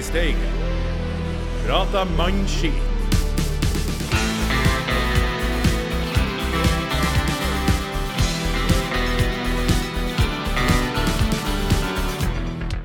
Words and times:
i 0.00 0.02
steigen. 0.02 0.36
Prata 1.66 2.04
mannskit. 2.16 2.72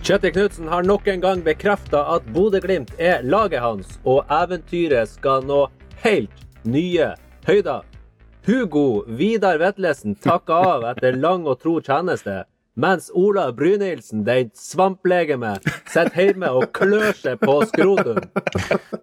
Kjetil 0.03 0.31
Knutsen 0.31 0.67
har 0.67 0.83
nok 0.83 1.07
en 1.07 1.21
gang 1.21 1.43
bekrefta 1.43 2.03
at 2.17 2.27
Bodø-Glimt 2.35 2.91
er 2.99 3.23
laget 3.23 3.63
hans, 3.63 3.95
og 4.03 4.27
eventyret 4.29 5.09
skal 5.09 5.47
nå 5.47 5.61
helt 6.03 6.43
nye 6.67 7.13
høyder. 7.47 7.87
Hugo 8.45 9.05
Vidar 9.07 9.57
Vetlesen 9.63 10.19
takker 10.19 10.67
av 10.75 10.89
etter 10.91 11.15
lang 11.15 11.47
og 11.47 11.63
tro 11.63 11.79
tjeneste, 11.79 12.43
mens 12.75 13.09
Ola 13.13 13.51
Brynildsen, 13.55 14.23
den 14.27 14.51
svamplegemet, 14.53 15.63
sitter 15.87 16.27
hjemme 16.27 16.51
og 16.51 16.69
klør 16.75 17.13
seg 17.17 17.39
på 17.41 17.57
skrotum. 17.71 18.19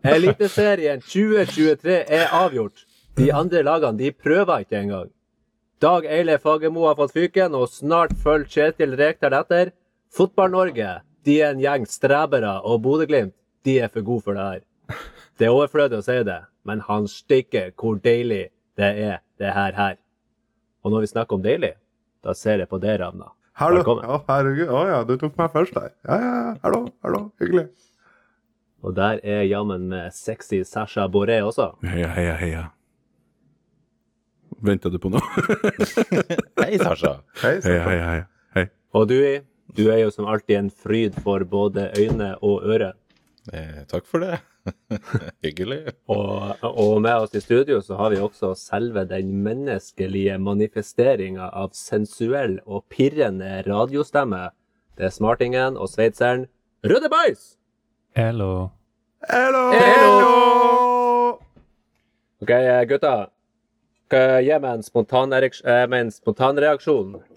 Eliteserien 0.04 1.02
2023 1.04 1.98
er 2.06 2.32
avgjort. 2.36 2.84
De 3.16 3.32
andre 3.32 3.64
lagene 3.64 3.98
de 3.98 4.12
prøver 4.12 4.64
ikke 4.64 4.80
engang. 4.80 5.10
Dag 5.82 6.06
Eile 6.06 6.38
Fagermo 6.38 6.86
har 6.86 6.94
fått 7.00 7.16
fyken, 7.16 7.56
og 7.58 7.72
snart 7.72 8.14
følger 8.22 8.48
Kjetil 8.52 8.94
Rekdal 9.00 9.34
etter. 9.40 9.72
Fotball-Norge 10.14 11.00
de 11.26 11.38
er 11.40 11.52
en 11.52 11.62
gjeng 11.62 11.88
strebere, 11.90 12.60
og 12.62 12.84
Bodø-Glimt 12.84 13.34
de 13.66 13.78
er 13.82 13.90
for 13.90 14.06
gode 14.06 14.26
for 14.26 14.38
det 14.38 14.46
her. 14.46 14.62
Det 15.38 15.48
er 15.48 15.54
overflødig 15.56 15.98
å 15.98 16.06
si 16.06 16.18
det, 16.26 16.40
men 16.68 16.82
han 16.86 17.08
stikker 17.10 17.72
hvor 17.78 17.98
deilig 18.02 18.44
det 18.78 18.90
er, 19.10 19.20
det 19.38 19.52
her 19.56 19.74
her. 19.76 19.96
Og 20.82 20.92
når 20.92 21.04
vi 21.04 21.12
snakker 21.12 21.38
om 21.38 21.44
deilig, 21.44 21.74
da 22.22 22.34
ser 22.34 22.62
jeg 22.62 22.70
på 22.70 22.78
det, 22.82 22.98
Ravna. 23.00 23.32
Hallo. 23.60 23.82
Velkommen. 23.82 24.06
Å, 24.08 24.20
herregud. 24.30 24.70
Å 24.72 24.82
ja, 24.88 24.98
du 25.04 25.16
tok 25.20 25.34
meg 25.36 25.50
først 25.52 25.74
der. 25.76 25.90
Ja, 26.08 26.16
ja, 26.16 26.30
ja. 26.46 26.52
Hallo, 26.64 26.78
hallo. 27.04 27.20
Hyggelig. 27.42 27.66
Og 28.82 28.94
der 28.96 29.20
er 29.22 29.42
jammen 29.46 29.84
med 29.92 30.14
sexy 30.16 30.62
Sasha 30.66 31.04
Boré 31.12 31.36
også. 31.44 31.68
Heia, 31.86 32.08
heia, 32.16 32.32
heia. 32.40 32.62
Venta 34.62 34.90
du 34.90 34.96
på 35.02 35.10
noe? 35.12 35.22
Hei, 36.62 36.78
Sasha. 36.80 37.18
Hei, 37.42 37.58
Sasha. 37.60 37.84
heia, 37.90 38.08
hei, 38.08 38.22
Hei. 38.56 38.64
Og 38.96 39.06
du, 39.10 39.18
du 39.76 39.84
er 39.90 40.00
jo 40.04 40.10
som 40.14 40.26
alltid 40.32 40.58
en 40.58 40.72
fryd 40.72 41.18
for 41.22 41.44
både 41.48 41.90
øyne 41.98 42.32
og 42.40 42.64
øre. 42.72 42.92
Eh, 43.52 43.82
takk 43.90 44.08
for 44.08 44.24
det. 44.24 44.40
Hyggelig. 45.44 45.80
Og, 46.10 46.54
og 46.62 47.00
med 47.02 47.24
oss 47.24 47.34
i 47.34 47.42
studio 47.42 47.80
så 47.82 47.98
har 47.98 48.14
vi 48.14 48.20
også 48.22 48.52
selve 48.58 49.04
den 49.10 49.32
menneskelige 49.44 50.38
manifesteringa 50.38 51.50
av 51.50 51.72
sensuell 51.76 52.60
og 52.66 52.84
pirrende 52.92 53.62
radiostemme. 53.66 54.50
Det 54.98 55.08
er 55.08 55.14
smartingen 55.14 55.78
og 55.80 55.90
sveitseren 55.90 56.46
Røde 56.86 57.10
Bæsj! 57.12 57.54
Hello. 58.16 58.70
Hello! 59.30 59.68
Hello! 59.72 61.38
OK, 62.42 62.50
eh, 62.50 62.82
gutta. 62.90 63.14
Gi 64.12 64.56
meg 64.60 64.66
en, 64.68 64.82
spontanreaksjon, 64.84 65.64
eh, 65.64 65.86
med 65.88 66.12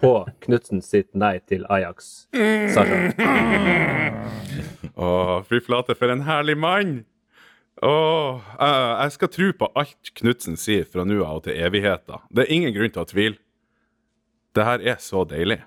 på 0.02 0.12
Knutsen 0.44 0.82
sitt 0.84 1.08
nei 1.16 1.38
til 1.48 1.64
Ajax. 1.72 2.28
Sasha. 2.74 3.16
Å, 4.96 5.08
fy 5.48 5.62
flate, 5.64 5.96
for 5.96 6.12
en 6.12 6.26
herlig 6.28 6.58
mann! 6.60 7.06
Å, 7.84 7.92
uh, 8.40 8.92
jeg 9.04 9.12
skal 9.18 9.30
tro 9.34 9.48
på 9.60 9.68
alt 9.76 10.12
Knutsen 10.16 10.56
sier 10.60 10.86
fra 10.88 11.04
nå 11.04 11.18
av 11.26 11.42
og 11.42 11.48
til 11.48 11.58
evigheten. 11.60 12.22
Det 12.32 12.46
er 12.46 12.54
ingen 12.56 12.72
grunn 12.76 12.94
til 12.96 13.04
å 13.04 13.10
tvile. 13.10 13.40
Det 14.56 14.64
her 14.64 14.86
er 14.94 15.02
så 15.04 15.26
deilig. 15.28 15.58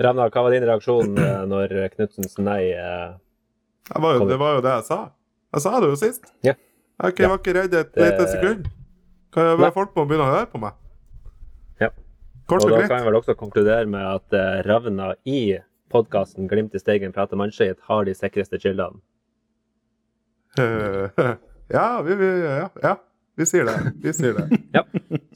Ravna, 0.00 0.26
hva 0.32 0.42
var 0.42 0.54
din 0.54 0.64
reaksjon 0.66 1.12
eh, 1.20 1.42
når 1.46 1.74
Knutsens 1.92 2.38
nei 2.40 2.72
uh, 2.72 3.12
Det 3.92 4.00
var, 4.02 4.16
jo, 4.16 4.26
det 4.30 4.38
var 4.40 4.56
jo 4.56 4.62
det 4.64 4.72
jeg 4.78 4.86
sa. 4.88 4.98
Jeg 5.54 5.64
sa 5.66 5.72
det 5.82 5.90
jo 5.92 5.98
sist. 6.00 6.30
Ja. 6.46 6.54
Jeg 7.04 7.14
ikke- 7.14 7.28
var 7.30 7.38
ikke 7.38 7.54
redd 7.54 7.74
et 7.74 7.92
Det- 7.94 8.06
lite 8.08 8.26
sekund. 8.32 8.70
Kan 9.30 9.46
jeg, 9.46 9.58
være 9.60 9.76
folk 9.76 9.94
må 9.94 10.06
begynne 10.08 10.26
å 10.26 10.32
høre 10.34 10.48
på 10.50 10.58
meg. 10.58 10.72
Ja. 11.78 11.90
Kort 12.50 12.64
Og 12.64 12.72
og 12.72 12.80
da 12.80 12.88
kan 12.88 13.04
jeg 13.04 13.06
vel 13.06 13.20
også 13.20 13.36
konkludere 13.38 13.86
med 13.86 14.02
at 14.02 14.66
Ravna 14.66 15.12
i 15.24 15.60
podkasten 15.92 16.48
Glimt 16.50 16.74
i 16.74 16.82
steigen 16.82 17.12
prater 17.14 17.38
mannskit 17.38 17.78
har 17.86 18.04
de 18.04 18.14
sikreste 18.18 18.58
kildene. 18.58 18.98
Eh, 20.58 21.10
ja, 21.76 22.02
vi, 22.02 22.14
vi, 22.14 22.28
ja, 22.42 22.68
ja, 22.82 22.96
vi 23.38 23.46
sier 23.46 23.64
det. 23.68 23.76
Vi 24.02 24.12
sier 24.16 24.34
det. 24.34 24.58
Ja. 24.76 24.82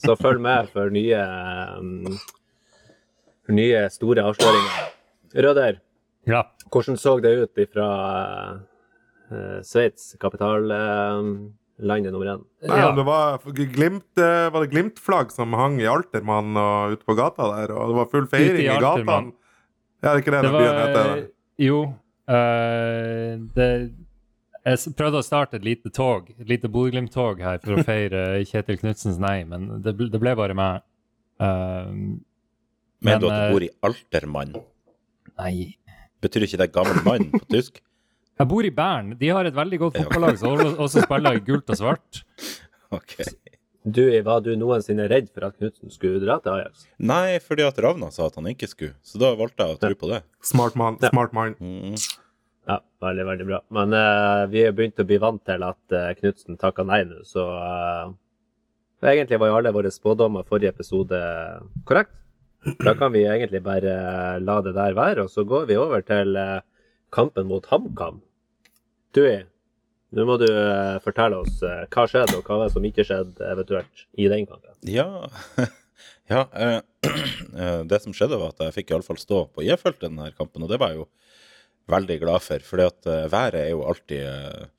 Så 0.02 0.16
følg 0.18 0.40
med 0.42 0.68
for 0.74 0.90
nye, 0.94 1.20
um, 1.78 2.18
for 3.46 3.54
nye 3.56 3.84
store 3.94 4.24
avsløringer. 4.26 4.92
Røder, 5.34 5.80
Ja. 6.26 6.42
hvordan 6.72 6.96
så 6.98 7.18
det 7.22 7.34
ut 7.42 7.58
fra 7.72 7.88
uh, 9.30 9.58
Sveits, 9.66 10.14
kapitallandet 10.22 12.12
nummer 12.12 12.30
én? 12.34 12.44
Ja. 12.62 12.92
det 12.94 13.04
var, 13.06 13.38
glimt, 13.52 14.06
eh, 14.18 14.46
var 14.52 14.62
det 14.62 14.70
Glimt-flagg 14.70 15.32
som 15.34 15.52
hang 15.58 15.80
i 15.82 15.88
Altermann 15.90 16.56
og 16.56 16.94
ute 16.94 17.04
på 17.04 17.16
gata 17.18 17.50
der, 17.56 17.74
og 17.74 17.90
det 17.90 17.98
var 17.98 18.10
full 18.12 18.26
feiring 18.30 18.62
i 18.62 18.70
i, 18.70 18.78
gatene? 18.80 19.32
Ja, 20.04 20.14
det 20.14 20.14
er 20.14 20.22
ikke 20.22 20.34
det, 20.36 20.42
Det 20.42 20.50
den 20.52 20.60
byen 20.60 20.80
heter? 20.82 21.28
Jo. 21.58 21.82
Uh, 22.24 23.30
det 23.58 23.68
Jeg 24.64 24.94
prøvde 24.96 25.20
å 25.20 25.24
starte 25.26 25.58
et 25.58 25.64
lite 25.66 25.90
tog, 25.92 26.30
et 26.40 26.48
lite 26.48 26.70
Bodø-Glimt-tog 26.72 27.40
her 27.44 27.58
for 27.60 27.76
å 27.76 27.84
feire 27.88 28.22
Kjetil 28.48 28.78
Knutsens 28.80 29.18
nei, 29.20 29.42
men 29.48 29.66
det, 29.84 29.92
ble- 29.98 30.08
det 30.12 30.20
ble 30.22 30.32
bare 30.38 30.56
meg. 30.56 30.84
Uh, 31.42 31.90
Mener 33.04 33.20
du 33.20 33.26
Men, 33.26 33.28
at 33.28 33.34
eh, 33.34 33.48
du 33.48 33.54
bor 33.58 33.64
i 33.66 33.70
Altermann? 33.84 34.52
nei 35.36 35.54
Betyr 36.24 36.46
ikke 36.46 36.60
det 36.62 36.70
gammel 36.72 37.00
mann 37.04 37.26
på 37.34 37.42
tysk? 37.52 37.82
Jeg 38.40 38.48
bor 38.50 38.64
i 38.66 38.70
Bern. 38.74 39.12
De 39.20 39.28
har 39.30 39.46
et 39.46 39.54
veldig 39.54 39.78
godt 39.82 39.98
fotballag 40.00 40.38
som 40.40 40.56
også- 40.80 41.04
spiller 41.04 41.36
i 41.38 41.42
gult 41.44 41.68
og 41.74 41.80
svart. 41.82 42.22
Ok. 42.94 43.16
Du, 43.84 44.00
var 44.24 44.40
du 44.44 44.52
noensinne 44.56 45.04
redd 45.10 45.26
for 45.34 45.44
at 45.48 45.56
Knutsen 45.58 45.90
skulle 45.92 46.20
dra 46.22 46.36
til 46.40 46.52
Ajax? 46.54 46.84
Nei, 47.02 47.36
fordi 47.42 47.64
at 47.66 47.76
Ravna 47.84 48.06
sa 48.14 48.28
at 48.30 48.36
han 48.38 48.46
ikke 48.52 48.68
skulle, 48.70 48.94
så 49.04 49.18
da 49.20 49.32
valgte 49.36 49.66
jeg 49.66 49.74
å 49.74 49.80
tro 49.82 49.96
på 49.98 50.10
det. 50.12 50.20
Smart 50.46 50.76
mann. 50.78 50.96
Smart 51.02 51.34
mann. 51.36 51.56
Mm. 51.58 51.96
Ja, 52.64 52.78
veldig, 53.00 53.24
veldig 53.28 53.46
bra. 53.48 53.60
Men 53.76 53.92
uh, 53.92 54.44
vi 54.48 54.64
er 54.64 54.74
begynt 54.76 55.00
å 55.00 55.06
bli 55.08 55.18
vant 55.20 55.42
til 55.44 55.64
at 55.66 55.96
uh, 55.96 56.10
Knutsen 56.16 56.58
takka 56.60 56.86
nei 56.88 57.02
nå, 57.08 57.20
så 57.28 57.44
eh, 57.60 58.12
Egentlig 59.04 59.36
var 59.36 59.50
jo 59.50 59.56
alle 59.58 59.72
våre 59.74 59.90
spådommer 59.92 60.46
forrige 60.48 60.70
episode 60.72 61.18
korrekt. 61.84 62.14
Da 62.80 62.94
kan 62.96 63.10
vi 63.12 63.26
egentlig 63.28 63.60
bare 63.60 63.90
la 64.40 64.54
det 64.64 64.72
der 64.78 64.94
være, 64.96 65.26
og 65.26 65.28
så 65.28 65.44
går 65.44 65.66
vi 65.68 65.76
over 65.76 66.00
til 66.00 66.38
kampen 67.12 67.50
mot 67.50 67.66
HamKam. 67.68 68.22
Tui, 69.12 69.34
nå 70.16 70.24
må 70.24 70.38
du 70.40 70.46
fortelle 71.04 71.42
oss 71.42 71.60
hva 71.60 72.06
skjedde, 72.08 72.38
og 72.38 72.48
hva 72.48 72.62
var 72.62 72.70
det 72.70 72.76
som 72.78 72.88
ikke 72.88 73.04
skjedde 73.04 73.50
eventuelt 73.50 74.06
i 74.16 74.30
den 74.32 74.48
kampen. 74.48 74.72
Ja, 74.88 75.28
ja 76.32 76.46
det 77.92 78.00
som 78.00 78.16
skjedde 78.16 78.40
var 78.40 78.56
at 78.56 78.64
jeg 78.70 78.78
fikk 78.78 78.94
iallfall 78.94 79.20
stå 79.20 79.44
på 79.52 79.68
J-feltet 79.68 80.06
denne 80.08 80.32
kampen, 80.32 80.64
og 80.64 80.72
det 80.72 80.80
var 80.80 80.96
jo 80.96 81.10
veldig 81.90 82.20
glad 82.22 82.44
for. 82.44 82.64
fordi 82.64 82.88
at 82.88 83.10
eh, 83.10 83.26
været 83.32 83.60
er 83.60 83.70
jo 83.74 83.84
alltid 83.88 84.22
eh, 84.24 84.70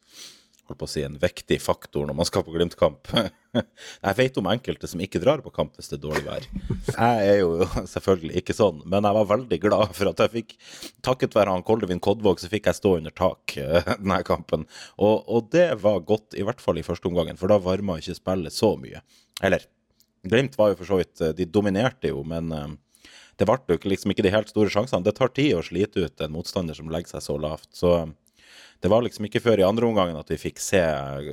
holdt 0.65 0.79
på 0.81 0.87
å 0.87 0.89
si, 0.89 1.03
en 1.05 1.17
viktig 1.21 1.57
faktor 1.61 2.07
når 2.07 2.17
man 2.17 2.27
skal 2.27 2.43
på 2.45 2.53
Glimt-kamp. 2.55 3.09
jeg 4.05 4.17
vet 4.17 4.39
om 4.41 4.49
enkelte 4.49 4.89
som 4.89 5.01
ikke 5.03 5.21
drar 5.21 5.43
på 5.45 5.53
kamp 5.53 5.75
hvis 5.77 5.91
det 5.91 5.99
er 5.99 6.03
dårlig 6.07 6.25
vær. 6.25 6.47
Jeg 6.89 7.27
er 7.29 7.37
jo 7.43 7.67
selvfølgelig 7.93 8.41
ikke 8.41 8.57
sånn, 8.57 8.81
men 8.89 9.05
jeg 9.05 9.17
var 9.19 9.29
veldig 9.33 9.59
glad 9.67 9.93
for 9.97 10.11
at 10.11 10.25
jeg 10.25 10.33
fikk 10.39 10.57
Takket 11.05 11.37
være 11.37 11.53
han 11.53 11.65
Koldevin 11.65 12.01
Kodvåg, 12.01 12.41
så 12.41 12.49
fikk 12.49 12.71
jeg 12.71 12.79
stå 12.79 12.95
under 12.97 13.13
tak 13.13 13.57
denne 14.01 14.23
kampen. 14.25 14.65
Og, 14.97 15.21
og 15.29 15.51
det 15.53 15.69
var 15.83 16.01
godt, 16.07 16.33
i 16.33 16.45
hvert 16.45 16.63
fall 16.63 16.81
i 16.81 16.87
første 16.87 17.11
omgangen, 17.11 17.37
for 17.37 17.51
da 17.51 17.61
varma 17.61 17.99
ikke 18.01 18.17
spillet 18.17 18.55
så 18.55 18.73
mye. 18.79 19.05
Eller 19.45 19.69
Glimt 20.25 20.57
var 20.57 20.71
jo 20.71 20.79
for 20.79 20.89
så 20.89 20.97
vidt 20.97 21.21
eh, 21.21 21.35
De 21.37 21.45
dominerte 21.45 22.09
jo, 22.09 22.23
men 22.25 22.49
det 23.39 23.47
ble 23.47 23.57
jo 23.75 23.91
liksom 23.91 24.13
ikke 24.13 24.23
de 24.25 24.33
helt 24.33 24.51
store 24.51 24.71
sjansene. 24.71 25.03
Det 25.03 25.15
tar 25.17 25.33
tid 25.35 25.57
å 25.57 25.63
slite 25.65 26.05
ut 26.05 26.21
en 26.23 26.35
motstander 26.35 26.77
som 26.77 26.91
legger 26.91 27.15
seg 27.15 27.25
så 27.25 27.37
lavt. 27.41 27.69
Så 27.75 27.91
det 28.83 28.91
var 28.91 29.03
liksom 29.03 29.27
ikke 29.27 29.43
før 29.43 29.61
i 29.61 29.67
andre 29.67 29.87
omgang 29.87 30.15
at 30.19 30.29
vi 30.31 30.39
fikk 30.39 30.61
se 30.63 30.81
eh, 30.81 31.31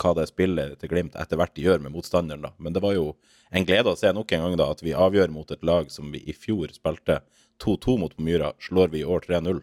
hva 0.00 0.14
det 0.16 0.28
spillet 0.30 0.78
til 0.80 0.90
Glimt 0.92 1.18
etter 1.18 1.38
hvert 1.38 1.58
gjør 1.58 1.82
med 1.84 1.94
motstanderen. 1.94 2.46
da. 2.48 2.52
Men 2.58 2.74
det 2.74 2.82
var 2.82 2.96
jo 2.96 3.12
en 3.50 3.66
glede 3.66 3.92
å 3.92 3.98
se 3.98 4.10
nok 4.14 4.32
en 4.32 4.46
gang 4.46 4.56
da 4.58 4.70
at 4.72 4.82
vi 4.82 4.96
avgjør 4.96 5.30
mot 5.34 5.50
et 5.50 5.66
lag 5.66 5.90
som 5.92 6.10
vi 6.14 6.22
i 6.26 6.34
fjor 6.34 6.72
spilte 6.74 7.20
2-2 7.60 7.98
mot 8.00 8.14
på 8.16 8.24
Myra, 8.24 8.54
slår 8.62 8.94
vi 8.94 9.02
i 9.02 9.06
år 9.06 9.26
3-0. 9.26 9.60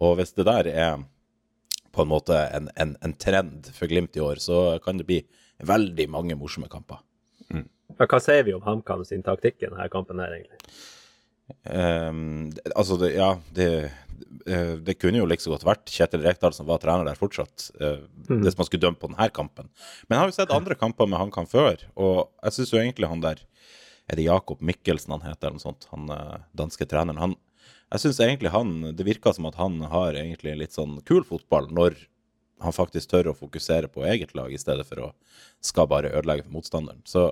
Og 0.00 0.16
hvis 0.18 0.34
det 0.34 0.48
der 0.48 0.68
er 0.72 1.04
på 1.94 2.02
en 2.02 2.10
måte 2.10 2.36
en, 2.54 2.70
en, 2.76 2.96
en 3.02 3.14
trend 3.14 3.70
for 3.76 3.90
Glimt 3.90 4.16
i 4.16 4.24
år, 4.24 4.42
så 4.42 4.80
kan 4.84 4.98
det 4.98 5.06
bli 5.08 5.20
veldig 5.66 6.08
mange 6.10 6.36
morsomme 6.38 6.70
kamper. 6.72 7.02
Ja, 7.98 8.06
Hva 8.06 8.20
sier 8.22 8.46
vi 8.46 8.54
om 8.56 8.64
HamKam 8.64 9.04
sin 9.08 9.24
taktikk 9.26 9.60
i 9.60 9.68
denne 9.68 9.88
kampen 9.92 10.22
her, 10.22 10.36
egentlig? 10.36 10.60
Um, 11.64 12.50
altså, 12.74 12.96
det, 13.00 13.12
ja, 13.16 13.32
det, 13.54 13.68
eh, 14.46 14.74
det 14.84 14.96
kunne 15.00 15.20
jo 15.20 15.28
liksom 15.28 15.54
godt 15.54 15.66
vært 15.66 15.90
Kjetil 15.90 16.22
Rekdal 16.24 16.54
som 16.56 16.68
var 16.68 16.80
trener 16.82 17.08
der 17.08 17.18
fortsatt, 17.18 17.70
mm. 17.80 18.40
hvis 18.44 18.58
man 18.58 18.68
skulle 18.68 18.84
dømme 18.84 19.00
på 19.00 19.10
denne 19.10 19.28
kampen. 19.34 19.70
Men 20.06 20.16
jeg 20.16 20.22
har 20.22 20.30
jo 20.30 20.36
sett 20.38 20.54
andre 20.54 20.78
kamper 20.78 21.10
med 21.10 21.20
HamKam 21.20 21.48
før, 21.50 21.82
og 21.98 22.30
jeg 22.44 22.58
syns 22.58 22.74
jo 22.74 22.82
egentlig 22.82 23.10
han 23.10 23.24
der 23.24 23.46
Er 24.10 24.18
det 24.18 24.24
Jakob 24.26 24.62
Mikkelsen 24.62 25.12
han 25.14 25.22
heter, 25.22 25.48
eller 25.48 25.60
noe 25.60 25.62
sånt? 25.62 25.86
Han 25.92 26.08
eh, 26.10 26.38
danske 26.58 26.86
treneren. 26.86 27.20
Han, 27.22 27.36
jeg 27.92 28.02
syns 28.02 28.18
egentlig 28.24 28.50
han 28.50 28.72
Det 28.98 29.06
virker 29.06 29.34
som 29.36 29.46
at 29.46 29.58
han 29.58 29.80
har 29.92 30.18
egentlig 30.18 30.56
litt 30.58 30.74
sånn 30.74 30.98
kul 31.06 31.22
fotball 31.26 31.70
når 31.70 31.98
han 32.60 32.74
faktisk 32.76 33.10
tør 33.10 33.30
å 33.30 33.36
fokusere 33.36 33.88
på 33.88 34.04
eget 34.04 34.34
lag 34.36 34.52
i 34.52 34.58
stedet 34.60 34.84
for 34.88 35.00
å 35.00 35.12
skal 35.64 35.88
bare 35.88 36.10
ødelegge 36.12 36.44
for 36.44 36.58
motstanderen. 36.58 37.00
Så 37.08 37.30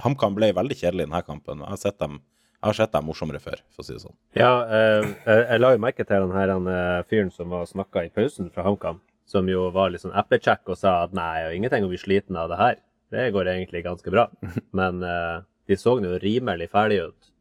HamKam 0.00 0.36
ble 0.36 0.52
veldig 0.56 0.76
kjedelig 0.78 1.04
i 1.04 1.08
denne 1.10 1.22
kampen. 1.26 1.60
Jeg 1.64 1.74
har 1.74 1.80
sett 1.80 1.98
dem, 2.00 2.20
jeg 2.56 2.68
har 2.70 2.78
sett 2.78 2.94
dem 2.94 3.08
morsommere 3.08 3.42
før, 3.42 3.60
for 3.74 3.84
å 3.84 3.86
si 3.86 3.96
det 3.96 4.04
sånn. 4.04 4.16
Ja, 4.38 4.52
eh, 4.64 5.08
jeg, 5.26 5.60
la 5.60 5.72
jo 5.74 5.82
merke 5.84 6.06
til 6.08 6.26
den 6.26 6.36
her 6.36 6.54
eh, 6.56 7.02
fyren 7.10 7.32
som 7.34 7.52
var 7.52 7.68
snakka 7.68 8.06
i 8.06 8.12
pausen 8.14 8.52
fra 8.54 8.64
HamKam, 8.66 9.02
som 9.28 9.50
jo 9.50 9.68
var 9.74 9.92
litt 9.92 10.04
sånn 10.04 10.16
eplekjekk 10.16 10.72
og 10.72 10.80
sa 10.80 11.02
at 11.04 11.16
nei, 11.16 11.30
jeg 11.38 11.48
har 11.48 11.58
ingenting 11.58 11.86
å 11.86 11.92
bli 11.92 12.00
sliten 12.00 12.38
av 12.40 12.52
det 12.52 12.60
her. 12.60 12.80
Det 13.12 13.28
går 13.34 13.50
egentlig 13.52 13.84
ganske 13.84 14.14
bra. 14.14 14.28
Men 14.78 15.04
eh, 15.04 15.42
de 15.68 15.78
så 15.78 15.98
nå 16.00 16.16
rimelig 16.22 16.70
ferdige 16.72 17.10
ut 17.12 17.32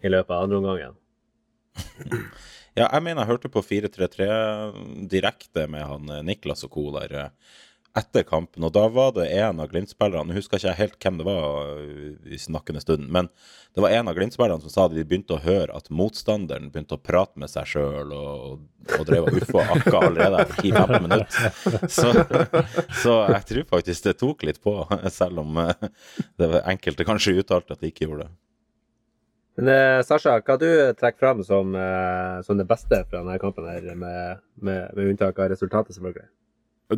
i 0.00 0.12
løpet 0.12 0.32
av 0.32 0.46
andre 0.46 0.62
omgangen. 0.62 0.96
Ja, 2.78 2.86
jeg 2.86 3.02
mener 3.02 3.24
jeg 3.24 3.32
hørte 3.32 3.50
på 3.50 3.62
4-3-3 3.66 4.26
direkte 5.10 5.66
med 5.70 5.82
han 5.84 6.12
eh, 6.12 6.22
Niklas 6.26 6.62
og 6.66 6.72
co. 6.76 6.86
der 6.94 7.16
eh, 7.18 7.56
etter 7.98 8.22
kampen, 8.22 8.62
og 8.62 8.70
da 8.74 8.84
var 8.92 9.10
det 9.16 9.26
en 9.34 9.60
av 9.62 9.70
Glimt-spillerne, 9.72 10.30
jeg 10.30 10.44
husker 10.44 10.60
ikke 10.60 10.76
helt 10.78 10.96
hvem 11.02 11.16
det 11.18 11.26
var 11.26 11.70
eh, 11.72 12.12
i 12.30 12.38
snakkende 12.38 12.82
stund, 12.84 13.08
men 13.10 13.28
det 13.74 13.82
var 13.82 13.94
en 13.96 14.10
av 14.10 14.14
Glimt-spillerne 14.14 14.62
som 14.62 14.70
sa 14.70 14.84
at 14.86 14.94
de 14.94 15.02
begynte 15.02 15.34
å 15.34 15.42
høre 15.42 15.74
at 15.74 15.90
motstanderen 15.90 16.70
begynte 16.70 16.94
å 16.94 17.02
prate 17.02 17.40
med 17.42 17.50
seg 17.50 17.66
sjøl 17.72 18.14
og, 18.14 18.62
og 18.94 19.08
drev 19.08 19.26
og 19.26 19.40
uffa 19.40 19.66
akka 19.74 20.04
allerede 20.06 20.44
etter 20.44 20.70
10-15 20.70 21.08
minutter. 21.08 21.88
Så, 21.90 22.12
så 23.02 23.16
jeg 23.34 23.48
tror 23.50 23.66
faktisk 23.74 24.06
det 24.06 24.16
tok 24.22 24.46
litt 24.46 24.62
på, 24.62 24.76
selv 25.10 25.42
om 25.42 25.58
eh, 25.64 25.90
det 26.38 26.52
var 26.54 26.70
enkelte 26.70 27.08
kanskje 27.08 27.40
uttalte 27.42 27.74
at 27.74 27.82
de 27.82 27.90
ikke 27.90 28.06
gjorde 28.06 28.28
det. 28.28 28.34
Men 29.58 29.72
eh, 29.74 30.00
Sasha, 30.06 30.38
hva 30.46 30.60
du 30.62 30.68
trekker 30.94 31.26
fram 31.26 31.42
som, 31.42 31.74
som 32.46 32.60
det 32.60 32.70
beste 32.70 33.02
fra 33.10 33.18
denne 33.18 33.40
kampen, 33.42 33.66
her, 33.66 33.96
med, 33.98 34.46
med, 34.62 34.94
med 34.94 35.10
unntak 35.10 35.42
av 35.42 35.50
resultatet, 35.50 35.98
selvfølgelig? 35.98 36.30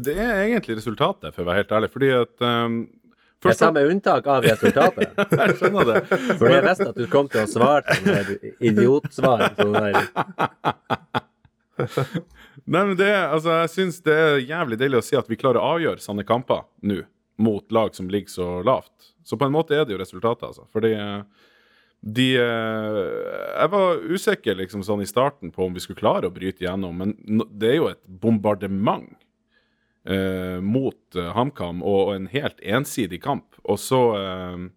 Det 0.00 0.14
er 0.16 0.46
egentlig 0.46 0.78
resultatet, 0.78 1.34
for 1.34 1.44
å 1.44 1.50
være 1.50 1.62
helt 1.62 1.72
ærlig. 1.76 1.90
Fordi 1.92 2.10
at 2.16 2.44
um, 2.46 2.76
Jeg 3.44 3.58
sa 3.58 3.68
med 3.74 3.90
unntak 3.90 4.26
av 4.30 4.46
resultatet. 4.46 5.12
Jeg 5.42 5.56
skjønner 5.60 5.88
det. 5.90 6.00
For 6.38 6.48
jeg 6.48 6.62
visste 6.64 6.88
at 6.92 7.00
du 7.00 7.06
kom 7.12 7.28
til 7.32 7.42
å 7.42 7.50
svare 7.50 7.96
sånn 7.98 8.30
idiotsvar. 8.72 9.48
Sånn. 9.58 9.74
Nei, 12.64 12.84
men 12.84 12.96
det, 12.96 13.10
altså, 13.10 13.50
jeg 13.62 13.70
syns 13.72 13.96
det 14.06 14.14
er 14.14 14.36
jævlig 14.44 14.76
deilig 14.78 15.00
å 15.00 15.04
si 15.04 15.16
at 15.18 15.28
vi 15.30 15.38
klarer 15.40 15.58
å 15.58 15.72
avgjøre 15.74 16.04
sånne 16.04 16.24
kamper 16.28 16.62
nå, 16.86 17.00
mot 17.42 17.64
lag 17.74 17.96
som 17.96 18.10
ligger 18.12 18.30
så 18.30 18.48
lavt. 18.66 18.92
Så 19.26 19.38
på 19.40 19.48
en 19.48 19.54
måte 19.54 19.74
er 19.74 19.86
det 19.88 19.96
jo 19.96 20.02
resultatet, 20.02 20.44
altså. 20.52 20.68
Fordi 20.74 20.92
eh, 20.94 21.48
de 22.02 22.28
eh, 22.36 23.00
Jeg 23.62 23.72
var 23.72 24.00
usikker 24.10 24.58
liksom 24.58 24.82
sånn 24.86 25.02
i 25.04 25.08
starten 25.08 25.52
på 25.54 25.66
om 25.66 25.74
vi 25.74 25.82
skulle 25.82 26.00
klare 26.00 26.28
å 26.28 26.34
bryte 26.34 26.64
gjennom, 26.64 27.02
men 27.02 27.44
det 27.50 27.72
er 27.72 27.78
jo 27.78 27.90
et 27.92 28.02
bombardement 28.06 29.10
eh, 30.08 30.60
mot 30.60 31.16
eh, 31.16 31.32
HamKam 31.36 31.82
og, 31.82 32.00
og 32.08 32.14
en 32.16 32.30
helt 32.32 32.62
ensidig 32.62 33.22
kamp. 33.22 33.58
Og 33.64 33.80
så 33.80 34.02
eh, 34.18 34.70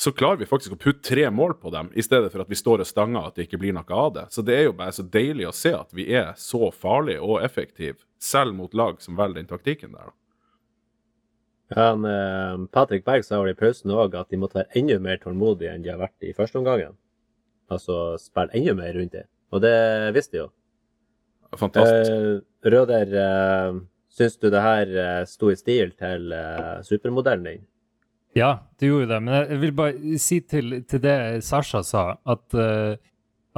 så 0.00 0.14
klarer 0.16 0.38
vi 0.40 0.46
faktisk 0.48 0.72
å 0.72 0.78
putte 0.80 1.04
tre 1.10 1.26
mål 1.28 1.58
på 1.60 1.68
dem, 1.74 1.90
i 1.92 2.00
stedet 2.00 2.30
for 2.32 2.40
at 2.40 2.48
vi 2.48 2.56
står 2.56 2.80
og 2.80 2.88
stanger 2.88 3.26
at 3.28 3.34
det 3.36 3.44
ikke 3.44 3.58
blir 3.60 3.74
noe 3.76 3.98
av 4.00 4.14
det. 4.14 4.22
Så 4.32 4.40
det 4.40 4.54
er 4.56 4.62
jo 4.70 4.78
bare 4.78 4.94
så 4.96 5.04
deilig 5.04 5.44
å 5.50 5.52
se 5.52 5.74
at 5.76 5.92
vi 5.92 6.06
er 6.16 6.30
så 6.40 6.70
farlige 6.72 7.20
og 7.20 7.42
effektive, 7.44 8.00
selv 8.16 8.56
mot 8.56 8.72
lag 8.72 9.02
som 9.04 9.18
velger 9.18 9.42
den 9.42 9.50
taktikken 9.50 9.92
der. 9.92 10.08
da. 10.08 10.16
Han, 11.76 12.08
eh, 12.08 12.64
Patrick 12.72 13.04
Berg 13.04 13.28
sa 13.28 13.42
vel 13.42 13.52
i 13.52 13.58
pausen 13.58 13.92
òg 13.92 14.16
at 14.18 14.32
de 14.32 14.40
måtte 14.40 14.62
være 14.62 14.80
enda 14.80 14.96
mer 15.04 15.20
tålmodige 15.20 15.74
enn 15.74 15.84
de 15.84 15.92
har 15.92 16.00
vært 16.00 16.24
i 16.24 16.32
første 16.34 16.58
omgangen. 16.58 16.96
Altså 17.68 18.16
spille 18.18 18.56
enda 18.56 18.74
mer 18.80 18.96
rundt 18.96 19.14
det. 19.14 19.26
Og 19.52 19.60
det 19.62 19.76
visste 20.16 20.38
de 20.38 20.42
jo. 20.46 20.48
Fantastisk. 21.60 22.10
Eh, 22.10 22.72
Røder, 22.72 23.14
eh, 23.20 23.80
syns 24.20 24.36
du 24.40 24.50
det 24.52 24.60
her 24.62 24.90
eh, 25.02 25.24
sto 25.28 25.50
i 25.50 25.56
stil 25.58 25.92
til 25.98 26.32
eh, 26.36 26.80
supermodellen 26.86 27.46
din? 27.48 27.62
Ja, 28.36 28.50
det 28.78 28.86
gjorde 28.90 29.08
det. 29.10 29.20
Men 29.26 29.34
jeg- 29.40 29.60
vil 29.64 29.72
bare 29.74 30.18
si 30.22 30.40
til, 30.40 30.82
til 30.86 31.00
det 31.02 31.16
Sasha 31.42 31.80
sa, 31.82 32.04
at, 32.24 32.44
eh, 32.54 32.96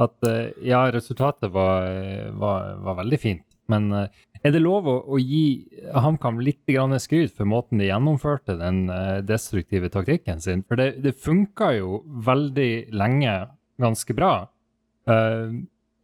at 0.01 0.29
ja, 0.65 0.85
resultatet 0.89 1.51
var, 1.53 2.31
var, 2.39 2.71
var 2.81 2.95
veldig 3.03 3.19
fint. 3.21 3.43
Men 3.69 3.91
er 3.93 4.51
det 4.51 4.59
lov 4.59 4.87
å, 4.91 4.95
å 5.13 5.19
gi 5.21 5.67
HamKam 5.93 6.41
litt 6.43 6.65
skryt 6.99 7.31
for 7.37 7.45
måten 7.47 7.77
de 7.79 7.85
gjennomførte 7.87 8.57
den 8.59 8.87
destruktive 9.23 9.87
taktikken 9.93 10.41
sin? 10.41 10.63
For 10.67 10.75
det, 10.75 11.03
det 11.05 11.13
funka 11.15 11.69
jo 11.77 12.01
veldig 12.25 12.89
lenge 12.91 13.37
ganske 13.79 14.13
bra. 14.17 14.33
Eh, 15.07 15.53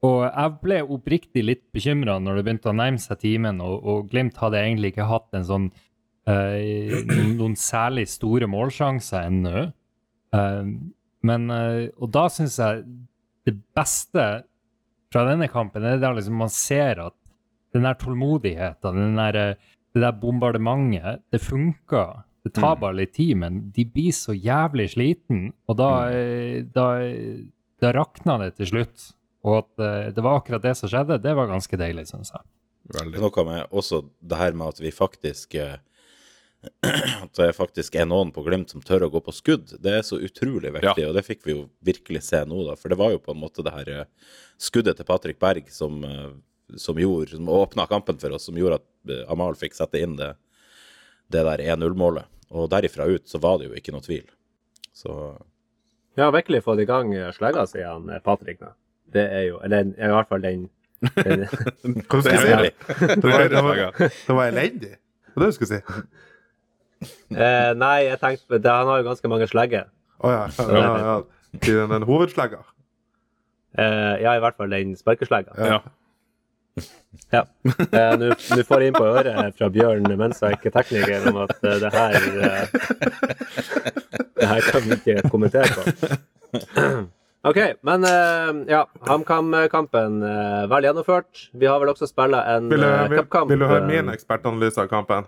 og 0.05 0.19
jeg 0.29 0.53
ble 0.63 0.77
oppriktig 0.95 1.41
litt 1.43 1.63
bekymra 1.75 2.19
når 2.23 2.37
det 2.39 2.43
begynte 2.47 2.71
å 2.71 2.75
nærme 2.77 3.01
seg 3.03 3.19
timen, 3.19 3.59
og, 3.61 3.81
og 3.83 4.09
Glimt 4.11 4.37
hadde 4.39 4.61
egentlig 4.61 4.93
ikke 4.93 5.09
hatt 5.09 5.33
en 5.35 5.43
sånn 5.47 5.65
eh, 6.29 7.01
noen, 7.39 7.57
særlig 7.59 8.05
store 8.11 8.47
målsjanser 8.47 9.27
ennå. 9.27 9.65
Eh, 10.35 10.69
men 11.27 11.49
eh, 11.51 11.89
Og 11.99 12.11
da 12.15 12.27
syns 12.31 12.55
jeg 12.61 12.85
det 13.49 13.57
beste 13.75 14.25
fra 15.11 15.25
denne 15.27 15.49
kampen 15.51 15.83
er 15.89 15.97
der 15.99 16.15
liksom 16.15 16.37
man 16.37 16.51
ser 16.53 17.01
at 17.09 17.15
den 17.73 17.83
der 17.85 17.97
tålmodigheten, 18.01 18.95
den 18.97 19.17
der, 19.19 19.55
det 19.93 20.01
der 20.03 20.15
bombardementet, 20.21 21.23
det 21.33 21.41
funker. 21.43 22.23
Det 22.45 22.53
tar 22.55 22.75
Mm. 22.77 22.79
bare 22.81 22.95
litt 23.01 23.13
tid, 23.13 23.35
men 23.37 23.57
de 23.75 23.83
blir 23.85 24.13
så 24.15 24.31
jævlig 24.33 24.87
sliten, 24.95 25.51
og 25.67 25.75
da, 25.77 25.89
eh, 26.09 26.61
da, 26.63 26.85
da 27.81 27.91
rakna 27.93 28.37
det 28.39 28.55
til 28.57 28.65
slutt. 28.71 29.09
Og 29.47 29.59
at 29.61 29.83
eh, 29.83 30.07
det 30.15 30.23
var 30.23 30.39
akkurat 30.39 30.63
det 30.63 30.75
som 30.77 30.91
skjedde, 30.91 31.19
det 31.23 31.35
var 31.37 31.49
ganske 31.49 31.79
deilig, 31.79 32.09
syns 32.09 32.33
jeg. 32.35 32.43
Veldig. 32.89 33.19
noe 33.21 33.43
med 33.45 33.75
også 33.75 34.01
det 34.25 34.39
her 34.39 34.55
med 34.57 34.73
at 34.73 34.79
vi 34.81 34.89
faktisk 34.95 35.55
eh, 35.59 35.77
At 37.23 37.37
det 37.37 37.53
faktisk 37.55 37.93
er 37.95 38.07
noen 38.09 38.33
på 38.35 38.41
Glimt 38.43 38.73
som 38.73 38.81
tør 38.83 39.05
å 39.05 39.11
gå 39.13 39.21
på 39.23 39.31
skudd. 39.31 39.77
Det 39.79 39.93
er 39.95 40.01
så 40.03 40.17
utrolig 40.19 40.73
viktig, 40.75 41.05
og 41.07 41.13
det 41.15 41.23
fikk 41.23 41.45
vi 41.47 41.53
jo 41.53 41.61
virkelig 41.87 42.25
se 42.27 42.41
nå, 42.43 42.65
da. 42.67 42.73
For 42.75 42.91
det 42.91 42.97
var 42.99 43.13
jo 43.13 43.21
på 43.23 43.31
en 43.31 43.39
måte 43.39 43.63
det 43.63 43.71
her 43.71 43.91
eh, 43.93 44.33
skuddet 44.59 44.99
til 44.99 45.07
Patrick 45.07 45.39
Berg 45.39 45.69
som, 45.71 46.01
som 46.75 46.99
gjorde 46.99 47.37
Som 47.37 47.47
åpna 47.47 47.85
kampen 47.87 48.19
for 48.19 48.35
oss, 48.35 48.49
som 48.49 48.59
gjorde 48.59 48.81
at 48.81 49.31
Amal 49.31 49.55
fikk 49.55 49.77
sette 49.77 50.01
inn 50.03 50.17
det, 50.19 50.33
det 51.31 51.45
der 51.47 51.63
1-0-målet. 51.77 52.27
Og 52.51 52.67
derifra 52.73 53.07
ut 53.07 53.29
så 53.29 53.39
var 53.39 53.61
det 53.61 53.69
jo 53.69 53.79
ikke 53.79 53.95
noe 53.95 54.03
tvil. 54.03 54.27
Så 54.91 55.15
Vi 56.17 56.25
har 56.25 56.35
virkelig 56.35 56.65
fått 56.65 56.83
i 56.83 56.89
gang 56.89 57.15
slegga, 57.37 57.63
sier 57.71 57.93
han 57.93 58.11
Patrick. 58.25 58.59
nå. 58.59 58.75
Det 59.13 59.23
er 59.33 59.43
jo 59.47 59.59
Eller 59.65 59.89
i 59.97 60.09
hvert 60.13 60.29
fall 60.29 60.41
den, 60.43 60.65
den 61.25 61.45
Hva 62.09 62.21
Det 62.21 62.23
skal 62.23 62.23
du 62.23 62.23
si? 62.23 62.71
Det 62.99 63.23
var, 63.23 63.45
det 63.49 63.63
var, 63.63 63.75
det 63.99 64.35
var 64.35 64.43
elendig. 64.51 64.91
Det 64.95 65.35
var 65.35 65.45
det 65.45 65.51
du 65.53 65.57
skulle 65.57 65.77
si. 65.79 65.81
eh, 67.35 67.71
Nei, 67.79 67.97
jeg 68.09 68.19
tenkte 68.21 68.59
det, 68.59 68.71
Han 68.71 68.87
har 68.91 68.97
jo 69.01 69.07
ganske 69.11 69.31
mange 69.31 69.47
slegger. 69.47 69.87
Å 70.19 70.33
ja. 70.33 70.41
ja, 70.57 70.67
ja, 70.75 70.97
ja. 71.05 71.15
Til 71.63 71.79
den, 71.81 71.93
den 71.95 72.03
hovedslegga. 72.09 72.59
Eh, 73.79 74.15
ja, 74.25 74.33
i 74.35 74.41
hvert 74.43 74.57
fall 74.59 74.69
den 74.73 74.95
sparkeslegga. 74.99 75.55
Ja. 75.57 75.79
Ja. 77.33 77.41
Eh, 77.65 78.13
Nå 78.19 78.29
nå 78.31 78.63
får 78.67 78.83
jeg 78.83 78.91
inn 78.91 78.97
på 78.97 79.07
øret 79.09 79.55
fra 79.57 79.67
Bjørn 79.73 80.05
mens 80.19 80.39
jeg 80.43 80.55
ikke 80.59 80.69
er 80.69 80.75
tekniker, 80.77 81.25
om 81.31 81.39
at 81.43 81.55
uh, 81.65 81.75
det 81.81 81.89
her 81.95 82.11
uh, 82.39 82.63
Det 84.39 84.47
her 84.51 84.67
kan 84.69 84.85
vi 84.85 84.97
ikke 84.99 85.29
kommentere 85.33 85.71
på. 85.75 85.81
OK, 87.49 87.57
men 87.87 88.03
uh, 88.05 88.51
ja. 88.69 88.83
HamKam-kampen 89.07 90.19
uh, 90.23 90.63
vel 90.71 90.85
gjennomført. 90.89 91.47
Vi 91.57 91.65
har 91.69 91.79
vel 91.81 91.91
også 91.93 92.07
spilla 92.09 92.43
en 92.55 92.67
Vil, 92.71 92.83
eh, 92.85 93.07
vil, 93.09 93.21
cupkamp. 93.23 93.49
vil 93.51 93.63
du 93.63 93.67
høre 93.69 93.87
min 93.89 94.11
ekspertanalyse 94.13 94.81
av 94.83 94.89
kampen? 94.91 95.27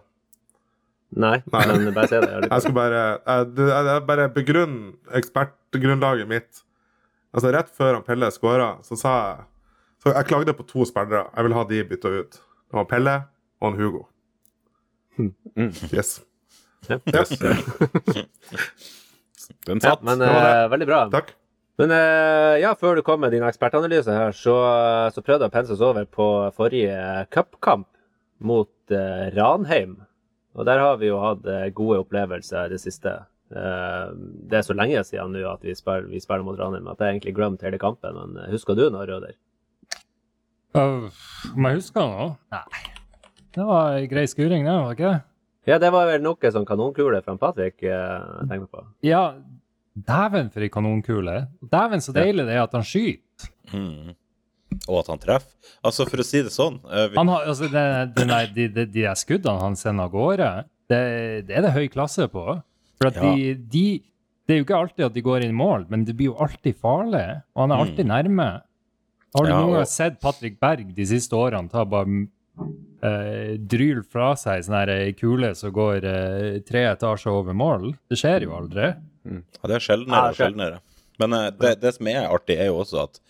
Nei, 1.11 1.37
Nei. 1.51 1.63
men 1.67 1.89
bare 1.95 2.07
si 2.07 2.19
det. 2.23 2.29
Jeg 2.45 2.63
skal 2.63 2.75
bare, 2.75 2.99
jeg, 3.19 3.47
jeg, 3.57 3.85
jeg 3.89 4.03
bare 4.07 4.27
begrunne 4.31 5.15
ekspertgrunnlaget 5.19 6.29
mitt. 6.29 6.61
Altså 7.35 7.51
Rett 7.55 7.71
før 7.75 7.97
han 7.97 8.05
Pelle 8.07 8.29
skåra, 8.31 8.69
så 8.87 8.95
sa 8.99 9.15
jeg 9.21 9.47
så 10.01 10.13
Jeg 10.15 10.25
klagde 10.31 10.53
på 10.57 10.63
to 10.65 10.85
spillere. 10.89 11.27
Jeg 11.35 11.45
vil 11.45 11.53
ha 11.53 11.63
de 11.69 11.81
bytta 11.91 12.09
ut. 12.21 12.37
Det 12.41 12.77
var 12.79 12.87
Pelle 12.89 13.15
og 13.61 13.67
en 13.73 13.77
Hugo. 13.77 14.05
Mm. 15.19 15.33
Yes. 15.93 16.21
Ja. 16.89 16.97
yes. 17.13 17.29
Den 19.67 19.77
Ja, 19.83 19.91
satt. 19.91 20.01
men 20.07 20.17
det 20.21 20.29
var 20.31 20.47
eh, 20.63 20.69
veldig 20.71 20.87
bra. 20.89 21.01
Takk. 21.13 21.35
Men 21.79 21.93
eh, 21.95 22.59
ja, 22.61 22.73
før 22.77 22.99
du 22.99 23.03
kom 23.05 23.21
med 23.23 23.31
din 23.33 23.45
ekspertanalyse 23.47 24.11
her, 24.11 24.35
så, 24.35 24.55
så 25.15 25.23
prøvde 25.23 25.47
jeg 25.47 25.53
å 25.53 25.55
pense 25.55 25.73
oss 25.75 25.83
over 25.85 26.07
på 26.09 26.27
forrige 26.57 27.25
cupkamp 27.33 27.87
mot 28.43 28.93
eh, 28.93 29.29
Ranheim. 29.35 29.99
Og 30.57 30.67
der 30.67 30.81
har 30.83 30.99
vi 30.99 31.09
jo 31.09 31.21
hatt 31.23 31.47
eh, 31.47 31.69
gode 31.75 32.01
opplevelser 32.03 32.67
i 32.67 32.73
det 32.73 32.81
siste. 32.83 33.15
Eh, 33.51 34.11
det 34.51 34.59
er 34.59 34.67
så 34.67 34.75
lenge 34.77 35.03
siden 35.07 35.33
nå 35.35 35.45
at 35.49 35.63
vi 35.65 35.75
spiller, 35.77 36.09
vi 36.11 36.21
spiller 36.23 36.45
mot 36.47 36.59
Ranheim 36.59 36.91
at 36.91 37.01
jeg 37.01 37.17
egentlig 37.17 37.35
glemte 37.39 37.67
hele 37.67 37.79
kampen. 37.81 38.19
Men 38.19 38.43
eh, 38.43 38.51
husker 38.53 38.77
du 38.77 38.89
noe, 38.89 39.07
Røder? 39.07 39.37
Uh, 40.71 41.11
Om 41.51 41.67
jeg 41.67 41.81
husker 41.81 42.07
noe? 42.07 42.29
Nei. 42.53 42.91
Det 43.51 43.63
var 43.67 43.97
ei 43.97 44.05
grei 44.07 44.23
skuring, 44.31 44.63
det, 44.63 44.71
var 44.71 44.95
ikke 44.95 45.09
det? 45.09 45.23
Ja, 45.67 45.77
det 45.83 45.89
var 45.93 46.07
vel 46.07 46.23
noe 46.23 46.51
sånn 46.55 46.65
kanonkule 46.65 47.19
fra 47.25 47.35
Patrick 47.39 47.83
eh, 47.83 47.91
jeg 47.91 48.47
tenker 48.49 48.69
på. 48.71 48.85
Ja, 49.05 49.25
dæven 49.95 50.49
for 50.53 50.61
ei 50.63 50.69
kanonkule. 50.71 51.47
Dæven 51.71 52.01
så 52.03 52.13
deilig 52.15 52.45
det 52.47 52.55
er 52.55 52.63
at 52.63 52.73
han 52.77 52.83
skyter. 52.87 53.49
mm. 53.73 54.15
Og 54.87 55.01
at 55.01 55.07
han 55.11 55.19
treffer. 55.19 55.51
Altså, 55.83 56.05
for 56.07 56.21
å 56.23 56.23
si 56.25 56.39
det 56.45 56.51
sånn 56.53 56.77
eh, 56.87 57.09
vi, 57.11 57.17
Han 57.19 57.27
har, 57.27 57.43
altså, 57.51 57.67
det, 57.67 57.81
det, 58.15 58.23
nei, 58.29 58.45
de, 58.55 58.67
de, 58.71 58.85
de 58.87 59.03
skuddene 59.19 59.59
han 59.59 59.75
sender 59.75 60.07
av 60.07 60.13
gårde, 60.13 60.47
det, 60.89 61.01
det 61.49 61.57
er 61.59 61.65
det 61.67 61.73
høy 61.75 61.87
klasse 61.91 62.29
på. 62.31 62.45
For 63.01 63.11
Ja. 63.11 63.19
de, 63.35 63.53
de 63.67 63.85
Det 64.47 64.55
er 64.55 64.59
jo 64.61 64.65
ikke 64.65 64.79
alltid 64.79 65.05
at 65.05 65.13
de 65.13 65.21
går 65.27 65.43
inn 65.43 65.51
i 65.53 65.59
mål, 65.59 65.85
men 65.91 66.05
det 66.07 66.15
blir 66.17 66.31
jo 66.31 66.37
alltid 66.39 66.75
farlig. 66.79 67.25
Og 67.55 67.61
han 67.65 67.71
er 67.75 67.83
alltid 67.83 68.07
nærme. 68.09 68.47
Har 69.35 69.45
du 69.45 69.51
Ja, 69.51 69.59
noen 69.59 69.69
og- 69.69 69.75
gang 69.81 69.85
sett 69.91 70.19
Patrick 70.23 70.57
Berg 70.59 70.95
de 70.95 71.05
siste 71.05 71.35
årene 71.35 71.69
ta 71.71 71.83
bare 71.85 72.27
eh, 73.03 73.57
dryl 73.59 74.01
fra 74.07 74.33
seg 74.39 74.63
sånn 74.65 74.89
ei 74.89 75.13
kule 75.19 75.53
som 75.55 75.71
går 75.75 76.03
eh, 76.03 76.59
tre 76.67 76.85
etasjer 76.95 77.31
over 77.31 77.53
mål? 77.53 77.91
Det 78.09 78.17
skjer 78.19 78.47
jo 78.47 78.55
aldri. 78.57 78.93
Ja, 79.23 79.69
det 79.69 79.77
er 79.77 79.85
sjeldnere 79.85 80.31
og 80.31 80.39
sjeldnere. 80.39 80.81
Men 81.21 81.35
uh, 81.37 81.47
det, 81.53 81.75
det 81.81 81.93
som 81.97 82.09
er 82.09 82.29
artig, 82.29 82.57
er 82.57 82.71
jo 82.71 82.81
også 82.81 83.03
at 83.05 83.21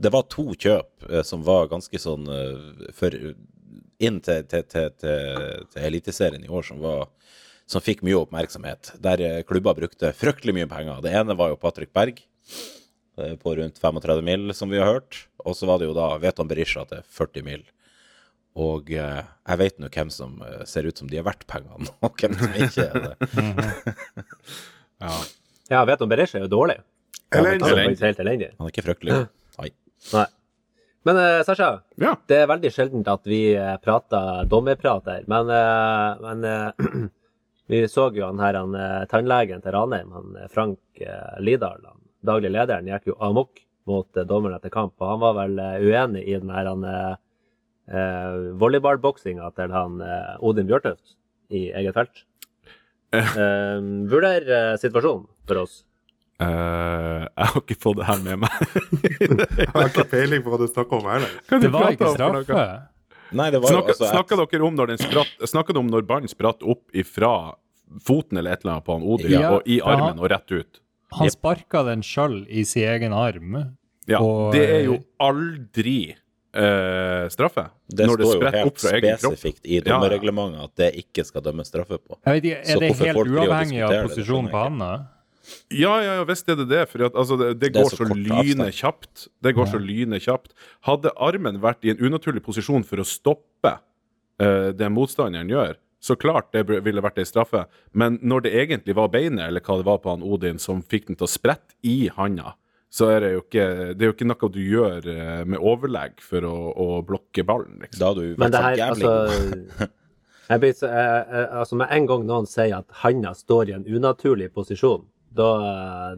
det 0.00 0.12
var 0.14 0.28
to 0.32 0.50
kjøp 0.54 1.10
uh, 1.10 1.22
som 1.26 1.44
var 1.46 1.70
ganske 1.70 2.00
sånn 2.00 2.26
uh, 2.26 2.90
for, 2.96 3.14
inn 4.00 4.20
til, 4.24 4.44
til, 4.50 4.66
til, 4.66 4.90
til, 5.00 5.56
til 5.70 5.88
Eliteserien 5.90 6.44
i 6.46 6.50
år 6.50 6.66
som, 6.66 6.80
var, 6.82 7.08
som 7.70 7.84
fikk 7.84 8.04
mye 8.06 8.18
oppmerksomhet. 8.22 8.94
Der 9.02 9.42
klubber 9.48 9.76
brukte 9.78 10.14
fryktelig 10.16 10.56
mye 10.56 10.70
penger. 10.70 11.02
Det 11.04 11.12
ene 11.20 11.36
var 11.38 11.52
jo 11.52 11.60
Patrick 11.60 11.92
Berg 11.96 12.22
på 13.42 13.52
rundt 13.58 13.76
35 13.76 14.24
mil, 14.24 14.54
som 14.56 14.70
vi 14.72 14.80
har 14.80 14.88
hørt. 14.88 15.26
Og 15.44 15.52
så 15.58 15.68
var 15.68 15.80
det 15.80 15.90
jo 15.90 15.96
da 15.96 16.14
Veton 16.22 16.48
Berisha 16.48 16.86
til 16.88 17.04
40 17.04 17.44
mil. 17.44 17.66
Og 18.56 18.88
eh, 18.96 19.20
jeg 19.20 19.60
vet 19.60 19.76
nå 19.78 19.90
hvem 19.92 20.08
som 20.10 20.40
ser 20.66 20.88
ut 20.88 20.98
som 20.98 21.10
de 21.10 21.20
er 21.20 21.26
verdt 21.26 21.44
pengene, 21.50 21.92
og 22.06 22.16
hvem 22.16 22.38
som 22.40 22.56
ikke 22.56 22.88
er 22.88 23.10
det. 23.10 23.36
Ja. 25.00 25.14
Ja, 25.70 25.84
vet 25.86 26.02
om 26.02 26.10
Berisha 26.10 26.38
er 26.38 26.44
jo 26.46 26.50
dårlig. 26.50 26.80
Elendig. 27.30 27.68
Han 27.70 27.78
er 27.78 28.06
helt 28.08 28.20
elendig. 28.24 28.50
Han 28.58 28.66
er 28.66 28.74
ikke 28.74 28.86
fryktelig. 28.88 29.22
Nei. 29.60 29.70
Nei. 30.14 30.26
Men 31.02 31.16
uh, 31.16 31.42
Sasha, 31.46 31.70
ja. 32.00 32.12
det 32.28 32.42
er 32.42 32.50
veldig 32.50 32.72
sjeldent 32.74 33.08
at 33.08 33.24
vi 33.28 33.54
eh, 33.56 33.76
prater 33.80 34.44
dommerprat 34.50 35.08
her. 35.08 35.24
Men, 35.30 35.48
uh, 35.48 36.20
men 36.20 36.44
uh, 36.44 37.08
vi 37.72 37.86
så 37.88 38.10
jo 38.12 38.26
han 38.26 38.42
her, 38.42 38.58
han 38.58 39.06
tannlegen 39.08 39.64
til 39.64 39.76
Ranheim, 39.76 40.12
han 40.12 40.52
Frank 40.52 41.02
Lidahl, 41.40 41.80
han, 41.86 42.00
daglig 42.26 42.50
lederen, 42.52 42.88
gikk 42.90 43.12
jo 43.12 43.18
amok 43.22 43.62
mot 43.88 44.20
dommeren 44.28 44.58
etter 44.58 44.72
kamp. 44.74 44.96
Og 44.98 45.14
han 45.14 45.22
var 45.22 45.36
vel 45.38 45.60
uenig 45.86 46.24
i 46.26 46.34
den 46.34 46.50
her 46.52 46.68
han, 46.68 46.84
volleyballboksinga 48.60 49.48
til 49.56 49.72
han 49.74 50.02
Odin 50.42 50.68
Bjørtøft 50.68 51.14
i 51.54 51.68
eget 51.78 51.96
felt. 51.96 52.24
Eh, 53.12 53.78
Vurder 54.10 54.44
eh, 54.56 54.74
situasjonen 54.80 55.26
for 55.48 55.64
oss. 55.64 55.80
Uh, 56.40 57.26
jeg 57.36 57.48
har 57.50 57.58
ikke 57.60 57.76
fått 57.82 57.98
det 57.98 58.06
her 58.08 58.20
med 58.24 58.38
meg. 58.40 58.54
Jeg 59.60 59.66
har 59.74 59.88
ikke 59.90 60.06
peiling 60.08 60.44
på 60.44 60.52
hva 60.52 60.58
du 60.62 60.68
snakker 60.70 60.96
om 61.02 61.08
heller. 61.10 61.34
Det 61.50 61.68
var 61.74 61.90
ikke 61.92 62.12
straffe. 62.14 62.68
Nei, 63.36 63.48
det 63.52 63.60
var 63.60 63.68
jo 63.68 63.74
Snakka, 63.76 63.92
altså 63.94 64.08
snakka 64.10 64.38
dere 64.40 64.64
om 64.66 64.78
når 64.78 64.92
den 64.94 65.02
spratt 65.02 65.76
om 65.78 65.90
når 65.92 66.06
ballen 66.08 66.30
spratt 66.32 66.64
opp 66.66 66.96
ifra 66.96 67.32
foten 68.06 68.40
eller 68.40 68.56
et 68.56 68.64
eller 68.64 68.78
annet 68.78 68.86
på 68.86 68.96
han 68.96 69.04
Odil, 69.06 69.34
Ja, 69.34 69.52
og 69.58 69.68
i 69.68 69.80
armen 69.84 70.14
han- 70.14 70.22
og 70.22 70.30
rett 70.32 70.50
ut? 70.54 70.80
Han 71.18 71.26
yep. 71.26 71.34
sparka 71.36 71.82
den 71.86 72.02
sjøl 72.06 72.40
i 72.48 72.64
sin 72.64 72.88
egen 72.88 73.12
arm. 73.12 73.76
Ja, 74.08 74.20
Og- 74.22 74.54
det 74.54 74.64
er 74.70 74.84
jo 74.86 74.98
aldri 75.20 76.14
eh, 76.54 77.28
straffe. 77.32 77.68
Det 77.88 78.06
når 78.08 78.20
det 78.20 78.26
står 78.28 78.42
jo 78.42 78.52
helt 78.56 78.82
spesifikt 78.82 79.64
i 79.64 79.78
Ja, 79.78 79.82
ja. 79.82 79.86
dommerreglementet 79.92 80.66
at 80.66 80.76
det 80.82 80.90
ikke 81.04 81.24
skal 81.26 81.44
dømmes 81.46 81.70
straffe 81.70 81.98
på. 81.98 82.18
Jeg 82.26 82.40
vet 82.40 82.50
ikke, 82.50 82.60
Så 82.64 82.76
Er 82.76 82.80
det 82.80 82.92
helt 82.98 83.32
uavhengig 83.34 83.82
av 83.82 83.90
det, 83.90 83.98
det 84.02 84.10
posisjonen 84.10 84.50
på 84.52 84.62
handa? 84.64 84.90
Ja, 85.70 85.96
ja, 86.02 86.14
ja, 86.20 86.24
visst 86.28 86.48
er 86.48 86.58
det 86.60 86.68
det. 86.70 86.82
For 86.90 87.02
at, 87.06 87.14
altså, 87.14 87.36
det, 87.40 87.52
det 87.58 87.72
Det 87.72 87.82
går 87.82 87.90
så 87.90 88.06
så, 88.06 88.14
lyne 88.14 88.70
kjapt. 88.70 89.28
Det 89.42 89.54
går 89.56 89.66
så 89.66 89.78
lyne 89.82 90.20
kjapt. 90.22 90.52
Hadde 90.86 91.12
armen 91.16 91.60
vært 91.62 91.84
i 91.84 91.90
en 91.94 92.02
unaturlig 92.02 92.42
posisjon 92.46 92.84
for 92.86 93.02
å 93.02 93.06
stoppe 93.06 93.76
eh, 94.40 94.70
det 94.76 94.90
motstanderen 94.92 95.50
gjør, 95.50 95.78
så 96.00 96.16
klart 96.16 96.52
det 96.52 96.64
ville 96.68 97.02
vært 97.02 97.18
ei 97.20 97.26
straffe. 97.28 97.66
Men 97.92 98.18
når 98.22 98.46
det 98.46 98.54
egentlig 98.62 98.94
var 98.96 99.10
beinet, 99.12 99.48
eller 99.48 99.60
hva 99.60 99.76
det 99.80 99.88
var 99.88 99.98
på 100.00 100.14
han 100.14 100.22
Odin, 100.24 100.58
som 100.58 100.82
fikk 100.82 101.10
den 101.10 101.18
til 101.18 101.26
å 101.26 101.30
sprette 101.30 101.76
i 101.82 102.08
handa, 102.14 102.54
så 102.90 103.06
er 103.14 103.22
det 103.22 103.30
jo 103.36 103.42
ikke, 103.44 103.66
det 103.94 104.02
er 104.02 104.08
jo 104.10 104.16
ikke 104.16 104.26
noe 104.26 104.50
du 104.50 104.60
gjør 104.64 105.08
eh, 105.12 105.40
med 105.46 105.62
overlegg 105.62 106.20
for 106.26 106.46
å, 106.48 106.54
å 106.74 106.88
blokke 107.06 107.44
ballen, 107.46 107.78
liksom. 107.84 108.00
Da 108.02 108.10
har 108.10 108.18
du 108.18 108.24
vært 108.34 108.56
sånn 108.56 108.66
her, 108.66 108.78
jævlig 108.80 109.10
altså 109.10 109.90
jeg 110.50 110.62
blir 110.64 110.72
jeg, 110.74 110.86
jeg, 110.90 111.44
altså 111.60 111.76
Med 111.78 111.92
en 111.94 112.06
gang 112.10 112.24
noen 112.26 112.48
sier 112.50 112.80
at 112.80 113.02
handa 113.04 113.30
står 113.38 113.70
i 113.70 113.76
en 113.76 113.86
unaturlig 113.86 114.50
posisjon, 114.54 115.04
da, 115.30 115.50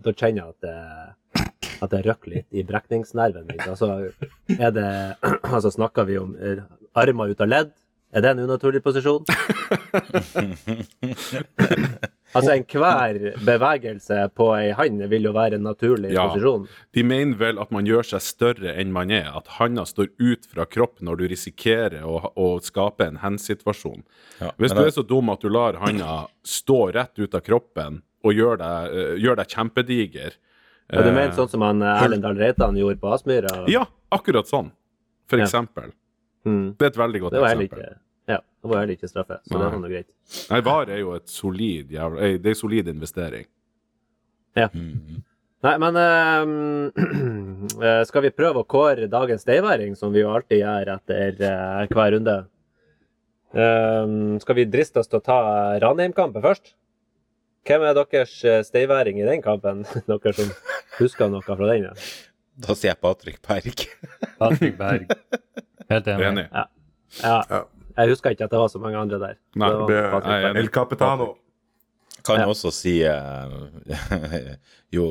da 0.01 0.15
kjenner 0.17 0.41
jeg 0.41 0.55
at 0.55 0.65
det, 0.65 1.51
at 1.85 1.93
det 1.93 2.01
røkker 2.07 2.33
litt 2.33 2.57
i 2.57 2.65
brekningsnerven 2.65 3.45
min. 3.51 3.61
Altså, 3.67 3.91
er 4.57 4.73
det, 4.73 4.89
altså 5.55 5.73
snakker 5.75 6.09
vi 6.09 6.17
om 6.23 6.33
eh, 6.41 6.65
armer 6.97 7.35
ut 7.35 7.45
av 7.45 7.51
ledd? 7.53 7.75
Er 8.13 8.21
det 8.21 8.31
en 8.35 8.43
unaturlig 8.45 8.83
posisjon? 8.85 9.25
altså 12.37 12.53
enhver 12.55 13.19
bevegelse 13.45 14.19
på 14.37 14.49
ei 14.57 14.71
hand 14.77 15.03
vil 15.11 15.29
jo 15.29 15.33
være 15.37 15.57
en 15.59 15.65
naturlig 15.67 16.13
Ja. 16.13 16.27
posisjon. 16.29 16.67
De 16.93 17.03
mener 17.05 17.37
vel 17.41 17.59
at 17.63 17.71
man 17.73 17.87
gjør 17.89 18.05
seg 18.13 18.21
større 18.25 18.75
enn 18.81 18.93
man 18.93 19.11
er. 19.11 19.31
At 19.37 19.49
handa 19.59 19.85
står 19.89 20.09
ut 20.21 20.45
fra 20.49 20.65
kroppen 20.69 21.07
når 21.09 21.17
du 21.23 21.27
risikerer 21.33 22.03
å, 22.05 22.21
å 22.37 22.61
skape 22.65 23.07
en 23.09 23.17
hen-situasjon. 23.23 24.03
Ja, 24.41 24.53
Hvis 24.59 24.73
du 24.77 24.83
er 24.85 24.91
så 24.93 25.03
dum 25.07 25.31
at 25.33 25.41
du 25.41 25.49
lar 25.53 25.75
handa 25.81 26.27
stå 26.45 26.93
rett 26.93 27.19
ut 27.19 27.35
av 27.35 27.41
kroppen 27.47 28.03
og 28.25 28.33
gjør 28.37 28.61
deg, 28.61 28.93
eh, 28.93 29.15
gjør 29.25 29.37
deg 29.41 29.49
kjempediger 29.57 30.33
ja, 30.93 31.01
du 31.01 31.09
eh, 31.09 31.15
mener 31.15 31.33
sånn 31.33 31.49
som 31.49 31.63
han 31.65 31.81
eh, 31.83 32.03
Erlend 32.05 32.23
Dahl 32.27 32.37
Reitan 32.37 32.77
gjorde 32.77 33.01
på 33.01 33.09
Aspmyra? 33.15 33.65
Ja, 33.73 33.87
akkurat 34.13 34.47
sånn. 34.51 34.69
For 35.31 35.39
Ja. 35.41 35.47
eksempel. 35.49 35.93
Mm. 36.47 36.75
Det 36.79 36.87
er 36.89 36.91
et 36.91 36.97
veldig 36.99 37.21
godt 37.23 37.35
Det 37.37 37.43
eksempel. 37.43 37.79
Like, 37.79 37.99
Ja, 38.31 38.39
det 38.39 38.71
var 38.71 38.79
heller 38.81 38.97
ikke 38.97 39.09
straffe, 39.11 39.37
så 39.43 39.53
det 39.53 39.59
Nei. 39.61 39.71
var 39.71 39.81
noe 39.83 39.91
greit. 39.91 40.09
Nei, 40.51 40.61
VAR 40.69 40.91
er 40.91 40.99
jo 41.03 41.13
et 41.17 41.29
solid 41.31 41.91
jævla 41.91 42.31
Det 42.39 42.47
er 42.47 42.55
en 42.57 42.63
solid 42.63 42.89
investering. 42.89 43.47
Mhm. 44.57 45.23
Nei, 45.63 45.77
men 45.79 45.97
eh, 45.97 47.83
eh, 47.87 48.01
skal 48.09 48.25
vi 48.25 48.33
prøve 48.35 48.63
å 48.65 48.67
kåre 48.67 49.07
dagens 49.11 49.45
steiværing, 49.47 49.95
som 49.99 50.11
vi 50.13 50.25
jo 50.25 50.33
alltid 50.35 50.59
gjør 50.59 50.91
etter 50.97 51.39
eh, 51.47 51.87
hver 51.95 52.17
runde? 52.17 52.35
Eh, 53.55 54.15
skal 54.43 54.59
vi 54.59 54.65
driste 54.67 54.99
oss 55.03 55.11
til 55.13 55.21
å 55.21 55.25
ta 55.25 55.39
Ranheim-kampen 55.85 56.43
først? 56.43 56.75
Hvem 57.69 57.85
er 57.87 57.95
deres 57.95 58.35
eh, 58.43 58.63
steiværing 58.67 59.21
i 59.23 59.29
den 59.29 59.43
kampen? 59.45 59.85
Dere 60.11 60.35
som 60.35 60.51
husker 60.99 61.31
noe 61.31 61.47
fra 61.47 61.55
den? 61.63 61.87
Ja. 61.87 61.95
Da 62.67 62.75
sier 62.75 62.91
jeg 62.91 63.01
Patrick 63.01 63.39
Berg. 63.47 63.87
Patrick 64.43 64.75
Berg. 64.81 65.15
Helt 65.91 66.07
enig. 66.07 66.27
Enig. 66.31 66.47
Ja. 66.53 66.67
Ja. 67.23 67.63
Jeg 67.99 68.09
husker 68.15 68.33
ikke 68.33 68.45
at 68.49 68.51
det 68.55 68.59
var 68.63 68.69
så 68.73 68.81
mange 68.81 68.97
andre 68.97 69.19
der. 69.21 69.35
Nei, 69.61 69.71
Det 69.89 70.57
El 70.63 70.69
Capitano. 70.73 71.35
Kan 72.23 72.39
Ja. 72.39 72.47
også 72.47 72.71
si 72.71 73.01
eh, 73.03 73.51
jo, 74.95 75.05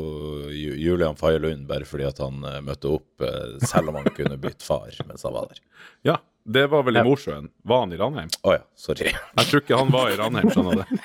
Julian 0.56 1.16
Faye 1.20 1.40
Lund, 1.44 1.66
bare 1.68 1.84
fordi 1.86 2.06
at 2.08 2.18
han 2.24 2.38
eh, 2.48 2.62
møtte 2.64 2.88
opp 2.88 3.22
eh, 3.28 3.58
selv 3.68 3.92
om 3.92 3.98
han 4.00 4.08
kunne 4.16 4.38
bytte 4.40 4.64
far 4.64 4.88
mens 5.08 5.24
han 5.28 5.34
var 5.36 5.50
der. 5.52 5.60
Ja, 6.08 6.16
det 6.48 6.64
var 6.72 6.84
vel 6.88 6.96
Ja. 6.96 7.04
i 7.04 7.10
Mosjøen. 7.10 7.50
Var 7.68 7.80
han 7.84 7.92
i 7.94 7.98
Ranheim? 8.00 8.30
Å 8.48 8.54
ja, 8.56 8.62
sorry. 8.80 9.12
Jeg 9.38 9.50
tror 9.50 9.62
ikke 9.66 9.78
han 9.82 9.92
var 9.94 10.10
i 10.14 10.16
Ranheim, 10.22 10.50
skjønner 10.56 10.80
du. 10.80 10.96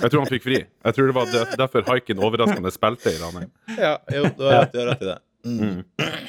Jeg 0.00 0.08
tror 0.10 0.18
han 0.22 0.30
fikk 0.32 0.46
fri. 0.48 0.58
Jeg 0.64 0.96
tror 0.96 1.10
det 1.12 1.16
var 1.20 1.54
derfor 1.60 1.84
haiken 1.92 2.24
overraskende 2.24 2.72
spilte 2.72 3.12
i 3.12 3.20
Ranheim. 3.20 3.50
Ja, 3.76 3.98
jo, 4.16 4.24
du 4.24 4.40
du 4.40 4.48
har 4.48 4.64
rett 4.94 5.04
i 5.04 5.10
det. 5.12 5.18
Mm. 5.44 5.82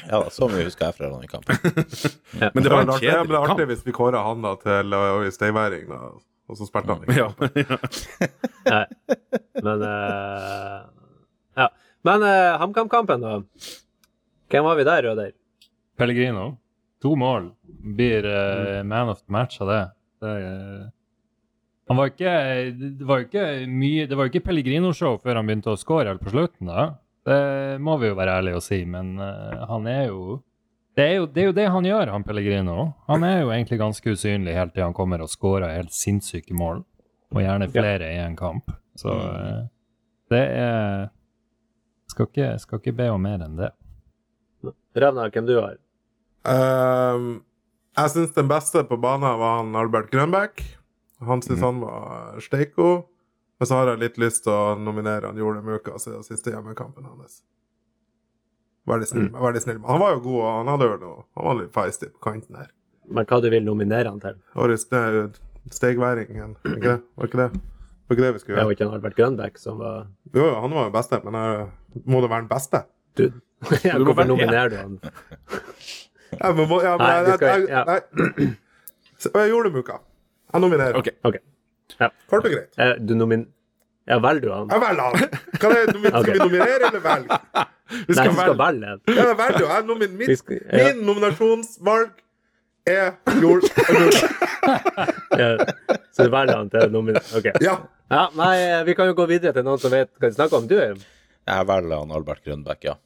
Ja 0.08 0.18
da, 0.22 0.30
så 0.32 0.48
mye 0.48 0.64
husker 0.66 0.88
jeg 0.88 0.96
fra 0.96 1.08
den 1.12 1.28
kampen. 1.30 1.56
Men 2.54 2.64
det 2.64 2.70
var 2.72 2.84
en 2.84 2.92
Det 2.96 3.16
ble 3.28 3.40
artig 3.40 3.56
kamp. 3.56 3.70
hvis 3.72 3.84
vi 3.86 3.94
kåra 3.96 4.22
han 4.26 4.44
da 4.44 4.54
til 4.62 4.96
uh, 4.96 5.26
steiværing, 5.34 5.84
da, 5.90 5.98
og 6.48 6.58
så 6.58 6.68
spilte 6.68 6.96
han 6.96 7.04
ikke. 7.04 7.18
Ja. 7.20 7.28
Men 9.66 9.84
uh, 9.84 10.80
Ja. 11.60 11.68
Men 12.02 12.24
uh, 12.26 12.58
HamKam-kampen, 12.62 13.20
da. 13.22 13.36
Hvem 14.50 14.64
var 14.64 14.76
vi 14.80 14.84
der, 14.88 15.02
Røder? 15.06 15.30
Pellegrino. 15.98 16.56
To 17.02 17.14
mål. 17.18 17.52
Blir 17.96 18.26
uh, 18.26 18.82
man 18.86 19.08
of 19.12 19.20
the 19.22 19.32
match 19.32 19.60
av 19.60 19.68
det. 19.70 19.82
det 20.24 20.34
uh, 20.42 20.90
han 21.90 21.98
var 21.98 22.12
ikke 22.12 22.32
Det 22.78 23.04
var 23.04 23.18
jo 23.18 23.24
ikke 23.26 23.46
mye 23.68 24.04
Det 24.06 24.16
var 24.16 24.28
jo 24.28 24.30
ikke 24.30 24.44
Pellegrino-show 24.46 25.16
før 25.20 25.40
han 25.40 25.48
begynte 25.48 25.72
å 25.72 25.80
score 25.80 26.06
helt 26.08 26.22
på 26.22 26.30
slutten, 26.32 26.70
da. 26.70 26.84
Det 27.26 27.42
må 27.82 27.96
vi 28.00 28.10
jo 28.10 28.16
være 28.18 28.38
ærlige 28.40 28.58
og 28.58 28.64
si, 28.64 28.80
men 28.88 29.14
uh, 29.20 29.62
han 29.70 29.86
er 29.90 30.08
jo 30.08 30.40
det 30.92 31.04
er, 31.06 31.12
jo, 31.22 31.26
det 31.30 31.40
er 31.40 31.46
jo 31.46 31.52
det 31.56 31.68
han 31.72 31.86
gjør, 31.88 32.10
han 32.12 32.24
Pellegrino. 32.26 32.90
Han 33.08 33.22
er 33.24 33.38
jo 33.40 33.52
egentlig 33.54 33.78
ganske 33.80 34.12
usynlig 34.12 34.52
helt 34.52 34.74
til 34.74 34.84
han 34.84 34.92
kommer 34.92 35.22
og 35.24 35.30
scorer 35.32 35.72
helt 35.72 35.94
sinnssyke 35.96 36.52
mål. 36.52 36.82
Og 37.32 37.40
gjerne 37.40 37.70
flere 37.72 38.10
i 38.12 38.18
en 38.20 38.36
kamp. 38.36 38.74
Så 39.00 39.08
uh, 39.08 39.62
det 40.28 40.42
er 40.52 41.08
skal 42.12 42.28
ikke, 42.28 42.50
skal 42.60 42.82
ikke 42.82 42.96
be 42.98 43.08
om 43.08 43.24
mer 43.24 43.40
enn 43.46 43.56
det. 43.56 43.70
Ravna, 45.00 45.30
hvem 45.32 45.48
du 45.48 45.54
har? 45.56 45.78
Ehm, 46.52 47.30
jeg 47.96 48.12
syns 48.12 48.34
den 48.36 48.50
beste 48.50 48.82
på 48.88 48.98
banen 49.00 49.38
var 49.40 49.62
han 49.62 49.76
Albert 49.78 50.10
Grønbæk. 50.12 50.60
Han 51.24 51.42
syns 51.44 51.62
han 51.64 51.80
var 51.80 52.40
steiko. 52.44 52.90
Men 53.62 53.66
så 53.70 53.76
har 53.78 53.88
jeg 53.92 53.98
litt 54.02 54.16
lyst 54.18 54.42
til 54.42 54.50
å 54.50 54.74
nominere 54.74 55.28
han 55.30 55.36
Jorunn 55.38 55.62
Muka 55.62 55.92
siden 56.02 56.24
siste 56.26 56.50
hjemmekampen 56.50 57.04
hans. 57.06 57.36
Snill, 59.06 59.28
veldig 59.38 59.60
snill. 59.62 59.76
Men 59.78 59.86
han 59.92 60.00
var 60.02 60.16
jo 60.16 60.22
god, 60.24 60.38
og 60.42 60.56
han 60.56 60.70
hadde 60.72 60.86
jo 60.88 60.94
noe 60.98 61.20
Han 61.38 61.44
var 61.46 61.54
litt 61.60 61.70
feisty 61.76 62.08
på 62.10 62.18
kanten 62.24 62.56
her. 62.58 62.72
Men 63.06 63.28
hva 63.30 63.38
du 63.44 63.46
vil 63.52 63.62
nominere 63.62 64.10
han 64.10 64.18
til? 64.24 64.40
Årets 64.58 64.88
ste- 64.88 65.98
var 66.02 66.18
ikke 66.24 66.42
det? 66.82 66.96
Var 67.14 67.30
ikke 67.30 67.38
det? 67.38 67.60
Var 68.08 68.16
ikke 68.16 68.24
det 68.26 68.32
vi 68.34 68.42
skulle 68.42 68.56
Det 68.56 68.64
var 68.64 68.72
gjøre? 68.72 68.74
ikke 68.80 68.88
Albert 68.96 69.16
Grønbæk 69.20 69.58
som 69.62 69.78
var 69.78 70.08
Jo, 70.34 70.48
han 70.64 70.74
var 70.74 70.88
jo 70.88 70.94
beste, 70.98 71.20
men 71.28 71.38
jeg, 71.38 71.70
må 72.02 72.20
det 72.26 72.30
være 72.34 72.42
den 72.42 72.50
beste? 72.50 72.82
Du. 73.14 73.24
Ja, 73.86 73.94
Du 74.02 74.04
Hvorfor 74.10 74.26
nominerer 74.26 74.74
du 74.74 74.76
han? 74.82 74.98
Ja, 76.34 76.50
men, 76.50 76.66
ja, 76.66 76.96
men 76.98 77.06
Nei, 77.06 77.14
jeg, 77.14 77.24
vi 77.30 77.38
skal- 77.38 77.54
jeg, 77.54 77.70
ja. 77.70 77.84
nei. 77.86 78.50
Så, 79.22 79.30
Jeg 79.38 79.54
gjorde 79.54 79.70
det, 79.70 79.76
Muka. 79.78 80.00
Jeg 80.52 80.60
nominerer. 80.66 80.98
Ok. 80.98 81.38
OK. 82.00 82.12
Kort 82.30 82.46
og 82.48 82.54
greit. 82.56 82.72
Eh, 82.78 82.94
Du 83.00 83.14
nomin... 83.18 83.46
Ja, 84.08 84.16
velger 84.18 84.40
du 84.42 84.50
han? 84.50 84.66
Jeg 84.72 84.80
velger 84.82 85.02
han. 85.02 85.38
Kan 85.62 85.72
jeg, 85.76 85.86
nomi- 85.94 86.10
skal 86.10 86.32
vi 86.32 86.38
nominere 86.46 86.88
eller 86.88 87.02
velge? 87.04 87.38
Vi 87.92 88.14
Nei, 88.16 88.24
vi 88.24 88.34
skal 88.38 88.54
velge. 88.56 88.92
Ja, 89.12 89.24
jeg 89.28 89.36
velger 89.38 89.60
jo. 89.60 89.66
Jeg 89.68 89.84
nomin, 89.86 90.12
Min, 90.16 90.36
skal- 90.40 90.62
ja. 90.64 90.84
Min 90.88 91.02
nominasjonsvalg 91.06 92.12
er 92.88 93.10
jord... 93.42 93.66
Ja, 95.32 95.48
Så 96.12 96.24
du 96.26 96.30
velger 96.32 96.56
han 96.56 96.70
til 96.72 96.88
nomin... 96.92 97.16
OK. 97.36 97.46
Ja. 97.64 97.76
Ja, 98.12 98.24
nei, 98.36 98.56
vi 98.88 98.94
kan 98.96 99.08
jo 99.08 99.14
gå 99.16 99.24
videre 99.30 99.52
til 99.56 99.64
noen 99.66 99.80
som 99.80 99.92
vet 99.92 100.10
hva 100.20 100.28
de 100.28 100.34
snakker 100.36 100.58
om. 100.58 100.66
Du, 100.68 100.74
Jeg 100.78 101.68
velger 101.68 101.94
han 102.02 102.12
Albert 102.16 102.42
Grønbæk, 102.44 102.84
ja. 102.90 102.96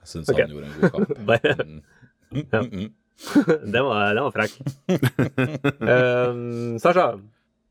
Jeg 0.00 0.10
syns 0.14 0.30
okay. 0.32 0.46
han 0.46 0.54
gjorde 0.54 0.70
en 0.70 0.80
god 0.80 0.90
kamp. 0.96 1.20
bare 1.28 1.54
Mm. 1.60 1.82
Mm, 2.30 2.46
mm, 2.46 2.68
mm. 2.72 2.90
Den 3.74 3.82
var, 3.84 4.14
den 4.14 4.22
var 4.22 4.32
frekk. 4.32 4.54
Um, 5.82 6.78
Sasha, 6.80 7.08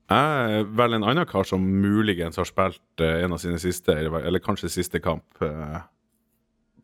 Jeg 0.10 0.66
velger 0.74 0.98
en 0.98 1.06
annen 1.06 1.28
kar 1.30 1.46
som 1.46 1.62
muligens 1.62 2.40
har 2.42 2.48
spilt 2.50 3.04
eh, 3.04 3.22
en 3.24 3.36
av 3.36 3.42
sine 3.42 3.60
siste, 3.62 3.94
eller, 3.94 4.42
kanskje 4.42 4.72
siste 4.74 5.02
kamp 5.04 5.44
eh, 5.46 5.84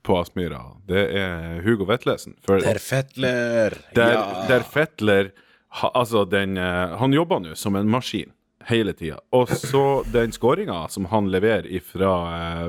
på 0.05 0.17
Aspmyra. 0.19 0.59
Det 0.85 1.05
er 1.17 1.63
Hugo 1.65 1.87
Vetlesen. 1.89 2.37
For 2.45 2.61
Der 2.61 2.77
Fettler! 2.81 3.79
der, 3.97 4.13
ja! 4.19 4.45
der 4.51 4.67
Fetler 4.67 5.33
Altså, 5.75 6.21
den 6.23 6.55
eh, 6.55 6.93
Han 7.01 7.11
jobber 7.11 7.41
nå 7.43 7.55
som 7.59 7.75
en 7.75 7.89
maskin 7.91 8.29
hele 8.69 8.93
tida. 8.95 9.17
Og 9.35 9.49
så 9.49 10.05
den 10.13 10.31
skåringa 10.31 10.85
som 10.93 11.09
han 11.11 11.27
leverer 11.33 11.67
fra 11.83 12.13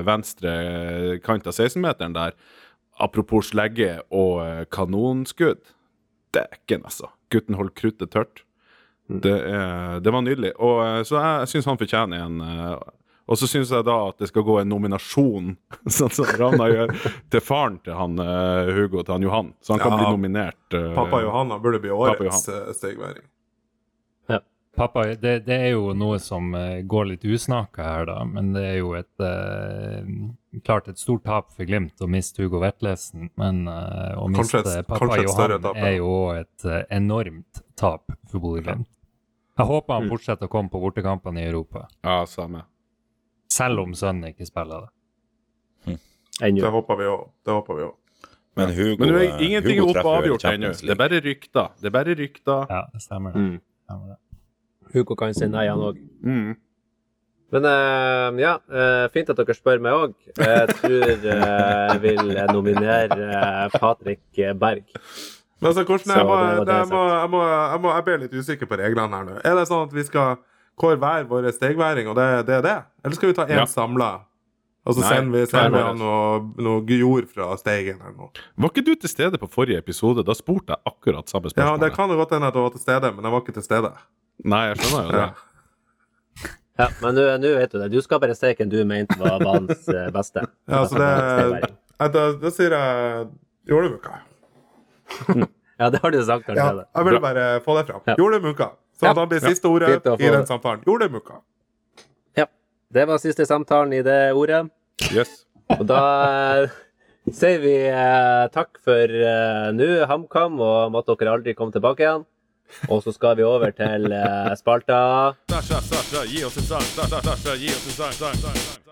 venstre 0.05 0.51
kant 1.25 1.47
av 1.47 1.55
16-meteren 1.55 2.17
der, 2.17 2.35
apropos 2.99 3.53
slegge 3.53 3.95
og 4.13 4.67
kanonskudd 4.73 5.63
Dæken, 6.35 6.83
altså. 6.83 7.09
Gutten 7.31 7.57
holder 7.57 7.73
kruttet 7.79 8.11
tørt. 8.13 8.43
Det, 9.07 9.31
er, 9.31 9.99
det 10.03 10.11
var 10.11 10.21
nydelig. 10.25 10.51
Og, 10.59 10.79
eh, 10.83 11.01
så 11.07 11.15
jeg, 11.15 11.35
jeg 11.45 11.51
syns 11.53 11.69
han 11.71 11.77
fortjener 11.79 12.25
en 12.25 12.41
eh, 12.43 12.73
Og 13.27 13.39
så 13.39 13.47
syns 13.47 13.71
jeg 13.71 13.83
da 13.87 13.95
at 14.09 14.19
det 14.19 14.27
skal 14.29 14.43
gå 14.47 14.57
en 14.61 14.69
nominasjon, 14.71 15.53
sånn 15.97 16.11
som 16.15 16.27
Ravna 16.39 16.67
gjør, 16.73 16.93
til 17.31 17.41
faren 17.43 17.79
til 17.83 17.95
han 17.99 18.19
eh, 18.23 18.73
Hugo, 18.75 19.01
til 19.03 19.15
han 19.17 19.25
Johan. 19.27 19.53
Så 19.63 19.75
han 19.75 19.83
kan 19.83 19.95
bli 19.99 20.11
nominert. 20.11 20.59
Pappa 20.95 21.19
Johanna 21.23 21.57
burde 21.63 21.79
bli 21.83 21.91
årets 21.91 22.45
stegværing. 22.79 23.25
Ja. 24.31 24.39
Pappa, 24.77 25.07
det, 25.15 25.39
det 25.47 25.55
er 25.57 25.71
jo 25.73 25.93
noe 25.97 26.19
som 26.21 26.51
går 26.85 27.07
litt 27.09 27.23
usnakka 27.25 27.83
her, 27.87 28.03
da. 28.11 28.17
Men 28.29 28.51
det 28.55 28.63
er 28.69 28.75
jo 28.77 28.91
et 28.99 29.23
eh, 29.25 30.11
klart 30.67 30.87
et 30.91 30.99
stort 31.01 31.23
tap 31.27 31.49
for 31.55 31.65
Glimt 31.67 31.99
å 32.03 32.07
miste 32.11 32.43
Hugo 32.45 32.59
Vetlesen. 32.63 33.31
Men 33.41 33.63
eh, 33.71 34.13
å 34.19 34.27
miste 34.31 34.61
et- 34.63 34.85
pappa 34.87 35.03
kanskje 35.07 35.25
Johan 35.27 35.55
tap, 35.63 35.79
ja. 35.79 35.87
er 35.89 35.97
jo 35.97 36.13
et 36.35 36.69
enormt 36.93 37.63
tap 37.75 38.07
for 38.29 38.39
Bodø-Glimt. 38.43 38.87
Jeg 39.57 39.65
håper 39.65 39.93
Mm. 39.93 40.01
han 40.01 40.09
fortsetter 40.09 40.45
å 40.47 40.49
komme 40.49 40.69
på 40.69 40.79
bortekampene 40.79 41.41
i 41.41 41.47
Europa, 41.49 41.87
Ja, 42.03 42.25
samme. 42.25 42.63
selv 43.49 43.79
om 43.79 43.93
sønnen 43.93 44.29
ikke 44.33 44.45
spiller 44.45 44.81
det. 44.81 44.89
Det 46.39 46.69
håper 46.69 46.95
vi 46.97 47.03
òg. 47.05 47.29
Det 47.45 47.53
håper 47.53 47.75
vi 47.75 47.81
òg. 47.81 47.95
Men 48.57 48.69
Hugo, 48.73 49.05
Men 49.05 49.15
er 49.15 49.21
eh, 49.21 49.41
ingenting 49.45 49.79
Hugo 49.79 49.89
opp 49.89 49.89
og 49.89 49.95
treffer 49.95 50.09
jo 50.09 50.21
avgjort 50.21 50.45
ennå. 50.53 50.69
Det 50.81 50.89
er 50.89 50.95
bare 50.95 51.19
rykter. 51.21 51.67
Det 51.81 51.85
er 51.85 51.93
bare 51.93 52.15
rykter. 52.17 52.65
Ja, 52.69 52.81
det 52.93 53.01
stemmer. 53.01 53.33
det. 53.33 53.41
Mm. 53.41 53.59
Stemmer 53.85 54.07
det. 54.07 54.17
Hugo 54.93 55.15
kan 55.15 55.33
si 55.33 55.47
nei, 55.47 55.67
han 55.67 55.79
òg. 55.79 55.99
Mm. 56.23 56.55
Men 57.53 57.65
uh, 57.65 58.39
ja, 58.41 58.57
uh, 58.67 59.07
fint 59.13 59.29
at 59.31 59.37
dere 59.39 59.55
spør 59.55 59.79
meg 59.83 59.93
òg. 59.95 60.15
Jeg 60.37 60.73
tror 60.81 61.05
uh, 61.05 61.37
jeg 61.93 62.01
vil 62.03 62.33
nominere 62.51 63.69
Patrick 63.77 64.41
Berg. 64.59 64.83
Men 65.57 65.71
altså, 65.71 65.83
hvordan, 65.83 66.13
jeg, 66.17 66.25
må, 66.27 66.35
det 66.37 66.49
det 66.59 66.67
det, 66.67 66.73
jeg 66.73 66.83
jeg, 66.83 66.89
må, 66.91 67.01
jeg, 67.09 67.29
må, 67.33 67.41
jeg, 67.47 67.81
må, 67.81 67.91
jeg 67.95 68.05
ble 68.07 68.17
litt 68.23 68.37
usikker 68.37 68.69
på 68.69 68.77
reglene 68.77 69.17
her 69.17 69.25
nå. 69.25 69.37
Er 69.41 69.57
det 69.57 69.65
sånn 69.69 69.87
at 69.87 69.95
vi 69.97 70.05
skal 70.05 70.37
kåre 70.77 70.99
hver 71.01 71.25
vår 71.29 71.49
stegværing, 71.55 72.09
og 72.11 72.17
det, 72.19 72.27
det 72.49 72.59
er 72.59 72.65
det? 72.65 72.77
Eller 73.03 73.17
skal 73.17 73.31
vi 73.31 73.37
ta 73.39 73.47
én 73.49 73.63
Ja. 73.63 73.65
samla? 73.69 74.11
Og 74.87 74.95
så 74.95 75.03
sender 75.03 75.33
vi, 75.33 75.41
sender 75.51 75.89
vi 75.89 75.97
noe, 75.99 76.37
noe 76.63 76.95
jord 76.95 77.25
fra 77.27 77.49
steigen 77.59 77.97
eller 77.99 78.13
noe. 78.15 78.45
Var 78.55 78.71
ikke 78.71 78.85
du 78.87 78.93
til 78.95 79.11
stede 79.11 79.39
på 79.41 79.49
forrige 79.51 79.81
episode? 79.81 80.23
Da 80.23 80.35
spurte 80.37 80.77
jeg 80.77 80.93
akkurat 80.93 81.27
samme 81.27 81.51
spørsmål. 81.51 81.73
Ja, 81.73 81.81
det 81.81 81.89
kan 81.97 82.13
jo 82.13 82.15
godt 82.21 82.37
hende 82.37 82.47
at 82.47 82.55
jeg 82.55 82.63
var 82.69 82.77
til 82.77 82.83
stede, 82.85 83.11
men 83.17 83.27
jeg 83.27 83.33
var 83.33 83.43
ikke 83.43 83.57
til 83.57 83.65
stede. 83.65 83.91
Nei, 84.47 84.61
jeg 84.69 84.79
skjønner 84.79 85.09
jo 85.09 85.17
det. 85.17 85.25
Ja. 85.25 85.47
Ja, 86.77 86.87
men 87.01 87.17
nå 87.17 87.51
vet 87.57 87.73
du 87.73 87.79
det. 87.81 87.89
Du 87.89 87.97
skal 88.05 88.21
bare 88.21 88.35
hvem 88.37 88.69
du 88.69 88.77
mente 88.85 89.17
var 89.17 89.41
banens 89.41 89.87
eh, 89.89 90.07
beste. 90.13 90.45
Ja, 90.69 90.83
så 90.85 90.99
det, 91.01 91.71
da, 92.13 92.51
sier 92.53 92.75
jeg 92.77 93.27
Jordmuka. 93.67 94.21
Ja, 95.79 95.89
det 95.93 95.99
har 96.01 96.11
du 96.11 96.17
sagt 96.25 96.47
Ja, 96.47 96.53
allerede. 96.53 96.85
jeg 96.95 97.05
ville 97.05 97.19
bare 97.21 97.59
få 97.61 97.75
det 97.77 97.85
fram. 97.87 98.01
Ja. 98.07 98.15
munka? 98.41 98.69
Så 98.97 99.05
Ja. 99.05 99.11
at 99.11 99.17
han 99.17 99.29
blir 99.29 99.39
siste 99.39 99.65
ordet 99.69 99.89
i 99.89 100.17
den 100.17 100.39
det. 100.41 100.47
samtalen. 100.47 100.81
Munka. 101.11 101.41
Ja. 102.35 102.45
Det 102.91 103.05
var 103.07 103.17
siste 103.17 103.45
samtalen 103.45 103.93
i 103.93 104.01
det 104.01 104.33
ordet. 104.33 104.69
Yes. 105.13 105.45
Og 105.69 105.85
da 105.85 106.63
eh, 106.63 106.69
sier 107.31 107.59
vi 107.59 107.75
eh, 107.87 108.47
takk 108.49 108.79
for 108.83 109.05
eh, 109.05 109.71
nå, 109.71 110.05
HamKam, 110.07 110.59
og 110.59 110.91
måtte 110.91 111.15
dere 111.19 111.35
aldri 111.37 111.53
komme 111.53 111.71
tilbake 111.71 111.99
igjen. 112.01 112.25
Og 112.89 113.03
så 113.03 113.13
skal 113.13 113.35
vi 113.37 113.43
over 113.43 113.71
til 113.71 114.11
eh, 114.11 114.55
spalta 114.55 115.35
Sasha, 115.51 115.79
Sasha, 115.81 116.25
gi 116.25 116.43
oss 116.43 116.57
en 116.57 116.63
sang. 116.63 116.81
Sasha, 116.81 117.21
Sasha, 117.21 117.55
gi 117.55 117.69
oss 117.69 117.85
en 117.85 117.95
sang, 118.01 118.11
sang, 118.13 118.33
sang, 118.41 118.55
sang. 118.55 118.86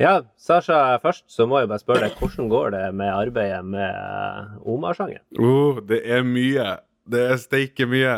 Ja, 0.00 0.22
Sasha, 0.40 0.96
først 1.02 1.26
så 1.28 1.44
må 1.44 1.58
jeg 1.60 1.68
bare 1.68 1.82
spørre 1.82 2.06
deg, 2.06 2.14
hvordan 2.16 2.46
går 2.48 2.70
det 2.72 2.84
med 2.96 3.10
arbeidet 3.12 3.60
med 3.68 3.84
eh, 3.84 4.54
Omar-sangen? 4.64 5.20
Oh, 5.36 5.76
det 5.84 6.00
er 6.08 6.24
mye. 6.24 6.78
Det 7.10 7.20
er 7.34 7.40
steike 7.42 7.84
mye. 7.90 8.14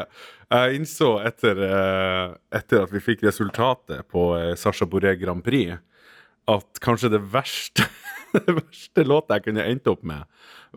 Jeg 0.53 0.77
innså 0.79 1.16
etter, 1.27 1.59
eh, 1.66 2.37
etter 2.55 2.85
at 2.85 2.92
vi 2.95 3.03
fikk 3.03 3.25
resultatet 3.27 4.07
på 4.14 4.29
eh, 4.38 4.53
Sasha 4.55 4.87
Boré 4.87 5.16
Grand 5.18 5.42
Prix, 5.42 5.81
at 6.53 6.83
kanskje 6.85 7.11
det 7.16 7.23
verste, 7.35 7.88
det 8.37 8.55
verste 8.61 9.07
låta 9.09 9.40
jeg 9.40 9.49
kunne 9.49 9.66
endt 9.66 9.90
opp 9.90 10.07
med, 10.07 10.23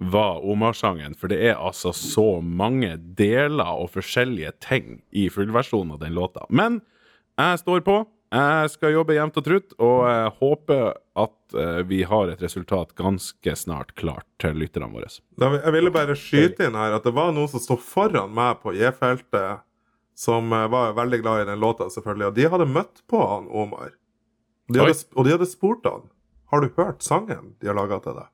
var 0.02 0.42
Omar-sangen. 0.42 1.14
For 1.14 1.30
det 1.30 1.38
er 1.52 1.62
altså 1.62 1.94
så 1.94 2.42
mange 2.42 2.96
deler 2.98 3.78
og 3.78 3.94
forskjellige 3.94 4.58
ting 4.72 5.04
i 5.14 5.30
fullversjonen 5.30 6.00
av 6.00 6.02
den 6.02 6.18
låta. 6.18 6.50
Men 6.50 6.82
jeg 7.38 7.62
står 7.62 7.86
på. 7.86 8.02
Jeg 8.36 8.72
skal 8.74 8.92
jobbe 8.96 9.16
jevnt 9.16 9.38
og 9.40 9.46
trutt, 9.46 9.74
og 9.80 10.00
jeg 10.10 10.32
håper 10.42 10.82
at 11.24 11.56
eh, 11.56 11.78
vi 11.88 12.02
har 12.10 12.32
et 12.34 12.42
resultat 12.44 12.92
ganske 13.00 13.54
snart 13.56 13.94
klart 13.96 14.26
til 14.42 14.58
lytterne 14.60 14.90
våre. 14.92 15.08
Jeg 15.40 15.76
ville 15.76 15.94
bare 15.94 16.18
skyte 16.20 16.68
inn 16.68 16.76
her 16.76 16.98
at 16.98 17.06
det 17.08 17.14
var 17.16 17.32
noen 17.36 17.48
som 17.54 17.64
sto 17.64 17.78
foran 17.80 18.34
meg 18.36 18.60
på 18.64 18.74
J-feltet, 18.76 19.64
som 20.20 20.52
eh, 20.52 20.66
var 20.74 20.98
veldig 20.98 21.22
glad 21.24 21.46
i 21.46 21.48
den 21.54 21.64
låta, 21.64 21.88
selvfølgelig. 21.94 22.28
Og 22.34 22.36
de 22.36 22.50
hadde 22.52 22.68
møtt 22.76 23.06
på 23.12 23.24
han 23.24 23.48
Omar. 23.48 23.94
De 24.74 24.82
hadde, 24.84 24.98
og 25.14 25.28
de 25.28 25.36
hadde 25.36 25.48
spurt 25.48 25.86
han 25.86 26.08
Har 26.50 26.64
du 26.64 26.72
hørt 26.76 27.04
sangen 27.06 27.54
de 27.62 27.70
har 27.70 27.78
laga 27.78 28.02
til 28.02 28.18
deg. 28.18 28.32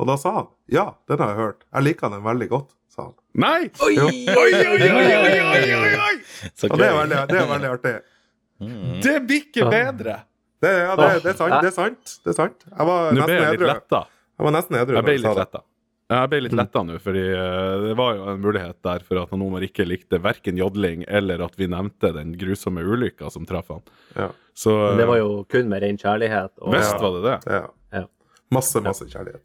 Og 0.00 0.08
da 0.08 0.16
sa 0.20 0.34
han 0.40 0.52
ja, 0.72 0.86
den 1.08 1.20
har 1.22 1.32
jeg 1.32 1.40
hørt. 1.40 1.64
Jeg 1.70 1.86
liker 1.86 2.12
den 2.12 2.24
veldig 2.26 2.48
godt, 2.52 2.76
sa 2.92 3.08
han. 3.08 3.16
Nei! 3.40 3.70
Oi, 3.84 3.94
Oi, 3.96 4.12
oi, 4.36 4.52
oi, 4.68 4.78
oi, 4.84 5.10
oi, 5.16 5.74
oi, 5.80 5.90
oi! 5.96 6.14
Og 6.68 6.76
det 6.80 6.86
er 6.88 6.96
veldig, 6.98 7.20
det 7.30 7.40
er 7.40 7.52
veldig 7.54 7.70
artig. 7.78 7.94
Mm. 8.60 9.00
Det 9.02 9.16
blir 9.26 9.46
ikke 9.46 9.70
bedre! 9.72 10.20
Det, 10.60 10.70
ja, 10.76 10.92
det, 10.96 11.08
det, 11.24 11.32
er 11.32 11.36
sant, 11.38 11.56
det 11.56 11.70
er 11.70 11.74
sant. 11.74 12.14
Det 12.20 12.32
er 12.34 12.36
sant. 12.36 12.64
Jeg 12.68 12.86
var 12.90 13.14
Nå 13.16 13.24
nesten 13.24 13.46
edru. 13.48 13.68
Jeg 13.70 14.44
var 14.44 14.54
nesten 14.56 14.76
edru 14.76 14.98
Jeg 14.98 15.06
ble 15.06 15.14
litt 15.22 15.38
letta. 15.38 15.62
Jeg 16.10 16.30
ble 16.32 16.40
litt 16.42 16.54
letta 16.58 16.82
nå, 16.82 16.96
fordi 17.00 17.22
eh, 17.22 17.74
det 17.84 17.94
var 17.96 18.16
jo 18.18 18.24
en 18.32 18.40
mulighet 18.42 18.76
der 18.84 19.04
for 19.06 19.20
at 19.22 19.30
han 19.30 19.44
Omar 19.46 19.62
ikke 19.62 19.86
likte 19.86 20.18
verken 20.20 20.58
jodling 20.58 21.04
eller 21.06 21.44
at 21.46 21.54
vi 21.56 21.68
nevnte 21.70 22.10
den 22.16 22.34
grusomme 22.38 22.82
ulykka 22.82 23.30
som 23.32 23.46
traff 23.48 23.70
han. 23.70 23.84
Ja. 24.16 24.26
Så 24.58 24.74
Men 24.74 25.00
det 25.00 25.06
var 25.12 25.20
jo 25.20 25.30
kun 25.48 25.70
med 25.70 25.84
ren 25.86 26.00
kjærlighet. 26.00 26.56
Og, 26.58 26.74
Visst 26.74 26.98
var 26.98 27.14
det 27.16 27.22
det. 27.28 27.36
Ja. 27.54 27.62
Ja. 28.02 28.04
Masse, 28.52 28.82
masse 28.84 29.06
kjærlighet. 29.06 29.44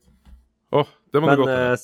Åh, 0.73 0.89
det 1.13 1.21
må 1.21 1.29
Men 1.29 1.37
du 1.37 1.45
godt 1.45 1.53
eh, 1.53 1.67
ha. 1.69 1.77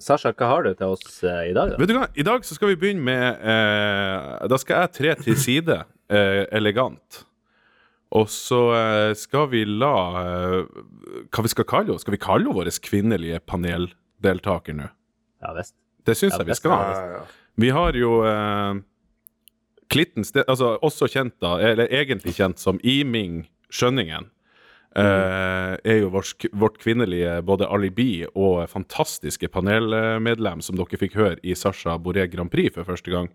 Sasha, 0.00 0.32
hva 0.32 0.46
har 0.54 0.64
du 0.64 0.72
til 0.72 0.94
oss 0.94 1.18
eh, 1.26 1.50
i 1.50 1.56
dag, 1.56 1.74
da? 1.74 1.80
Vet 1.82 1.90
du 1.90 1.98
hva, 1.98 2.06
I 2.16 2.24
dag 2.24 2.46
så 2.46 2.56
skal 2.56 2.70
vi 2.70 2.78
begynne 2.80 3.02
med 3.04 3.42
eh, 3.44 4.46
Da 4.48 4.56
skal 4.62 4.86
jeg 4.86 4.94
tre 4.96 5.16
til 5.26 5.36
side 5.36 5.82
eh, 6.10 6.44
elegant. 6.56 7.22
Og 8.10 8.26
så 8.32 8.58
eh, 8.74 9.12
skal 9.14 9.46
vi 9.52 9.60
la 9.68 9.94
eh, 10.18 10.80
Hva 11.30 11.44
vi 11.46 11.52
skal 11.52 11.66
kalle 11.70 11.92
henne? 11.92 12.02
Skal 12.02 12.16
vi 12.16 12.22
kalle 12.22 12.42
henne 12.48 12.56
vår 12.58 12.70
kvinnelige 12.82 13.38
paneldeltaker 13.46 14.74
nå? 14.74 14.88
Ja 15.44 15.54
visst. 15.56 15.76
Det 16.04 16.16
syns 16.18 16.34
Ja, 16.34 16.42
jeg 16.42 16.50
vi 16.50 16.58
skal. 16.58 16.74
Ja, 16.74 17.20
ja. 17.20 17.22
Vi 17.60 17.70
har 17.76 17.94
jo 17.98 18.16
eh, 18.26 18.80
Klitten 19.90 20.26
Altså 20.46 20.74
også 20.86 21.08
kjent 21.10 21.36
da, 21.42 21.56
eller 21.62 21.90
egentlig 21.90 22.34
kjent 22.38 22.58
som 22.62 22.78
Iming 22.82 23.44
Skjønningen. 23.70 24.28
eh, 24.98 25.76
er 25.86 26.00
jo 26.00 26.08
vårt, 26.10 26.46
vårt 26.50 26.78
kvinnelige 26.82 27.36
både 27.46 27.68
alibi 27.70 28.24
og 28.34 28.64
fantastiske 28.70 29.46
panelmedlem, 29.54 30.58
som 30.66 30.74
dere 30.78 30.98
fikk 30.98 31.14
høre 31.14 31.38
i 31.46 31.54
Sasha 31.54 31.94
Boré 32.02 32.26
Grand 32.32 32.50
Prix 32.50 32.74
for 32.74 32.82
første 32.88 33.10
gang. 33.14 33.28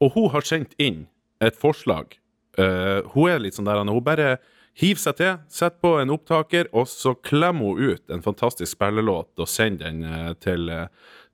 Og 0.00 0.14
hun 0.16 0.30
har 0.32 0.40
sendt 0.48 0.72
inn 0.80 1.02
et 1.42 1.58
forslag. 1.58 2.18
Uh, 2.58 3.00
hun 3.14 3.30
er 3.32 3.40
litt 3.40 3.56
sånn 3.56 3.68
der 3.68 3.80
Hun 3.80 4.04
bare 4.04 4.36
hiver 4.76 5.00
seg 5.00 5.16
til, 5.16 5.34
setter 5.48 5.80
på 5.80 5.94
en 6.00 6.12
opptaker, 6.12 6.68
og 6.76 6.88
så 6.88 7.14
klemmer 7.16 7.72
hun 7.72 7.92
ut 7.92 8.12
en 8.12 8.24
fantastisk 8.24 8.74
spillelåt 8.74 9.40
og 9.40 9.48
sender 9.48 9.88
den 9.88 10.04
uh, 10.04 10.32
til, 10.40 10.68
uh, 10.68 10.86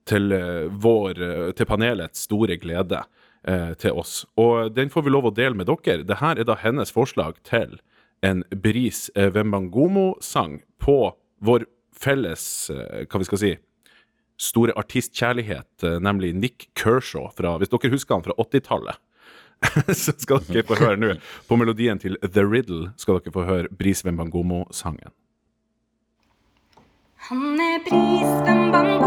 til 0.07 0.33
vår 0.81 1.19
Til 1.53 1.67
panelets 1.69 2.25
store 2.25 2.57
glede 2.57 3.03
til 3.79 3.95
oss. 3.95 4.25
Og 4.35 4.73
den 4.75 4.89
får 4.91 5.05
vi 5.05 5.11
lov 5.13 5.29
å 5.29 5.31
dele 5.31 5.55
med 5.55 5.69
dere. 5.69 6.03
Dette 6.03 6.31
er 6.33 6.43
da 6.43 6.57
hennes 6.59 6.91
forslag 6.91 7.37
til 7.47 7.77
en 8.25 8.41
Bris 8.51 9.05
Wembangomo-sang 9.15 10.57
på 10.83 10.97
vår 11.39 11.63
felles, 11.95 12.43
hva 12.67 13.21
vi 13.21 13.29
skal 13.29 13.41
si, 13.43 13.53
store 14.35 14.75
artistkjærlighet, 14.81 15.87
nemlig 16.03 16.33
Nick 16.35 16.67
Kershaw, 16.75 17.29
fra, 17.37 17.55
hvis 17.61 17.71
dere 17.71 17.93
husker 17.93 18.17
han 18.17 18.27
fra 18.27 18.35
80-tallet. 18.43 18.99
Så 20.01 20.13
skal 20.17 20.43
dere 20.47 20.63
få 20.67 20.77
høre 20.79 20.97
nå, 20.99 21.13
på 21.47 21.57
melodien 21.59 21.99
til 21.99 22.17
The 22.23 22.43
Riddle, 22.45 22.91
skal 22.97 23.19
dere 23.19 23.33
få 23.35 23.45
høre 23.47 23.71
Brisven 23.79 24.17
Bangomo 24.17 24.65
sangen 24.71 25.11
Han 27.29 27.59
er 27.61 27.83
Brisven 27.87 28.71
bangomo, 28.73 28.98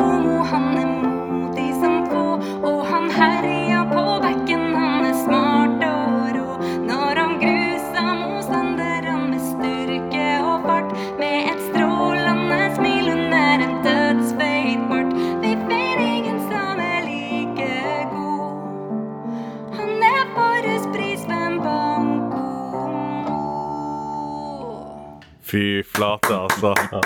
flate, 26.63 26.89
ja, 26.93 27.01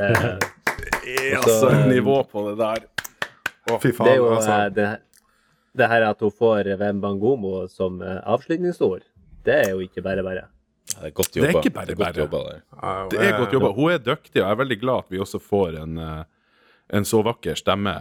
Eh, 0.00 1.36
Altså, 1.36 1.68
et 1.74 1.88
nivå 1.90 2.16
på 2.30 2.42
det 2.48 2.56
der. 2.60 2.84
Fy 3.80 3.90
Det 3.90 3.90
er 3.90 3.96
faen, 3.98 4.16
jo 4.16 4.28
altså. 4.34 4.54
eh, 4.56 4.70
det, 4.76 4.86
det 5.78 5.88
her 5.90 6.04
at 6.08 6.22
hun 6.24 6.32
får 6.32 6.70
Wembangomo 6.80 7.66
som 7.70 8.00
eh, 8.02 8.20
avslutningsord, 8.30 9.02
det 9.46 9.54
er 9.66 9.70
jo 9.74 9.80
ikke 9.84 10.02
bare 10.06 10.22
bare. 10.26 10.46
Ja, 10.90 11.00
det 11.02 11.10
er 11.10 11.14
godt 11.20 11.32
Det 11.34 11.42
er 11.42 11.46
jobba. 11.52 11.60
ikke 11.60 11.74
bare 11.74 11.86
Det 11.86 11.94
er 11.94 12.00
godt 12.04 12.16
jobba 12.22 12.38
der. 12.48 12.60
Det 13.12 13.20
er 13.28 13.38
godt 13.38 13.52
jobba. 13.56 13.72
Hun 13.76 13.92
er 13.92 13.98
dyktig, 13.98 14.36
og 14.40 14.44
jeg 14.46 14.50
er 14.50 14.60
veldig 14.62 14.78
glad 14.80 14.98
at 15.04 15.10
vi 15.14 15.18
også 15.22 15.40
får 15.42 15.78
en, 15.82 15.98
eh, 15.98 16.24
en 16.98 17.04
så 17.06 17.20
vakker 17.22 17.54
stemme 17.60 17.92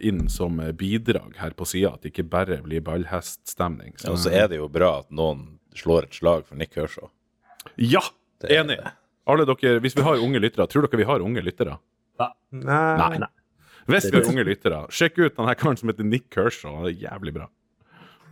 inn 0.00 0.28
som 0.32 0.56
bidrag 0.78 1.36
her 1.38 1.50
på 1.58 1.66
sida. 1.68 1.94
At 1.94 2.02
det 2.02 2.12
ikke 2.14 2.28
bare 2.30 2.60
blir 2.64 2.80
ballheststemning. 2.80 3.94
Ja, 4.04 4.10
Og 4.14 4.18
så 4.18 4.30
er 4.32 4.48
det 4.48 4.56
jo 4.62 4.68
bra 4.68 4.98
at 5.00 5.10
noen 5.10 5.58
slår 5.76 6.04
et 6.08 6.14
slag 6.14 6.46
for 6.46 6.56
Nick 6.56 6.72
Kershaw. 6.74 7.10
Ja! 7.76 8.00
Enig. 8.48 8.78
Alle 9.26 9.44
dere, 9.48 9.78
Hvis 9.80 9.96
vi 9.96 10.02
har 10.04 10.20
unge 10.20 10.40
lyttere, 10.42 10.66
tror 10.68 10.82
dere 10.86 11.00
vi 11.00 11.04
har 11.08 11.20
unge 11.24 11.40
lyttere? 11.42 11.78
Nei. 12.20 12.28
Nei. 13.18 13.28
Hvis 13.88 14.10
vi 14.10 14.16
har 14.20 14.28
unge 14.30 14.44
lyttere, 14.46 14.86
sjekk 14.92 15.18
ut 15.24 15.36
denne 15.36 15.54
karen 15.60 15.76
som 15.80 15.88
heter 15.90 16.04
Nick 16.08 16.28
Kershaw. 16.32 16.76
Han 16.76 16.86
er 16.88 16.96
jævlig 16.96 17.32
bra. 17.34 17.48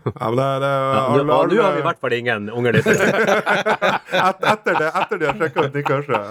Ja, 0.02 0.28
men 0.33 0.38
det, 0.40 0.46
det, 0.64 0.68
Ja, 0.68 1.02
nå- 1.14 1.33
alle- 1.37 1.55
nå 1.55 1.62
har 1.62 1.72
vi 1.76 1.78
i 1.78 1.83
hvert 1.87 2.00
fall 2.02 2.12
ingen 2.16 2.48
unge 2.50 2.72
lyttere. 2.74 3.07
Et, 4.22 4.46
etter 4.52 4.74
det, 4.81 4.88
etter 5.00 5.18
de 5.20 5.26
har 5.28 5.37
sjekka 5.38 5.62
ut 5.68 5.74
Nick 5.78 5.87
Kershaw. 5.87 6.24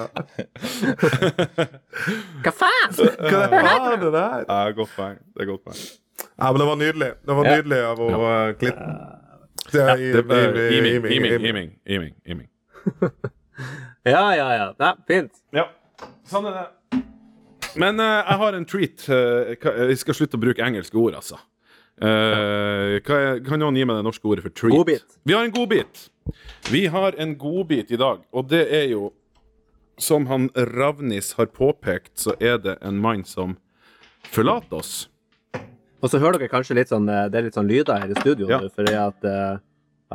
Hva 2.44 2.52
faen? 2.52 2.96
Hva 2.98 3.42
er 3.94 3.98
det 4.02 4.12
der? 4.16 4.44
Ja, 4.50 4.60
godt 4.76 4.92
poeng. 4.98 5.18
Det 5.36 5.46
er 5.46 5.50
godt 5.54 5.64
poeng. 5.70 5.80
Ja, 6.36 6.52
men 6.52 6.60
det 6.62 6.68
var 6.72 6.78
nydelig. 6.82 7.12
Det 7.26 7.38
var 7.40 7.50
nydelig 7.50 7.80
av 7.92 8.02
er 9.88 10.00
er 10.36 10.58
i- 10.60 10.78
Iming, 10.78 10.92
i- 10.92 11.16
iming, 11.16 11.32
i- 11.32 11.50
iming, 11.50 11.70
iming, 11.86 12.14
iming. 12.26 12.50
Ja, 14.08 14.24
ja, 14.36 14.48
ja. 14.56 14.68
Nei, 14.80 14.94
fint. 15.08 15.32
Ja, 15.54 15.68
sånn 16.30 16.48
er 16.50 16.56
det. 16.58 17.02
Men 17.80 18.00
uh, 18.02 18.24
jeg 18.26 18.38
har 18.42 18.58
en 18.58 18.66
treat. 18.68 19.04
eh, 19.10 19.52
hva- 19.62 19.76
jeg 19.92 19.98
skal 20.02 20.18
slutte 20.18 20.36
å 20.40 20.42
bruke 20.42 20.64
engelske 20.66 20.98
ord, 21.00 21.14
altså. 21.20 21.38
Uh, 22.02 22.98
hva 23.06 23.18
er, 23.22 23.40
kan 23.46 23.60
noen 23.62 23.76
gi 23.78 23.86
meg 23.86 24.00
det 24.00 24.06
norske 24.08 24.26
ordet 24.26 24.44
for 24.48 24.56
treat? 24.58 24.74
Godbit. 24.74 25.18
Vi 25.28 25.36
har 25.38 25.46
en 25.46 25.54
godbit. 25.54 26.08
Vi 26.72 26.86
har 26.90 27.16
en 27.22 27.36
godbit 27.38 27.92
i 27.94 28.00
dag, 28.02 28.24
og 28.34 28.48
det 28.50 28.64
er 28.74 28.88
jo 28.94 29.12
Som 30.02 30.26
han 30.32 30.48
Ravnis 30.56 31.34
har 31.38 31.46
påpekt, 31.54 32.16
så 32.18 32.34
er 32.42 32.58
det 32.58 32.78
en 32.82 32.98
mann 32.98 33.22
som 33.28 33.58
forlater 34.34 34.80
oss. 34.80 34.94
Og 36.02 36.10
så 36.10 36.18
hører 36.18 36.40
dere 36.42 36.50
kanskje 36.50 36.74
litt 36.80 36.90
sånn 36.90 37.06
eh, 37.12 37.28
Det 37.30 37.38
er 37.38 37.44
litt 37.46 37.58
sånn 37.60 37.68
lyder 37.70 38.00
her 38.02 38.10
i 38.10 38.18
studio 38.18 38.48
Ja. 38.50 38.58
nå, 38.64 38.72
for 38.74 38.88
det 38.88 38.96
at, 38.98 39.24
eh, 39.30 39.60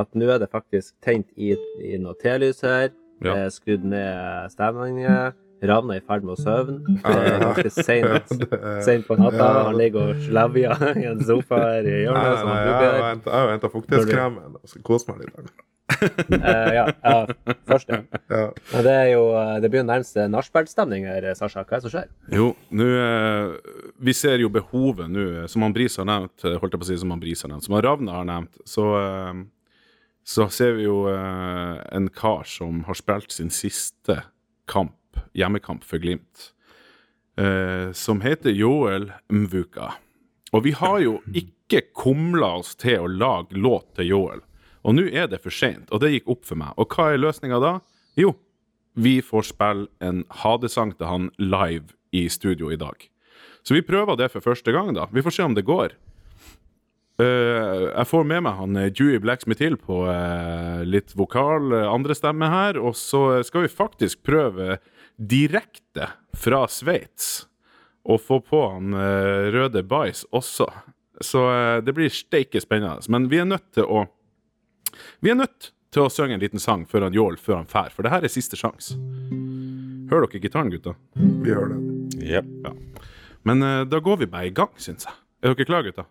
at 0.03 0.11
nå 0.19 0.27
er 0.35 0.41
det 0.43 0.49
faktisk 0.51 0.97
tent 1.07 1.29
i, 1.39 1.53
i 1.87 2.01
noe 2.03 2.17
telys 2.19 2.65
her. 2.67 2.91
Ja. 3.23 3.33
Det 3.33 3.43
er 3.47 3.53
skrudd 3.55 3.85
ned 3.89 4.51
stemningen. 4.53 5.37
Ravna 5.67 5.95
er 5.97 6.03
i 6.03 6.05
ferd 6.05 6.25
med 6.27 6.35
å 6.35 6.41
sovne. 6.41 6.97
Det 7.05 7.21
er 7.31 7.39
ganske 7.41 7.71
seint 7.73 8.35
sent 8.85 9.07
på 9.09 9.17
natta. 9.17 9.39
Ja. 9.41 9.63
Han 9.71 9.79
ligger 9.81 10.11
og 10.13 10.27
slevjer 10.27 10.83
i 11.01 11.07
en 11.09 11.23
sofa 11.25 11.63
her 11.63 11.89
i 11.89 12.03
hjørnet. 12.03 12.43
nei, 12.45 12.59
nei, 12.67 13.15
jeg 13.15 13.33
har 13.33 13.55
henta 13.55 13.73
fuktighetskremen 13.73 14.59
og 14.61 14.69
skal 14.69 14.85
kose 14.87 15.09
meg 15.15 15.25
litt. 15.25 15.57
uh, 15.97 16.69
ja, 16.75 16.83
ja, 16.91 17.55
først 17.71 17.89
det. 17.89 18.01
Ja. 18.29 18.47
Det 18.85 18.93
er 18.93 19.07
jo 19.13 19.21
eh, 19.39 19.53
Det 19.63 19.69
blir 19.71 19.81
jo 19.81 19.87
nærmest 19.87 20.19
nachspielstemning 20.35 21.07
her, 21.09 21.29
Sasha. 21.39 21.63
Hva 21.63 21.79
er 21.79 21.85
det 21.85 21.87
som 21.87 21.93
skjer? 21.95 22.09
Jo, 22.35 22.49
nå 22.75 22.89
eh, 23.01 23.53
Vi 24.05 24.13
ser 24.19 24.43
jo 24.43 24.51
behovet 24.53 25.09
nå, 25.15 25.27
eh, 25.45 25.47
som 25.49 25.63
han 25.65 25.73
Bris 25.77 25.97
har 26.03 26.09
nevnt, 26.11 26.35
eh, 26.45 26.59
holdt 26.59 26.75
jeg 26.75 26.83
på 26.83 26.89
å 26.89 26.91
si 26.91 26.99
som 27.01 27.15
han 27.15 27.23
Bris 27.23 27.47
har 27.47 27.55
nevnt, 27.55 27.65
som 27.65 27.79
han 27.79 27.87
Ravna 27.87 28.19
har 28.19 28.27
nevnt, 28.29 28.59
så 28.69 28.89
eh, 28.99 29.33
så 30.27 30.49
ser 30.51 30.75
vi 30.75 30.89
jo 30.89 31.05
eh, 31.07 31.77
en 31.95 32.09
kar 32.11 32.43
som 32.51 32.83
har 32.89 32.99
spilt 32.99 33.31
sin 33.31 33.53
siste 33.55 34.19
kamp, 34.67 35.21
hjemmekamp 35.39 35.87
for 35.87 36.03
Glimt, 36.03 36.51
eh, 37.39 37.93
som 37.95 38.25
heter 38.25 38.51
Joel 38.51 39.13
Mvuka. 39.31 39.93
Og 40.51 40.65
vi 40.67 40.73
har 40.75 40.99
jo 41.05 41.21
ikke 41.31 41.85
kumla 41.95 42.57
oss 42.59 42.75
til 42.79 43.05
å 43.05 43.13
lage 43.13 43.55
låt 43.55 43.93
til 43.99 44.11
Joel. 44.11 44.43
Og 44.87 44.99
nå 44.99 45.07
er 45.11 45.31
det 45.31 45.43
for 45.45 45.55
seint, 45.55 45.87
og 45.95 46.03
det 46.03 46.13
gikk 46.15 46.35
opp 46.35 46.45
for 46.49 46.59
meg. 46.59 46.75
Og 46.75 46.91
hva 46.91 47.13
er 47.13 47.23
løsninga 47.23 47.63
da? 47.63 47.77
Jo, 48.19 48.35
vi 48.99 49.21
får 49.23 49.53
spille 49.53 49.87
en 50.03 50.25
hadesang 50.43 50.95
til 50.97 51.11
han 51.11 51.31
live 51.39 51.95
i 52.15 52.27
studio 52.33 52.73
i 52.75 52.81
dag. 52.81 52.99
Så 53.67 53.75
vi 53.75 53.87
prøver 53.87 54.19
det 54.19 54.31
for 54.35 54.43
første 54.43 54.75
gang, 54.75 54.95
da. 54.95 55.07
Vi 55.11 55.23
får 55.23 55.39
se 55.39 55.47
om 55.47 55.55
det 55.55 55.67
går. 55.67 55.95
Eh, 57.17 57.85
jeg 57.87 58.09
får 58.11 58.27
med 58.29 58.45
meg 58.45 58.59
han 58.59 58.77
eh, 58.77 58.91
Dewey 58.93 59.21
Blacksmith 59.23 59.65
Hill 59.65 59.79
på 59.81 60.03
uh, 60.05 60.83
litt 60.85 61.15
vokal, 61.17 61.71
uh, 61.73 61.87
andre 61.89 62.17
stemme 62.17 62.51
her. 62.53 62.81
Og 62.81 62.97
så 62.99 63.43
skal 63.47 63.65
vi 63.65 63.73
faktisk 63.73 64.25
prøve 64.27 64.77
direkte 65.17 66.11
fra 66.37 66.67
Sveits 66.69 67.47
å 68.07 68.19
få 68.21 68.39
på 68.45 68.61
han 68.71 68.93
Røde 69.51 69.81
Bajs 69.83 70.27
også. 70.37 70.69
Så 71.25 71.41
det 71.83 71.95
blir 71.97 72.13
steike 72.13 72.61
spennende. 72.63 73.03
Men 73.11 73.27
vi 73.33 73.41
er 73.43 73.49
nødt 73.49 73.65
til 73.75 73.89
å 73.89 74.05
Vi 75.25 75.33
er 75.33 75.41
nødt 75.41 75.73
til 75.91 76.05
å 76.05 76.13
synge 76.13 76.37
en 76.37 76.43
liten 76.45 76.63
sang 76.63 76.85
før 76.87 77.09
han 77.09 77.17
Jål 77.17 77.41
før 77.41 77.63
han 77.63 77.71
fær, 77.71 77.91
for 77.91 78.05
det 78.05 78.13
her 78.13 78.23
er 78.23 78.33
siste 78.33 78.59
sjanse. 78.61 78.95
Hører 80.11 80.29
dere 80.29 80.43
gitaren, 80.45 80.71
gutta? 80.71 80.95
Vi 81.17 81.51
hører 81.51 81.75
det. 81.75 81.81
Yep. 82.23 82.69
Men 83.49 83.63
eh, 83.63 83.85
da 83.89 84.01
går 84.03 84.21
vi 84.23 84.29
bare 84.31 84.51
i 84.51 84.55
gang, 84.55 84.71
syns 84.79 85.09
jeg. 85.09 85.19
Er 85.43 85.55
dere 85.55 85.67
klare, 85.69 85.89
gutta? 85.89 86.07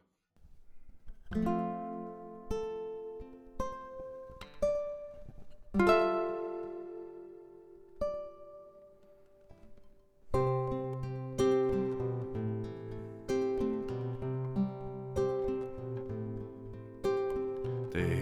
Det 1.35 1.43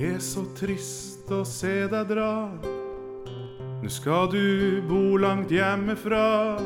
er 0.02 0.18
så 0.18 0.42
trist 0.58 1.30
å 1.30 1.44
se 1.46 1.86
deg 1.92 2.10
dra. 2.10 2.50
Nå 3.84 3.92
skal 3.94 4.32
du 4.34 4.82
bo 4.90 5.20
langt 5.22 5.54
hjemmefra. 5.54 6.58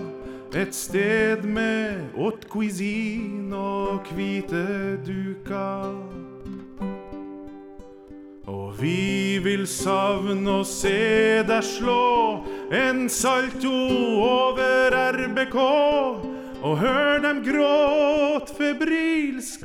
Et 0.55 0.71
sted 0.71 1.43
med 1.43 2.15
haute 2.15 2.47
cuisine 2.47 3.51
og 3.51 4.07
hvite 4.15 4.95
duker. 5.03 6.16
Vi 8.77 9.39
vil 9.41 9.63
savne 9.65 10.59
å 10.59 10.65
se 10.67 11.41
deg 11.47 11.63
slå 11.65 12.45
en 12.69 13.07
salto 13.09 13.73
over 14.21 14.93
RBK. 15.15 15.57
Og 16.61 16.75
hør 16.77 17.23
dem 17.23 17.39
gråt 17.45 18.51
febrilsk, 18.57 19.56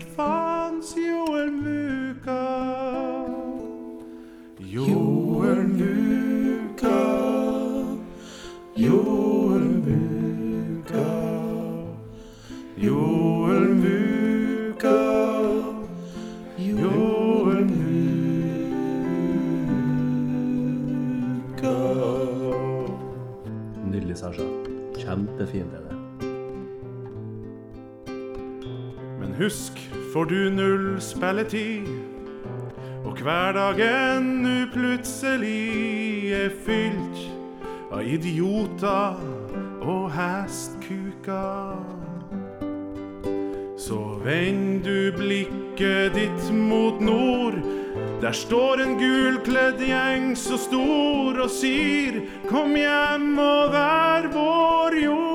spilletid, 31.33 31.87
og 33.05 33.16
hverdagen 33.23 34.25
nu 34.45 34.66
plutselig 34.73 36.33
er 36.37 36.51
fylt 36.66 37.23
av 37.92 38.05
idioter 38.05 39.16
og 39.81 40.11
hestkuker. 40.12 41.81
Så 43.81 44.01
vend 44.21 44.85
du 44.85 45.09
blikket 45.16 46.12
ditt 46.18 46.53
mot 46.53 47.01
nord. 47.01 47.57
Der 48.21 48.37
står 48.37 48.85
en 48.85 48.99
gulkledd 49.01 49.81
gjeng 49.81 50.37
så 50.37 50.61
stor 50.61 51.40
og 51.42 51.51
sier 51.51 52.23
Kom 52.49 52.77
hjem 52.77 53.35
og 53.40 53.73
vær 53.73 54.29
vår 54.37 55.01
Joel 55.01 55.32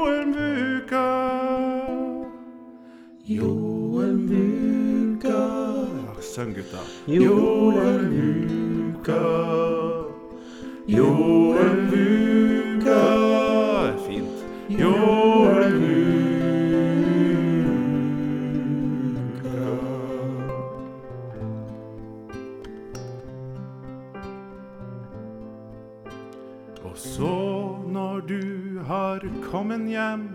Syng, 6.37 6.53
gutta. 6.53 6.77
Joel 7.07 8.01
Muka. 8.13 9.21
Fint. 14.05 14.37
Joel 14.69 15.73
Muka. 15.81 15.97
Og 26.83 26.97
så 26.97 27.77
når 27.87 28.19
du 28.29 28.79
har 28.85 29.25
kommet 29.41 29.89
hjem 29.89 30.29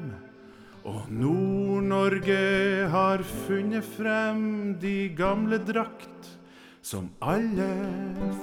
og 0.84 1.02
Nord-Norge 1.08 2.61
har 3.12 3.22
funnet 3.46 3.84
frem 3.84 4.76
de 4.80 5.08
gamle 5.08 5.58
drakt 5.58 6.28
som 6.82 7.10
alle 7.20 7.68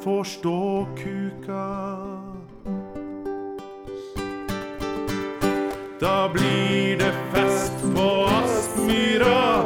får 0.04 0.24
stå 0.24 0.88
kuka. 0.98 1.66
Da 6.00 6.30
blir 6.34 6.98
det 7.02 7.14
fest 7.34 7.82
på 7.96 8.10
Aspmyra, 8.30 9.66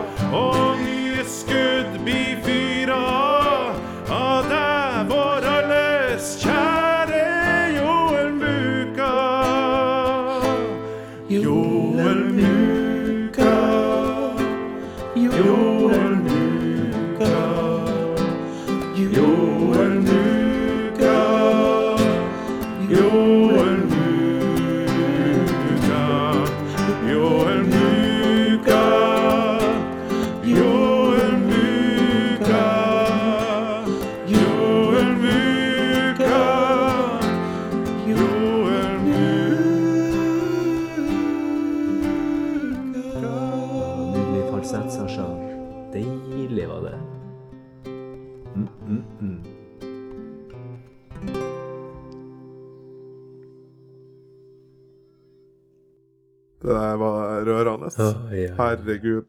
oi. 57.99 58.45
Herregud. 58.57 59.25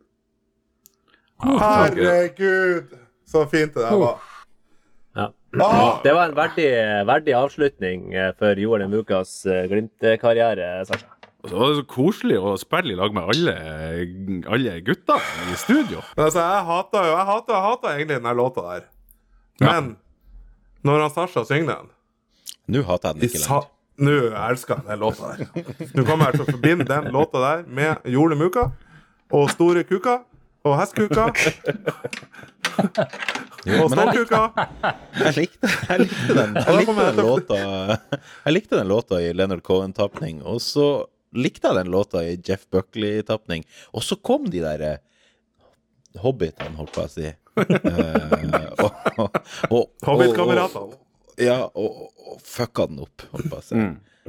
Herregud! 1.45 2.95
Så 3.29 3.47
fint 3.51 3.75
det 3.75 3.83
der 3.83 3.99
var. 3.99 4.23
Ja. 5.17 5.31
Ah! 5.61 6.01
Det 6.03 6.13
var 6.15 6.29
en 6.29 6.37
verdig, 6.37 6.69
verdig 7.07 7.35
avslutning 7.39 8.15
eh, 8.15 8.31
for 8.39 8.59
Joel 8.59 8.87
Mukas 8.91 9.43
eh, 9.47 9.67
Glimt-karriere, 9.71 10.85
Sasha. 10.89 11.11
Og 11.45 11.51
så 11.51 11.59
var 11.61 11.69
det 11.69 11.77
så 11.83 11.85
koselig 11.93 12.39
å 12.41 12.55
spille 12.57 12.95
i 12.95 12.97
lag 12.97 13.13
med 13.13 13.29
alle, 13.35 13.55
alle 14.49 14.79
gutta 14.87 15.19
i 15.53 15.59
studio. 15.61 16.01
Men 16.17 16.31
altså, 16.31 16.41
jeg 16.41 16.65
hater 16.71 17.05
jo 17.05 17.13
Jeg 17.13 17.27
hater, 17.29 17.53
jeg 17.53 17.65
hata 17.67 17.93
egentlig 17.93 18.17
den 18.17 18.39
låta 18.39 18.65
der. 18.71 18.87
Men 19.61 19.91
når 20.89 21.05
han 21.05 21.13
Sasha 21.13 21.45
synger 21.49 21.75
den 21.75 21.93
Nå 22.73 22.81
hater 22.89 23.13
jeg 23.13 23.21
den 23.21 23.29
ikke 23.29 23.43
lenger. 23.43 23.69
Nå 24.03 24.15
elsker 24.35 24.81
jeg 24.81 24.89
den 24.89 25.03
låta 25.05 25.35
der. 25.35 25.67
Nå 25.95 26.05
kommer 26.07 26.31
jeg 26.31 26.39
til 26.39 26.45
å 26.45 26.53
forbinde 26.53 26.87
den 26.89 27.13
låta 27.15 27.43
der 27.45 27.67
med 27.71 28.09
Jole 28.11 28.39
Muka 28.39 28.69
og 29.35 29.51
Store 29.55 29.85
Kuka 29.87 30.21
og 30.65 30.77
Hestkuka 30.81 31.29
og 33.75 33.91
Stålkuka. 33.93 34.41
jeg, 35.21 35.33
likte, 35.37 35.71
jeg, 35.89 35.99
likte 36.05 36.37
den, 36.37 36.57
jeg, 36.59 36.77
likte 36.79 36.97
den 36.99 37.21
låta, 37.21 37.59
jeg 38.45 38.55
likte 38.55 38.79
den 38.81 38.91
låta 38.91 39.21
i 39.23 39.31
Leonard 39.37 39.63
Cohen-tapning, 39.67 40.43
og 40.43 40.61
så 40.65 40.89
likte 41.35 41.71
jeg 41.71 41.79
den 41.83 41.93
låta 41.95 42.25
i 42.25 42.35
Jeff 42.37 42.67
Buckley-tapning. 42.73 43.65
Og 43.95 44.05
så 44.07 44.19
kom 44.19 44.49
de 44.51 44.63
der 44.65 44.85
eh, 44.89 45.01
hobbitene, 46.23 46.77
holdt 46.81 46.95
på 46.97 47.07
å 47.07 47.11
si. 47.13 47.31
Eh, 47.55 48.81
og, 48.83 48.97
og, 49.23 49.37
og, 49.71 49.83
Hobbitkameratene. 50.03 51.04
Ja, 51.41 51.71
og, 51.75 51.91
og 52.29 52.41
fucka 52.45 52.87
den 52.91 52.99
opp, 53.05 53.23
holdt 53.33 53.51
på 53.51 53.57
å 53.59 53.63
si. 53.65 53.75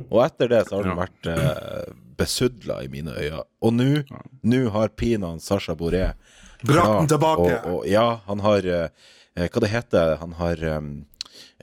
Og 0.10 0.20
etter 0.26 0.48
det 0.52 0.62
så 0.68 0.76
har 0.80 0.84
den 0.90 0.98
vært 1.00 1.24
eh, 1.32 1.86
besudla 2.20 2.76
i 2.84 2.88
mine 2.92 3.12
øyne. 3.16 3.42
Og 3.64 3.72
nå 3.76 3.90
nå 4.46 4.60
har 4.76 4.88
pinan 4.98 5.40
Sasha 5.44 5.74
Boré 5.78 6.06
Brakt 6.66 7.00
den 7.00 7.08
tilbake. 7.14 7.54
Og, 7.66 7.72
og, 7.82 7.88
ja, 7.90 8.08
han 8.28 8.40
har 8.46 8.62
eh, 8.66 8.88
eh, 9.36 9.48
Hva 9.52 9.60
det 9.64 9.70
heter 9.74 10.16
Han 10.22 10.34
har 10.40 10.58
um, 10.78 10.90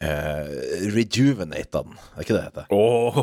eh, 0.00 0.46
rejuvenata 0.94 1.78
den, 1.86 1.94
er 2.16 2.20
ikke 2.24 2.34
det 2.36 2.40
det 2.40 2.48
heter? 2.50 2.64
Åh, 2.70 3.14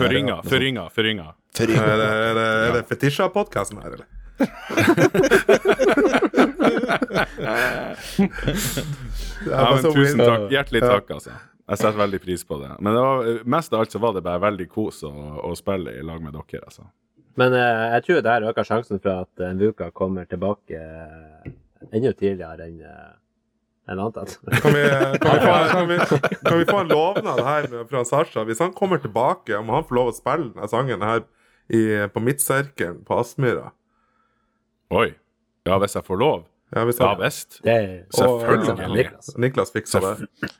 Forringa, 0.00 0.36
forringa, 0.46 0.84
forringa. 0.94 1.26
For, 1.56 1.64
Er 1.64 1.68
det, 1.72 1.76
er 2.04 2.34
det, 2.36 2.48
er 2.68 2.72
det 2.76 2.84
fetisja-podkasten 2.90 3.78
her, 3.80 3.90
eller? 3.96 4.08
Ja, 9.46 9.74
men 9.74 9.82
tusen 9.84 10.18
takk. 10.20 10.46
Hjertelig 10.52 10.80
takk, 10.84 11.10
altså. 11.16 11.30
Jeg 11.66 11.80
setter 11.80 11.98
veldig 11.98 12.20
pris 12.22 12.44
på 12.46 12.60
det. 12.60 12.70
Men 12.78 12.94
det 12.94 13.02
var, 13.02 13.28
mest 13.56 13.72
av 13.74 13.82
alt 13.82 13.94
så 13.94 14.00
var 14.02 14.14
det 14.14 14.22
bare 14.26 14.42
veldig 14.44 14.68
kos 14.70 15.02
å, 15.06 15.10
å 15.48 15.50
spille 15.58 15.96
i 15.98 16.04
lag 16.06 16.22
med 16.22 16.36
dere, 16.36 16.62
altså. 16.62 16.86
Men 17.36 17.52
eh, 17.52 17.84
jeg 17.96 18.04
tror 18.06 18.20
det 18.24 18.32
her 18.32 18.48
øker 18.50 18.64
sjansen 18.66 19.00
for 19.02 19.26
at 19.26 19.44
eh, 19.44 19.56
Vuka 19.60 19.90
kommer 19.92 20.28
tilbake 20.30 20.78
eh, 20.78 21.54
enda 21.90 22.12
tidligere 22.16 22.68
enn 22.70 22.82
en 22.86 23.14
enn 23.86 24.00
antatt. 24.02 24.32
Kan 24.62 24.74
vi, 24.74 24.82
kan, 25.22 25.36
vi 25.36 25.42
få, 25.44 25.56
kan, 25.70 25.84
vi, 25.90 25.98
kan 26.48 26.58
vi 26.58 26.64
få 26.66 26.80
en 26.80 26.88
lovnad 26.90 27.42
her 27.46 27.68
fra 27.86 28.02
Sasha? 28.08 28.42
Hvis 28.48 28.58
han 28.58 28.72
kommer 28.74 28.98
tilbake, 28.98 29.60
må 29.62 29.76
han 29.76 29.86
få 29.86 29.98
lov 30.00 30.10
å 30.10 30.16
spille 30.16 30.48
denne 30.48 30.66
sangen 30.70 31.04
her 31.06 31.22
i, 31.70 31.82
på 32.10 32.22
Midtsirkelen 32.22 33.04
på 33.06 33.20
Aspmyra 33.20 33.70
Oi. 34.94 35.12
Ja, 35.66 35.78
hvis 35.82 35.94
jeg 35.98 36.06
får 36.06 36.18
lov? 36.18 36.42
Ja, 36.74 36.84
hvis 36.84 36.98
Ja 37.00 37.12
visst. 37.20 37.60
Det 37.64 37.76
Selvfølgelig. 38.14 38.94
Niklas. 38.96 39.34
Niklas 39.38 39.72
fiksa 39.74 40.00
det. 40.02 40.14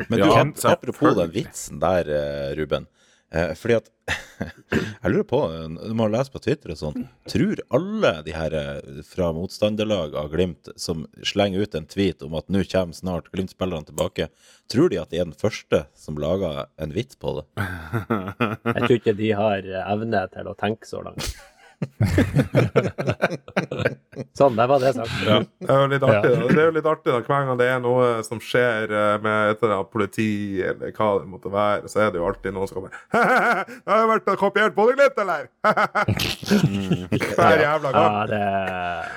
Men 0.09 0.21
du, 0.21 0.27
ja, 0.29 0.45
apropos 0.71 1.17
den 1.19 1.33
vitsen 1.35 1.81
der, 1.83 2.11
eh, 2.11 2.53
Ruben. 2.59 2.87
Eh, 3.35 3.55
fordi 3.59 3.75
at 3.81 3.91
Jeg 5.03 5.11
lurer 5.11 5.27
på, 5.27 5.41
eh, 5.51 5.65
når 5.73 5.97
man 5.99 6.13
leser 6.15 6.31
på 6.31 6.43
Twitter 6.45 6.71
og 6.71 6.79
sånn, 6.79 7.09
tror 7.27 7.59
alle 7.75 8.13
de 8.23 8.37
her 8.37 8.55
fra 9.09 9.33
motstanderlag 9.35 10.15
av 10.15 10.31
Glimt 10.31 10.71
som 10.79 11.09
slenger 11.27 11.67
ut 11.67 11.75
en 11.75 11.89
tweet 11.91 12.23
om 12.23 12.39
at 12.39 12.47
nå 12.55 12.63
kommer 12.71 12.95
snart 12.95 13.33
Glimt-spillerne 13.35 13.91
tilbake, 13.91 14.29
tror 14.71 14.95
de 14.95 15.03
at 15.03 15.11
de 15.11 15.19
er 15.19 15.27
den 15.27 15.35
første 15.35 15.83
som 15.99 16.23
lager 16.23 16.69
en 16.79 16.95
vits 16.95 17.19
på 17.19 17.35
det? 17.41 17.47
Jeg 17.67 18.79
tror 18.87 18.97
ikke 19.01 19.19
de 19.19 19.35
har 19.43 19.71
evne 19.83 20.23
til 20.39 20.55
å 20.55 20.57
tenke 20.63 20.87
så 20.87 21.03
langt. 21.03 21.35
sånn, 24.37 24.57
der 24.57 24.67
var 24.71 24.79
det 24.81 24.93
sagt. 24.97 25.13
Det 25.23 25.69
er 25.69 25.81
jo 25.83 25.87
litt 25.93 26.05
artig, 26.07 26.31
da. 26.33 26.39
Det 26.49 26.61
er 26.61 26.67
jo 26.69 26.75
litt 26.77 26.89
artig 26.89 27.11
da. 27.13 27.19
Hver 27.27 27.43
gang 27.49 27.59
det 27.61 27.67
er 27.73 27.81
noe 27.85 28.05
som 28.27 28.39
skjer 28.43 28.85
eh, 28.91 29.17
med 29.25 29.37
et 29.53 29.59
eller 29.63 29.75
annet 29.79 29.93
politi, 29.93 30.29
eller 30.65 30.89
hva 30.97 31.09
det 31.21 31.29
måtte 31.33 31.51
være, 31.53 31.85
så 31.93 31.97
er 32.07 32.09
det 32.15 32.19
jo 32.21 32.27
alltid 32.31 32.51
noen 32.57 32.69
som 32.71 32.77
kommer 32.79 32.93
Det 33.87 33.91
har 33.93 34.01
jo 34.03 34.09
vært 34.13 34.27
kopiert 34.41 34.73
Bodø-Glimt, 34.77 35.19
eller? 35.25 35.43
Hver 37.37 37.57
jævla 37.65 37.89
gang. 37.97 37.97
Ja, 37.97 38.03
det, 38.31 38.43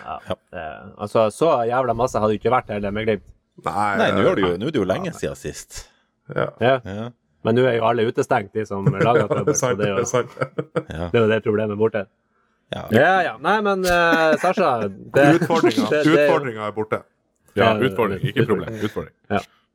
ja, 0.05 0.15
det 0.55 0.65
Altså, 0.99 1.19
så 1.35 1.47
jævla 1.69 1.93
masse 1.97 2.17
hadde 2.19 2.31
det 2.35 2.39
ikke 2.41 2.55
vært 2.55 2.69
heller 2.75 2.91
med 2.95 3.03
Glimt. 3.09 3.25
Nei, 3.65 3.89
Nei, 3.99 4.09
nå 4.15 4.21
er 4.23 4.33
det 4.39 4.43
jo, 4.45 4.51
nå 4.55 4.63
er 4.69 4.73
det 4.75 4.79
jo 4.79 4.87
lenge 4.87 5.11
siden 5.17 5.35
sist. 5.39 5.69
ja. 6.35 6.47
Ja. 6.63 6.75
Ja. 6.85 7.05
Men 7.47 7.55
nå 7.55 7.61
er 7.69 7.75
jo 7.77 7.85
alle 7.87 8.03
utestengt, 8.09 8.51
de 8.55 8.61
som 8.67 8.83
lager 8.99 9.23
er 9.31 9.47
Så 9.55 9.67
det 9.79 9.87
Det 9.87 9.87
er, 9.87 9.91
jo, 9.95 9.99
det 10.83 11.15
er 11.15 11.21
jo 11.23 11.29
det 11.31 11.37
problemet 11.45 11.77
borte. 11.79 12.01
Ja. 12.73 12.84
Ja, 12.93 13.13
ja. 13.25 13.38
Nei, 13.41 13.55
men 13.65 13.79
uh, 13.86 14.36
Sasha 14.41 14.88
det- 14.88 15.29
Utfordringa 15.39 15.89
det- 15.89 16.03
det 16.05 16.17
er 16.17 16.27
utfordringa 16.27 16.67
er 16.67 16.71
borte. 16.75 16.99
Ja, 17.55 17.73
Ja, 17.73 17.79
utfordring. 17.89 18.21
Ikke 18.29 18.45
problem. 18.45 18.75
Utfordring. 18.84 19.15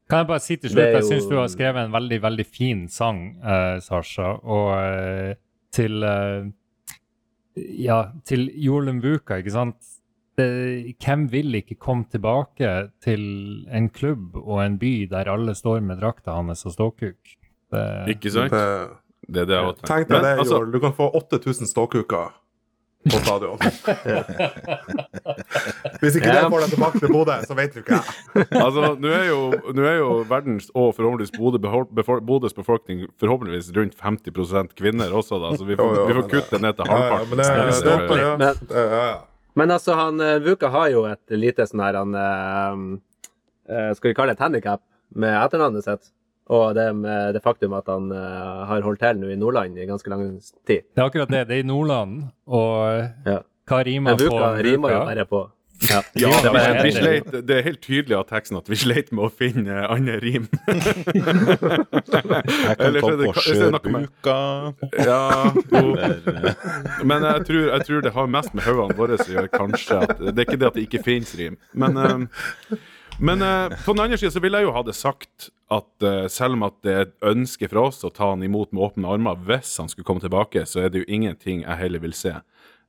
Kan 0.09 0.19
jeg 0.21 0.27
bare 0.29 0.41
si 0.45 0.57
til 0.61 0.71
slutt, 0.71 0.85
jo... 0.85 0.99
jeg 1.01 1.05
syns 1.09 1.27
du 1.31 1.35
har 1.37 1.49
skrevet 1.49 1.81
en 1.87 1.93
veldig, 1.93 2.19
veldig 2.23 2.45
fin 2.47 2.85
sang, 2.93 3.23
uh, 3.43 3.81
Sasha. 3.81 4.35
Og 4.45 4.69
uh, 4.77 5.35
til 5.75 6.05
uh, 6.05 6.45
Ja, 7.57 7.99
til 8.27 8.49
Joel 8.59 8.93
Buka, 9.01 9.39
ikke 9.43 9.53
sant. 9.55 9.77
Det, 10.37 10.97
hvem 10.99 11.29
vil 11.31 11.55
ikke 11.61 11.77
komme 11.79 12.05
tilbake 12.11 12.71
til 13.05 13.23
en 13.71 13.89
klubb 13.95 14.35
og 14.41 14.59
en 14.65 14.79
by 14.83 15.07
der 15.13 15.29
alle 15.31 15.55
står 15.55 15.79
med 15.87 16.01
drakta 16.03 16.35
hans 16.35 16.65
og 16.67 16.75
ståkuk? 16.75 17.37
Det, 17.71 17.85
Ikke 18.17 18.31
sant? 18.35 18.51
Det- 18.51 19.01
Det 19.27 19.41
er 19.41 19.47
det 19.47 19.55
jeg 19.57 19.65
også 19.65 19.87
Tenk 19.89 20.09
deg 20.11 20.21
det, 20.23 20.33
altså, 20.39 20.59
Du 20.71 20.79
kan 20.81 20.93
få 20.93 21.07
8000 21.17 21.67
ståkuker 21.71 22.33
på 23.05 23.19
stadion. 23.21 23.59
Hvis 26.01 26.15
ikke 26.19 26.31
det 26.33 26.45
får 26.53 26.61
deg 26.65 26.71
tilbake 26.75 26.99
til 27.03 27.11
Bodø, 27.13 27.35
så 27.47 27.55
vet 27.59 27.75
du 27.77 27.81
ikke 27.83 27.99
altså, 28.61 28.83
nå 29.01 29.09
er, 29.13 29.25
jo, 29.29 29.39
nå 29.77 29.83
er 29.89 29.97
jo 30.01 30.09
verdens 30.31 30.67
og 30.75 30.95
forhåpentligvis 30.97 31.35
Bodø 31.37 31.59
befor- 31.63 32.23
Bodøs 32.25 32.55
befolkning 32.57 32.99
forhåpentligvis 33.21 33.69
rundt 33.77 33.95
50 34.01 34.73
kvinner 34.79 35.09
også, 35.17 35.35
da, 35.43 35.49
så 35.59 35.65
vi 35.69 35.77
får, 35.79 35.89
Jo, 35.95 35.99
jo, 36.01 36.05
vi 36.11 36.15
får 36.21 36.27
kutte 36.33 36.51
det 36.57 36.63
ned 36.67 36.75
til 36.81 36.87
Ja, 36.91 36.97
ja, 36.97 36.99
halvparten. 36.99 37.29
men 37.29 37.37
det, 37.39 37.45
det, 37.45 37.49
det- 37.85 38.09
det. 38.09 38.15
Men- 38.39 38.61
ja, 38.75 38.85
ja. 39.09 39.15
Men 39.55 39.71
altså, 39.71 39.95
han 39.95 40.19
eh, 40.21 40.41
Vuka 40.43 40.67
har 40.75 40.89
jo 40.91 41.05
et 41.07 41.31
lite 41.39 41.63
sånn 41.71 41.79
her 41.85 41.95
han 42.01 42.11
eh, 42.19 42.75
eh, 43.71 43.91
Skal 43.95 44.11
vi 44.11 44.15
kalle 44.19 44.33
det 44.35 44.39
et 44.41 44.47
handikap 44.49 44.81
med 45.15 45.31
etternavnet 45.45 45.85
sitt? 45.87 46.05
Og 46.53 46.75
det 46.77 46.91
med 46.97 47.35
det 47.35 47.41
faktum 47.45 47.73
at 47.73 47.89
han 47.89 48.11
uh, 48.13 48.65
har 48.69 48.85
holdt 48.85 49.01
til 49.01 49.21
nå 49.23 49.33
i 49.33 49.37
Nordland 49.41 49.79
i 49.81 49.87
ganske 49.89 50.11
lang 50.13 50.27
tid. 50.67 50.85
det 50.93 51.01
er 51.01 51.07
akkurat 51.07 51.31
det. 51.33 51.47
Det 51.49 51.57
er 51.57 51.65
i 51.65 51.69
Nordland, 51.69 52.25
og 52.47 53.09
Ja. 53.25 53.39
hva 53.69 53.85
rimer 53.85 54.13
Men 54.13 54.19
på 54.19 54.29
Vuka 54.29 54.51
rimer 54.63 54.93
jo 54.93 55.05
bare 55.09 55.25
på 55.25 55.47
ja. 55.91 56.03
Ja, 56.15 56.29
det, 56.43 56.53
det 56.53 56.61
er 56.63 56.83
vi 56.83 56.93
sleit, 56.93 57.31
det 57.49 57.57
er 57.57 57.63
helt 57.67 57.81
tydelig 57.83 58.17
av 58.17 58.25
teksten 58.29 58.59
at 58.59 58.69
vi 58.71 58.77
sleit 58.79 59.11
med 59.13 59.25
å 59.27 59.31
finne 59.33 59.83
andre 59.91 60.19
rim. 60.23 60.47
Jeg 62.15 62.77
kan 62.79 62.99
ta 63.01 63.13
på 63.25 63.33
skjørbuka. 63.43 64.39
Ja, 65.05 65.53
jo. 65.73 65.85
Eh, 66.05 67.05
Men 67.07 67.23
jeg 67.25 67.45
tror, 67.47 67.63
jeg 67.71 67.87
tror 67.87 68.01
det 68.05 68.13
har 68.15 68.27
mest 68.31 68.55
med 68.55 68.65
hodene 68.67 68.97
våre 68.99 69.17
å 69.19 69.27
gjøre, 69.29 69.49
kanskje. 69.53 69.99
At, 70.05 70.21
det 70.21 70.35
er 70.35 70.47
ikke 70.47 70.61
det 70.61 70.69
at 70.69 70.77
det 70.79 70.85
ikke 70.87 71.03
finnes 71.07 71.35
rim. 71.39 71.57
Men, 71.73 71.97
eh, 71.99 72.79
men 73.21 73.43
eh, 73.43 73.75
på 73.85 73.93
den 73.93 74.05
andre 74.05 74.19
siden 74.19 74.33
så 74.35 74.43
ville 74.43 74.61
jeg 74.61 74.69
jo 74.69 74.75
ha 74.75 74.83
det 74.87 74.97
sagt 74.99 75.51
at 75.73 76.07
eh, 76.07 76.27
selv 76.33 76.59
om 76.59 76.67
at 76.67 76.81
det 76.87 76.95
er 76.95 77.07
et 77.07 77.15
ønske 77.31 77.69
fra 77.71 77.87
oss 77.89 78.03
å 78.05 78.13
ta 78.15 78.33
han 78.33 78.43
imot 78.47 78.73
med 78.73 78.83
åpne 78.89 79.15
armer 79.17 79.39
hvis 79.47 79.77
han 79.83 79.91
skulle 79.93 80.09
komme 80.09 80.25
tilbake, 80.25 80.67
så 80.67 80.85
er 80.85 80.93
det 80.93 81.05
jo 81.05 81.11
ingenting 81.19 81.63
jeg 81.65 81.81
heller 81.81 82.03
vil 82.05 82.17
se 82.17 82.39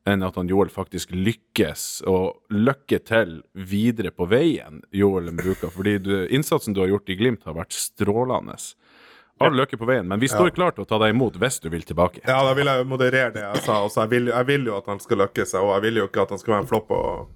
enn 0.06 0.24
at 0.26 0.36
han 0.38 0.50
Joel 0.50 0.70
faktisk 0.70 1.14
lykkes, 1.18 2.04
og 2.10 2.54
lykke 2.54 3.00
til 3.10 3.40
videre 3.58 4.12
på 4.14 4.28
veien, 4.30 4.84
Joel 4.94 5.32
Mbuka. 5.34 5.72
Fordi 5.74 5.98
du, 5.98 6.12
innsatsen 6.30 6.76
du 6.76 6.84
har 6.84 6.92
gjort 6.92 7.10
i 7.10 7.18
Glimt, 7.18 7.46
har 7.50 7.58
vært 7.58 7.74
strålende. 7.74 8.54
All 9.42 9.58
lykke 9.58 9.80
på 9.82 9.88
veien, 9.90 10.06
men 10.08 10.22
vi 10.22 10.30
står 10.32 10.54
klar 10.56 10.76
til 10.76 10.86
å 10.86 10.88
ta 10.88 11.00
deg 11.02 11.12
imot 11.12 11.40
hvis 11.42 11.58
du 11.60 11.68
vil 11.74 11.84
tilbake. 11.84 12.22
ja, 12.24 12.38
da 12.46 12.54
vil 12.56 12.70
jeg 12.72 12.86
moderere 12.88 13.34
det 13.36 13.42
jeg 13.44 13.66
sa. 13.66 13.82
Også. 13.84 14.06
Jeg, 14.06 14.14
vil, 14.14 14.30
jeg 14.32 14.48
vil 14.48 14.70
jo 14.70 14.78
at 14.78 14.94
han 14.94 15.02
skal 15.04 15.20
lykkes, 15.26 15.58
og 15.60 15.74
jeg 15.74 15.86
vil 15.90 16.00
jo 16.00 16.06
ikke 16.08 16.24
at 16.24 16.36
han 16.36 16.44
skal 16.44 16.56
være 16.56 16.64
en 16.64 16.70
flopp 16.70 16.94
og, 16.96 17.34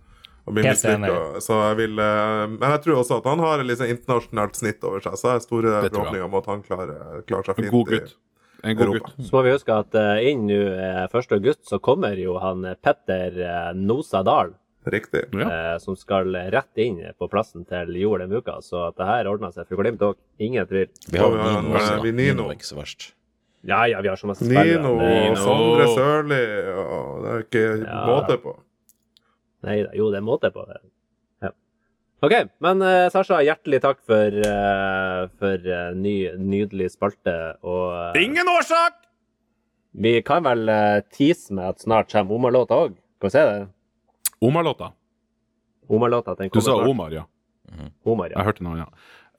og 0.49 0.55
blir 0.57 0.65
mislykka. 0.67 1.41
Så 1.45 1.57
jeg 1.69 1.77
vil 1.79 1.99
eh, 2.03 2.45
Men 2.55 2.65
jeg 2.73 2.81
tror 2.87 3.01
også 3.03 3.19
at 3.21 3.27
han 3.29 3.43
har 3.45 3.61
et 3.63 3.77
sånn 3.79 3.93
internasjonalt 3.93 4.57
snitt 4.59 4.83
over 4.89 5.03
seg, 5.05 5.13
så 5.21 5.29
jeg 5.29 5.37
har 5.37 5.45
store 5.45 5.75
forhåpninger 5.85 6.25
om 6.25 6.39
at 6.41 6.49
han 6.51 6.63
klarer, 6.65 7.21
klarer 7.29 7.45
seg 7.51 7.59
En 7.59 7.63
fint. 7.63 7.71
god 7.77 7.93
gutt. 7.93 8.15
En 8.63 8.75
god 8.75 8.87
Europa. 8.89 9.11
gutt. 9.15 9.27
Så 9.29 9.35
må 9.37 9.43
vi 9.45 9.51
huske 9.55 9.75
at 9.85 9.95
eh, 9.95 10.23
inn 10.33 10.47
nå 10.49 10.57
eh, 10.75 11.05
1. 11.07 11.35
august 11.37 11.61
så 11.69 11.79
kommer 11.79 12.17
jo 12.19 12.33
han 12.43 12.65
eh, 12.65 12.75
Petter 12.75 13.37
eh, 13.45 13.69
Nosa 13.77 14.23
Dahl, 14.27 14.51
Riktig. 14.89 15.25
Ja. 15.35 15.47
eh, 15.51 15.77
som 15.83 15.95
skal 15.99 16.33
rett 16.51 16.79
inn 16.81 16.97
på 17.19 17.27
plassen 17.29 17.63
til 17.69 17.93
Joel 17.99 18.23
en 18.25 18.31
uka. 18.33 18.57
Så 18.65 18.87
at 18.89 18.97
det 18.97 19.05
her 19.07 19.27
ordner 19.31 19.51
seg 19.53 19.67
for 19.69 19.77
Glimt 19.83 20.01
òg. 20.01 20.15
Ingen 20.39 20.65
tvil. 20.67 20.87
vi 21.11 21.17
har 21.19 21.29
har- 21.35 21.61
Nino 21.61 21.75
også. 21.77 22.01
vi. 22.03 22.11
Nino. 22.11 22.33
Nino 22.33 22.49
er 22.49 22.55
ikke 22.57 22.67
så 22.71 22.77
verst. 22.79 23.11
Ja, 23.67 23.83
ja, 23.91 23.99
vi 24.01 24.07
har 24.07 24.15
så 24.15 24.25
masse 24.25 24.43
spillere. 24.47 24.79
Nino 24.79 24.95
og 24.95 25.37
Sondre 25.37 25.87
Sørli 25.91 26.43
og 26.79 27.23
Det 27.23 27.31
er 27.31 27.43
ikke 27.43 27.85
Ja. 27.85 28.05
måte 28.07 28.37
på. 28.43 28.55
Nei 29.67 29.81
da, 29.83 29.91
jo, 29.97 30.07
det 30.13 30.21
er 30.21 30.25
måte 30.25 30.51
på 30.55 30.63
det. 30.69 30.79
Ja. 31.43 31.51
OK, 32.25 32.35
men 32.63 32.83
uh, 32.85 33.09
Sasha, 33.11 33.41
hjertelig 33.43 33.81
takk 33.83 33.99
for, 34.07 34.39
uh, 34.45 35.27
for 35.41 35.67
uh, 35.67 35.91
ny, 35.97 36.15
nydelig 36.39 36.93
spalte. 36.95 37.35
Og 37.67 38.17
Ingen 38.19 38.49
årsak! 38.55 39.05
vi 39.91 40.21
kan 40.21 40.45
vel 40.45 40.69
uh, 40.69 41.01
tease 41.13 41.53
med 41.53 41.73
at 41.73 41.83
snart 41.83 42.11
kommer 42.11 42.37
Omar-låta 42.37 42.77
òg. 42.77 42.97
Skal 43.19 43.27
vi 43.29 43.33
se 43.33 43.45
det? 43.47 43.67
Omar-låta. 44.45 44.91
Omar-låta, 45.89 46.35
den 46.35 46.51
Du 46.53 46.61
sa. 46.61 46.75
Omar, 46.87 47.11
ja. 47.11 47.25
Omar, 48.03 48.29
ja. 48.29 48.37
Jeg 48.37 48.45
hørte 48.51 48.65
noe, 48.65 48.77
ja. 48.79 48.87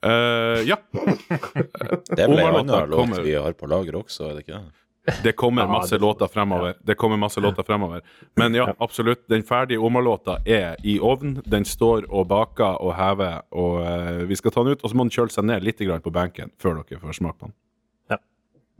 Uh, 0.01 0.61
ja, 0.65 0.79
Det 2.15 2.23
er 2.23 2.29
vel 2.31 2.39
ei 2.41 2.45
anna 2.49 2.79
låt 2.89 3.19
vi 3.21 3.35
har 3.37 3.53
på 3.53 3.67
lager 3.69 3.99
også, 3.99 4.31
er 4.31 4.39
det 4.39 4.47
ikke 4.47 4.57
det? 4.57 4.80
Det 5.23 5.31
kommer 5.31 5.67
masse 5.67 5.97
låter 5.97 6.27
fremover. 6.27 6.75
Det 6.81 6.95
kommer 6.95 7.17
masse 7.17 7.39
låter 7.39 7.63
fremover. 7.63 8.01
Men 8.35 8.53
ja, 8.55 8.75
absolutt. 8.77 9.27
Den 9.27 9.43
ferdige 9.43 9.79
Oma-låta 9.79 10.37
er 10.45 10.75
i 10.83 10.99
ovnen. 10.99 11.41
Den 11.45 11.65
står 11.65 12.05
og 12.09 12.27
baker 12.27 12.77
og 12.81 12.93
hever, 12.95 13.41
og 13.51 13.81
uh, 13.81 14.21
vi 14.29 14.37
skal 14.37 14.53
ta 14.53 14.63
den 14.63 14.77
ut. 14.77 14.83
Og 14.83 14.89
så 14.93 14.97
må 14.97 15.07
den 15.07 15.15
kjøle 15.15 15.33
seg 15.33 15.49
ned 15.49 15.65
litt 15.65 15.81
på 15.81 16.13
benken 16.13 16.53
før 16.61 16.83
dere 16.83 17.01
får 17.01 17.17
smake 17.17 17.39
på 17.39 17.49
den. 17.49 17.57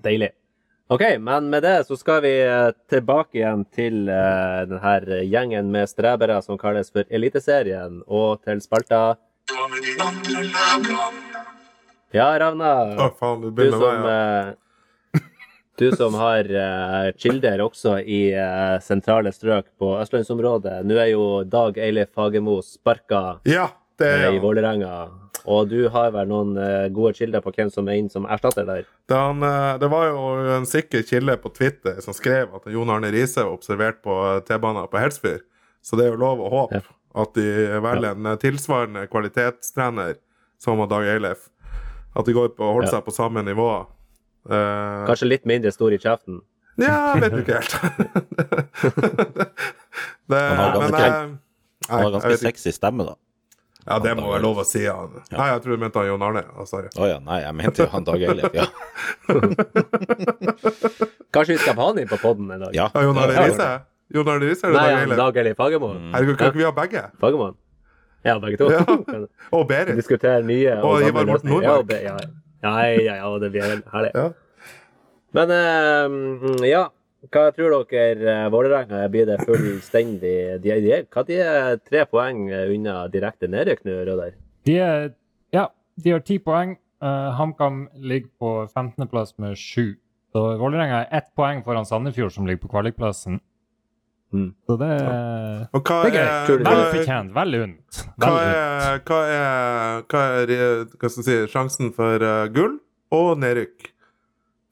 Deilig. 0.02 0.30
OK, 0.92 1.02
men 1.20 1.50
med 1.50 1.64
det 1.64 1.86
så 1.88 1.96
skal 1.96 2.20
vi 2.26 2.34
eh, 2.44 2.74
tilbake 2.92 3.38
igjen 3.38 3.62
til 3.72 4.10
uh, 4.12 4.68
denne 4.68 5.22
gjengen 5.24 5.70
med 5.72 5.88
strebere 5.88 6.42
som 6.44 6.58
kalles 6.60 6.92
for 6.92 7.08
Eliteserien, 7.08 8.02
og 8.12 8.42
til 8.44 8.60
spalta 8.60 9.16
Ja, 12.12 12.28
Ravna. 12.44 12.74
Å, 13.00 13.08
faen, 13.16 13.40
du 13.40 13.48
Du 13.48 13.56
begynner 13.56 13.80
med 13.80 13.86
som, 13.88 14.04
meg. 14.04 14.12
Ja. 14.12 14.61
Du 15.80 15.92
som 15.96 16.14
har 16.20 16.46
uh, 16.52 17.12
kilder 17.18 17.62
også 17.64 18.00
i 18.04 18.34
uh, 18.36 18.78
sentrale 18.84 19.32
strøk 19.34 19.70
på 19.80 19.94
østlandsområdet. 20.02 20.82
Nå 20.86 20.98
er 21.00 21.12
jo 21.14 21.44
Dag 21.44 21.78
Eilif 21.78 22.12
Fagermo 22.16 22.60
sparka 22.66 23.40
ja, 23.48 23.70
det 23.98 24.08
er 24.12 24.28
i 24.28 24.34
han. 24.36 24.42
Vålerenga. 24.44 24.94
Og 25.50 25.70
du 25.72 25.88
har 25.90 26.12
vel 26.14 26.28
noen 26.30 26.54
gode 26.94 27.16
kilder 27.18 27.42
på 27.42 27.50
hvem 27.56 27.72
som 27.74 27.88
er 27.90 27.98
inn 27.98 28.12
som 28.14 28.28
erstatter 28.30 28.68
der? 28.68 28.84
Det, 29.10 29.18
han, 29.18 29.42
det 29.82 29.88
var 29.90 30.12
jo 30.12 30.20
en 30.54 30.68
sikker 30.70 31.02
kilde 31.08 31.34
på 31.42 31.50
Twitter 31.56 31.98
som 32.06 32.14
skrev 32.14 32.52
at 32.60 32.68
Jon 32.70 32.92
Arne 32.94 33.10
Riise 33.10 33.42
var 33.42 33.56
observert 33.56 34.04
på 34.06 34.14
T-banen 34.46 34.86
på 34.92 35.02
Helsfyr. 35.02 35.40
Så 35.82 35.98
det 35.98 36.06
er 36.06 36.14
jo 36.14 36.22
lov 36.22 36.44
å 36.46 36.52
håpe 36.54 36.84
Ja. 36.84 36.84
at 37.24 37.34
de 37.34 37.48
velger 37.82 38.14
en 38.14 38.38
tilsvarende 38.38 39.08
kvalitetstrener 39.10 40.20
som 40.62 40.78
Dag 40.88 41.10
Eilif. 41.10 41.50
At 42.14 42.30
de 42.30 42.38
går 42.38 42.54
på 42.54 42.68
å 42.68 42.76
holde 42.76 42.92
Ja. 42.92 43.00
seg 43.00 43.06
på 43.10 43.16
samme 43.18 43.42
nivå. 43.42 43.88
Eh, 44.50 45.06
Kanskje 45.08 45.28
litt 45.30 45.46
mindre 45.46 45.72
stor 45.72 45.94
i 45.94 45.98
kjeften? 46.02 46.42
Ja, 46.82 47.14
jeg 47.14 47.22
vet 47.22 47.34
ikke 47.44 47.56
helt. 47.60 47.74
det, 50.32 50.40
Han 50.40 50.58
har 50.58 50.80
men 50.80 50.92
ganske- 50.92 51.08
eh, 51.08 51.14
Han 51.90 52.00
har 52.06 52.12
ganske 52.16 52.38
sexy 52.42 52.72
stemme, 52.72 53.04
da. 53.06 53.14
Ja, 53.86 54.00
det 54.00 54.16
må 54.18 54.30
være 54.32 54.42
lov 54.44 54.58
å 54.62 54.66
si. 54.66 54.86
Han. 54.86 55.10
Nei, 55.34 55.48
jeg 55.52 55.62
tror 55.64 55.72
du 55.74 55.78
mente 55.82 55.98
han 56.00 56.08
Jon 56.08 56.22
Arne. 56.22 56.44
Oh, 56.56 56.66
sorry. 56.70 56.88
Å 56.96 57.08
ja, 57.10 57.18
nei, 57.20 57.40
jeg 57.42 57.54
mente 57.58 57.78
jo 57.82 57.88
han 57.90 58.04
Dag 58.06 58.22
Eilif, 58.22 58.54
ja. 58.54 58.66
Kanskje 61.34 61.54
vi 61.56 61.60
skal 61.64 61.76
ha 61.80 61.86
han 61.88 61.98
inn 62.02 62.08
på 62.12 62.18
poden 62.22 62.52
en 62.54 62.60
dag? 62.66 62.74
ja. 62.78 62.88
Ja, 62.94 63.02
Jon 63.08 63.18
Arne 63.18 63.34
Ja. 63.34 63.40
Riise? 63.48 63.70
Jon 64.14 64.28
Arne 64.28 64.46
Riise 64.46 64.68
eller 64.68 64.80
Nei, 64.80 64.92
Dag 64.92 65.00
Eilif? 65.02 65.18
Dag 65.18 65.38
Eilif 65.42 65.58
Fagermo. 65.58 65.90
Mm. 65.98 66.12
Herregud, 66.16 66.38
kan 66.38 66.48
ikke 66.52 66.58
vi 66.62 66.66
ha 66.68 66.72
begge? 66.78 67.02
Fagermoen. 67.22 67.56
Ja, 68.24 68.36
begge 68.40 68.58
to. 68.62 68.70
Ja. 68.70 68.86
Og 69.58 69.66
Berit. 69.70 69.96
Diskutere 69.98 70.44
nye 70.46 70.76
Og 70.78 70.86
og 71.00 71.04
Ivar 71.08 71.26
Morten. 71.26 71.50
Ja, 71.50 71.54
Nordmark. 71.56 71.80
og 71.80 71.88
be- 71.88 72.04
Ja, 72.06 72.18
ja, 72.62 72.74
ja, 72.94 73.16
ja, 73.22 73.30
det 73.42 73.52
blir 73.54 73.78
herlig. 73.92 74.12
Ja. 74.14 74.26
Men 75.38 75.54
eh, 75.56 76.68
ja, 76.70 76.84
hva 77.32 77.48
tror 77.56 77.76
dere 77.90 78.32
eh, 78.34 78.50
Vålerenga 78.52 79.02
blir 79.14 79.28
det 79.30 79.40
fullstendig 79.46 80.62
de, 80.64 80.78
de, 80.84 81.02
Hva 81.14 81.24
de 81.28 81.38
er 81.42 81.82
tre 81.86 82.06
poeng 82.10 82.48
unna 82.50 83.04
direkte 83.14 83.50
nedrykk 83.52 83.84
nå, 83.88 84.00
Røder? 84.10 84.38
De 84.66 84.78
er 84.78 85.12
Ja, 85.54 85.68
de 85.98 86.16
har 86.16 86.24
ti 86.26 86.40
poeng. 86.40 86.78
Uh, 87.02 87.34
HamKam 87.34 87.88
ligger 87.98 88.30
på 88.38 88.50
15.-plass 88.70 89.34
med 89.42 89.58
sju. 89.58 89.98
Så 90.32 90.42
Vålerenga 90.62 91.02
er 91.02 91.18
ett 91.18 91.32
poeng 91.36 91.64
foran 91.66 91.86
Sandefjord, 91.86 92.32
som 92.36 92.46
ligger 92.46 92.62
på 92.62 92.70
kvalikplassen. 92.76 93.40
Mm. 94.32 94.52
Så 94.68 94.78
det 94.80 94.90
Og 95.76 95.82
hva 95.84 95.98
Det 96.06 96.12
er 96.12 96.16
gøy. 96.16 96.22
er, 96.24 96.64
Vel 96.64 96.84
fortjent. 96.96 97.34
Vel 97.36 97.58
unt. 97.60 98.04
hva 98.24 98.30
er, 98.44 99.02
hva 99.08 99.20
er, 99.28 100.06
hva 100.08 100.22
er 100.40 100.54
hva 100.96 101.10
skal 101.12 101.26
si, 101.28 101.40
sjansen 101.52 101.92
for 101.96 102.24
uh, 102.24 102.46
gull 102.54 102.78
og 103.12 103.34
nedrykk 103.44 103.92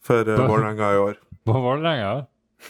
for 0.05 0.24
uh, 0.32 0.45
Vålerenga 0.47 0.93
i 0.95 1.01
år? 1.10 1.20
På 1.47 1.60
Vålerenga 1.64 2.26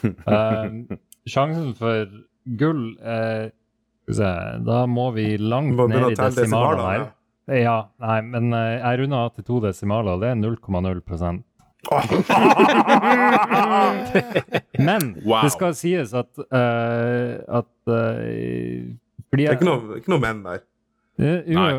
Uh, 0.06 0.86
Sjansen 1.26 1.72
for 1.74 2.12
gull 2.60 2.92
uh, 3.02 3.48
se 4.06 4.28
Da 4.62 4.84
må 4.86 5.08
vi 5.16 5.32
langt 5.42 5.74
Må 5.74 5.88
ned 5.90 6.12
i 6.12 6.18
desimalene 6.20 6.84
her. 6.86 7.08
Ja, 7.58 7.80
nei, 7.98 8.20
men 8.22 8.54
jeg 8.54 9.00
runder 9.02 9.24
av 9.26 9.32
til 9.34 9.48
to 9.48 9.58
desimaler, 9.64 10.14
og 10.14 10.22
det 10.22 10.30
er 10.30 10.38
0,0 10.38 11.02
Men 14.80 15.02
Wow. 15.26 15.42
det 15.46 15.52
skal 15.54 15.74
sies 15.78 16.14
at, 16.18 16.30
uh, 16.40 17.60
at 17.60 17.70
uh, 17.88 17.94
fordi 19.30 19.44
Det 19.46 19.52
er 19.52 19.56
ikke 19.60 19.68
noe, 19.70 19.98
ikke 20.02 20.12
noe 20.14 20.22
menn 20.24 20.40
der. 20.46 20.60
Det, 21.20 21.34
jo, 21.52 21.60
Nei. 21.60 21.74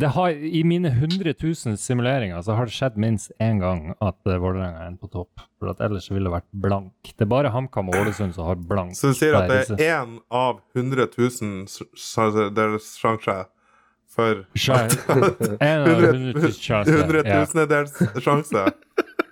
det 0.00 0.08
har, 0.14 0.28
I 0.30 0.62
mine 0.66 0.88
100 0.94 1.34
000 1.42 1.76
simuleringer 1.80 2.40
så 2.46 2.50
har 2.58 2.64
det 2.70 2.74
skjedd 2.76 2.96
minst 3.02 3.28
én 3.42 3.58
gang 3.62 3.80
at 4.00 4.18
uh, 4.26 4.30
Vålerenga 4.40 4.80
er 4.84 4.88
en 4.92 4.98
på 5.00 5.08
topp. 5.12 5.32
For 5.60 5.66
at 5.74 5.80
ellers 5.84 6.06
ville 6.10 6.26
det 6.30 6.34
vært 6.38 6.50
blank. 6.66 6.92
Det 7.10 7.22
er 7.26 7.30
bare 7.30 7.52
HamKam 7.54 7.88
og 7.92 7.96
Ålesund 8.02 8.32
som 8.36 8.44
har 8.48 8.56
blank. 8.60 8.90
Så 8.98 9.04
du 9.12 9.16
sier 9.18 9.34
at 9.38 9.48
det 9.50 9.56
er 9.86 9.90
én 10.00 10.10
av 10.30 10.54
100 10.74 11.06
000 11.18 11.28
s- 11.68 11.82
s- 11.94 12.52
deres 12.56 12.84
sjanse 13.00 13.36
for 14.10 14.34
Skjær- 14.58 14.90
En 15.62 15.80
av 15.86 16.00
100 16.02 16.40
000 16.40 16.52
deres 17.70 17.92
Ja. 18.00 18.06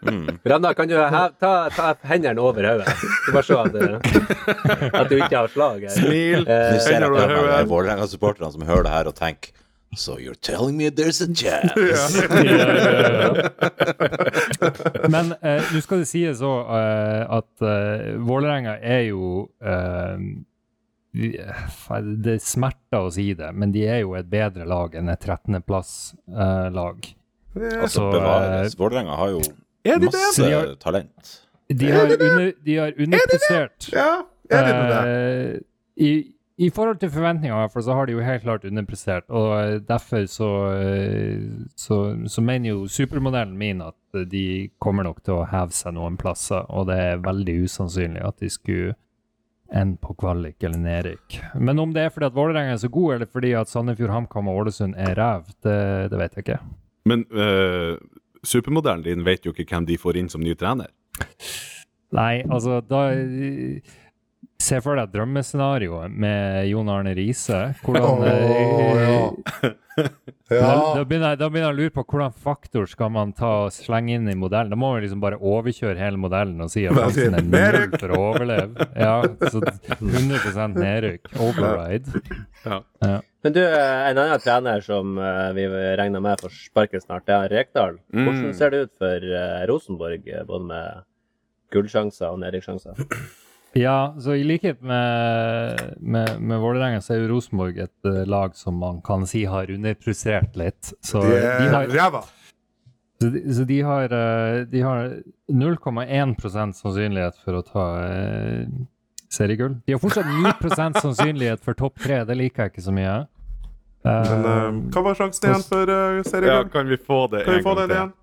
Sjanse. 0.04 0.34
Randa, 0.52 0.70
kan 0.78 0.88
du 0.88 0.94
hev, 0.96 1.32
ta, 1.40 1.52
ta 1.74 1.92
hendene 2.08 2.38
over 2.40 2.62
hodet? 2.68 2.88
Så 3.26 3.32
Bare 3.34 3.42
se 3.42 3.54
at, 3.58 3.72
du- 3.72 3.98
at 5.02 5.08
du 5.10 5.16
ikke 5.18 5.36
har 5.36 5.48
slag 5.52 5.80
her. 5.88 5.94
Smil. 5.96 6.44
Eh, 6.46 6.72
Nå 6.74 6.78
ser 6.84 7.00
jeg 7.02 7.10
på 7.10 7.16
de. 7.18 7.64
Vålerenga-supporterne 7.72 8.52
som 8.54 8.62
hører 8.68 8.82
det 8.88 8.92
her 8.98 9.06
og 9.12 9.16
tenker 9.18 9.54
So 9.96 10.18
you're 10.20 10.34
telling 10.36 10.76
me 10.76 10.90
there's 10.90 11.22
a 11.24 11.26
chance? 11.32 11.72
Ja, 11.80 12.08
ja, 12.44 13.32
ja. 13.32 13.48
Men 15.14 15.32
eh, 15.40 15.62
nå 15.72 15.80
skal 15.80 16.02
det 16.02 16.08
sies 16.10 16.42
òg 16.44 16.68
at 17.38 17.64
eh, 17.64 18.10
Vålerenga 18.20 18.74
er 18.84 19.06
jo 19.08 19.46
eh, 19.64 20.18
Det 22.20 22.36
smerter 22.44 23.00
å 23.00 23.08
si 23.16 23.30
det, 23.34 23.48
men 23.56 23.72
de 23.74 23.86
er 23.88 24.02
jo 24.04 24.12
et 24.18 24.28
bedre 24.28 24.66
lag 24.68 24.92
enn 25.00 25.08
et 25.08 25.24
13.-plass-lag. 25.24 27.08
Altså, 27.56 28.04
bevares. 28.12 28.76
Vålerenga 28.78 29.16
har 29.18 29.32
jo 29.38 29.40
Er 29.84 29.98
de 29.98 30.06
det? 30.06 30.14
masse 30.14 30.42
De 30.44 30.52
har- 30.52 30.74
talent. 30.80 31.36
de 31.68 31.90
har, 31.92 32.02
under, 32.12 32.52
de 32.64 32.76
har 32.76 32.92
underprestert. 32.98 33.90
Ja, 33.92 34.22
er 34.50 34.66
de 34.66 34.74
det? 34.88 35.00
Eh, 35.06 35.60
i, 36.06 36.34
I 36.58 36.70
forhold 36.74 36.98
til 36.98 37.10
forventningene, 37.10 37.68
for 37.70 37.80
så 37.86 37.94
har 37.94 38.06
de 38.06 38.12
jo 38.16 38.20
helt 38.24 38.42
klart 38.42 38.64
underprestert. 38.64 39.24
Og 39.28 39.52
eh, 39.60 39.78
derfor 39.88 40.24
så, 40.26 40.48
eh, 40.80 41.42
så, 41.76 41.98
så 42.26 42.40
mener 42.42 42.70
jo 42.72 42.86
supermodellen 42.88 43.56
min 43.58 43.82
at 43.82 43.94
de 44.30 44.70
kommer 44.80 45.04
nok 45.06 45.20
til 45.24 45.34
å 45.42 45.44
heve 45.50 45.70
seg 45.76 45.94
noen 45.94 46.16
plasser, 46.18 46.64
og 46.70 46.88
det 46.88 46.96
er 46.98 47.20
veldig 47.22 47.58
usannsynlig 47.68 48.24
at 48.26 48.38
de 48.40 48.48
skulle 48.50 48.94
ende 49.70 49.98
på 50.00 50.14
kvalik 50.16 50.64
eller 50.64 50.78
nedrykk. 50.80 51.38
Men 51.60 51.78
om 51.78 51.90
det 51.92 52.06
er 52.06 52.08
fordi 52.14 52.26
at 52.30 52.34
Vålerenga 52.38 52.72
er 52.72 52.80
så 52.80 52.88
god, 52.88 53.14
eller 53.18 53.26
fordi 53.28 53.50
at 53.52 53.68
Sandefjord, 53.68 54.10
HamKam 54.14 54.48
og 54.48 54.62
Ålesund 54.62 54.94
er 54.96 55.14
ræv, 55.18 55.50
det, 55.62 55.76
det 56.10 56.18
vet 56.22 56.38
jeg 56.38 56.46
ikke. 56.46 56.58
Men 57.04 57.26
eh, 57.36 57.98
supermodellen 58.46 59.04
din 59.06 59.24
vet 59.26 59.46
jo 59.46 59.54
ikke 59.54 59.66
hvem 59.68 59.88
de 59.88 59.98
får 60.00 60.20
inn 60.20 60.30
som 60.32 60.42
ny 60.44 60.54
trener. 60.58 60.92
Nei, 62.16 62.42
altså 62.48 62.80
da 62.84 63.08
Se 64.58 64.80
for 64.82 64.98
deg 64.98 65.12
drømmescenarioet 65.14 66.10
med 66.10 66.66
Jon 66.66 66.88
Arne 66.90 67.12
Riise. 67.14 67.60
Hvordan 67.84 68.24
eh, 68.26 69.68
da, 70.48 70.94
da, 70.96 71.04
begynner 71.04 71.34
jeg, 71.34 71.38
da 71.42 71.48
begynner 71.52 71.66
jeg 71.68 71.74
å 71.74 71.78
lure 71.78 71.92
på 71.98 72.04
hvordan 72.08 72.32
faktor 72.40 72.86
skal 72.88 73.10
man 73.12 73.32
ta 73.36 73.50
og 73.66 73.72
slenge 73.76 74.14
inn 74.16 74.28
i 74.32 74.36
modellen. 74.38 74.70
Da 74.72 74.78
må 74.80 74.92
man 74.94 75.02
liksom 75.04 75.20
bare 75.20 75.36
overkjøre 75.36 75.98
hele 76.00 76.16
modellen 76.20 76.60
og 76.64 76.70
si 76.72 76.86
at 76.88 76.96
Bare 76.96 77.26
er 77.28 77.44
null 77.44 77.98
for 78.00 78.14
å 78.16 78.20
overleve. 78.30 78.86
Ja, 78.96 79.18
så 79.52 79.60
100 79.98 80.78
nedrykk. 80.78 81.28
Override. 81.36 82.22
Ja. 82.64 82.80
Ja. 83.04 83.18
Men 83.44 83.52
du, 83.54 83.60
eh, 83.62 84.08
en 84.10 84.18
annen 84.18 84.40
trener 84.42 84.80
som 84.82 85.18
eh, 85.20 85.52
vi 85.54 85.66
regner 86.00 86.20
med 86.24 86.40
får 86.42 86.56
sparken 86.64 87.04
snart, 87.04 87.26
det 87.28 87.36
er 87.36 87.52
Rekdal. 87.52 88.00
Hvordan 88.10 88.40
Mm. 88.48 88.54
ser 88.56 88.70
det 88.74 88.80
ut 88.88 88.94
for 88.98 89.28
eh, 89.28 89.66
Rosenborg, 89.70 90.24
både 90.48 90.64
med 90.72 91.04
gullsjanser 91.74 92.32
og 92.32 92.40
nedrykkssjanser? 92.42 92.96
Ja, 93.76 94.14
så 94.18 94.34
i 94.34 94.44
likhet 94.44 94.80
med, 94.82 95.94
med, 96.00 96.40
med 96.40 96.60
Vålerenga, 96.60 97.00
så 97.04 97.14
er 97.14 97.22
jo 97.22 97.28
Rosenborg 97.34 97.78
et 97.84 98.08
uh, 98.08 98.24
lag 98.26 98.56
som 98.56 98.78
man 98.80 99.02
kan 99.04 99.26
si 99.28 99.44
har 99.44 99.70
underprestert 99.70 100.56
litt. 100.56 100.92
Så 101.04 101.22
De 101.22 101.36
de 101.36 101.68
har, 101.74 101.86
ræva. 101.92 102.22
Så 103.20 103.28
de, 103.34 103.42
så 103.54 103.64
de 103.64 103.80
har, 103.82 104.12
eh, 104.14 104.60
de 104.70 104.80
har 104.80 105.08
0,1 105.50 106.72
sannsynlighet 106.72 107.40
for 107.44 107.58
å 107.58 107.62
ta 107.66 107.86
uh, 107.98 108.68
seriegull. 109.30 109.74
De 109.86 109.96
har 109.96 110.02
fortsatt 110.02 110.30
9 110.30 110.94
sannsynlighet 111.02 111.64
for 111.64 111.74
topp 111.74 111.98
tre. 111.98 112.22
Det 112.24 112.36
liker 112.38 112.62
jeg 112.68 112.76
ikke 112.76 112.86
så 112.86 112.94
mye. 112.94 113.16
Uh, 114.06 114.30
Men 114.30 114.78
hva 114.94 115.02
var 115.08 115.18
sjansen 115.18 115.50
igjen 115.50 115.66
for 115.66 115.90
uh, 115.90 116.46
Ja, 116.46 116.62
kan 116.70 116.86
vi 116.86 116.96
få 117.02 117.26
det 117.32 117.42
Kan 117.44 117.58
vi 117.58 117.64
få 117.66 117.74
gang 117.74 117.90
til? 117.90 117.96
igjen? 117.98 118.14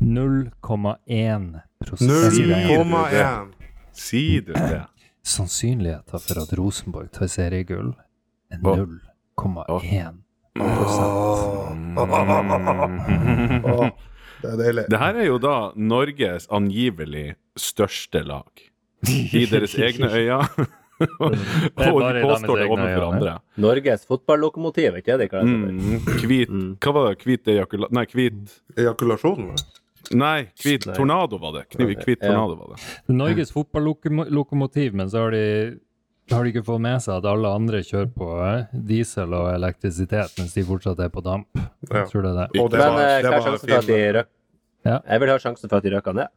0,1 0.00 1.46
Jeg 1.86 2.32
sier 2.34 2.50
det 2.50 2.60
0,1. 2.66 3.59
Sier 3.96 4.40
du 4.46 4.52
det? 4.52 4.82
Sannsynligheten 5.26 6.18
for 6.24 6.42
at 6.42 6.52
Rosenborg 6.58 7.10
tar 7.12 7.28
seriegull 7.30 7.92
er 8.50 8.58
Hva? 8.64 8.76
0,1 9.36 10.20
Åh, 13.70 13.88
Det 14.40 14.48
er 14.50 14.56
deilig. 14.56 14.84
Det 14.88 14.98
her 14.98 15.14
er 15.20 15.26
jo 15.28 15.38
da 15.42 15.54
Norges 15.76 16.46
angivelig 16.50 17.34
største 17.60 18.22
lag. 18.24 18.48
I 19.08 19.44
deres 19.48 19.74
egne 19.76 20.08
øyne. 20.08 20.38
og 21.20 21.32
de 21.32 22.22
påstår 22.24 22.56
det 22.60 22.66
overfor 22.68 23.04
andre. 23.06 23.34
Norges 23.60 24.06
fotballokomotiv, 24.08 24.96
ikke 25.00 25.18
det 25.20 25.28
for? 25.32 25.44
Mm, 25.44 26.00
hvit 26.24 26.50
Mm. 26.50 26.76
Hva 26.80 26.92
var 26.96 27.08
det? 27.12 27.22
Hvit 27.24 27.48
ejakula... 27.48 27.88
Nei, 27.92 28.06
hvit 28.12 28.60
Ejakulasjonen? 28.76 29.56
Nei, 30.10 30.48
hvit 30.58 30.88
tornado 30.96 31.38
var 31.38 31.54
det. 31.58 31.68
Kniv, 31.76 31.92
hvit 32.02 32.18
Ja. 32.18 32.28
tornado 32.32 32.56
var 32.58 32.74
det. 32.74 32.82
Norges 33.14 33.52
fotballokomotiv, 33.54 34.92
men 34.94 35.10
så 35.10 35.24
har 35.24 35.30
de, 35.30 35.78
har 36.30 36.44
de 36.44 36.50
ikke 36.52 36.64
fått 36.66 36.80
med 36.82 36.98
seg 37.02 37.20
at 37.20 37.28
alle 37.30 37.52
andre 37.54 37.78
kjører 37.86 38.10
på 38.14 38.30
eh, 38.42 38.66
diesel 38.74 39.32
og 39.34 39.52
elektrisitet, 39.54 40.34
mens 40.38 40.54
de 40.54 40.64
fortsatt 40.66 40.98
er 40.98 41.12
på 41.14 41.22
damp. 41.22 41.48
Ja. 41.54 42.02
Jeg 42.02 42.10
tror 42.10 42.26
det 42.26 42.30
er 42.34 42.38
det. 42.40 42.60
Og 42.60 42.70
det 42.70 42.78
var, 42.82 42.96
Men 42.96 42.98
det 42.98 43.30
hva 43.30 43.38
er 43.38 43.46
sjansen 43.46 43.68
for 43.68 43.78
at 43.78 43.86
de 43.86 44.00
røk? 44.18 44.30
Ja. 44.86 45.00
Jeg 45.04 45.20
vil 45.20 45.30
ha 45.30 45.38
sjansen 45.38 45.68
for 45.68 45.76
at 45.78 45.84
de 45.86 45.94
røkker 45.94 46.16
ned. 46.16 46.32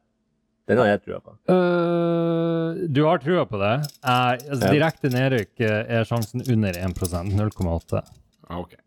Den 0.69 0.80
har 0.80 0.88
jeg 0.93 1.01
trua 1.03 1.19
på. 1.19 1.34
Uh, 1.51 2.88
du 2.88 3.01
har 3.03 3.19
trua 3.19 3.43
på 3.49 3.59
det? 3.59 3.74
Uh, 3.99 4.36
altså, 4.38 4.69
direkte 4.71 5.09
nedrykk 5.11 5.63
eh, 5.65 5.80
er 5.97 6.07
sjansen 6.07 6.43
under 6.45 6.78
1% 6.80 7.34
0,8. 7.36 8.03
Ah, 8.47 8.61
ok. 8.61 8.78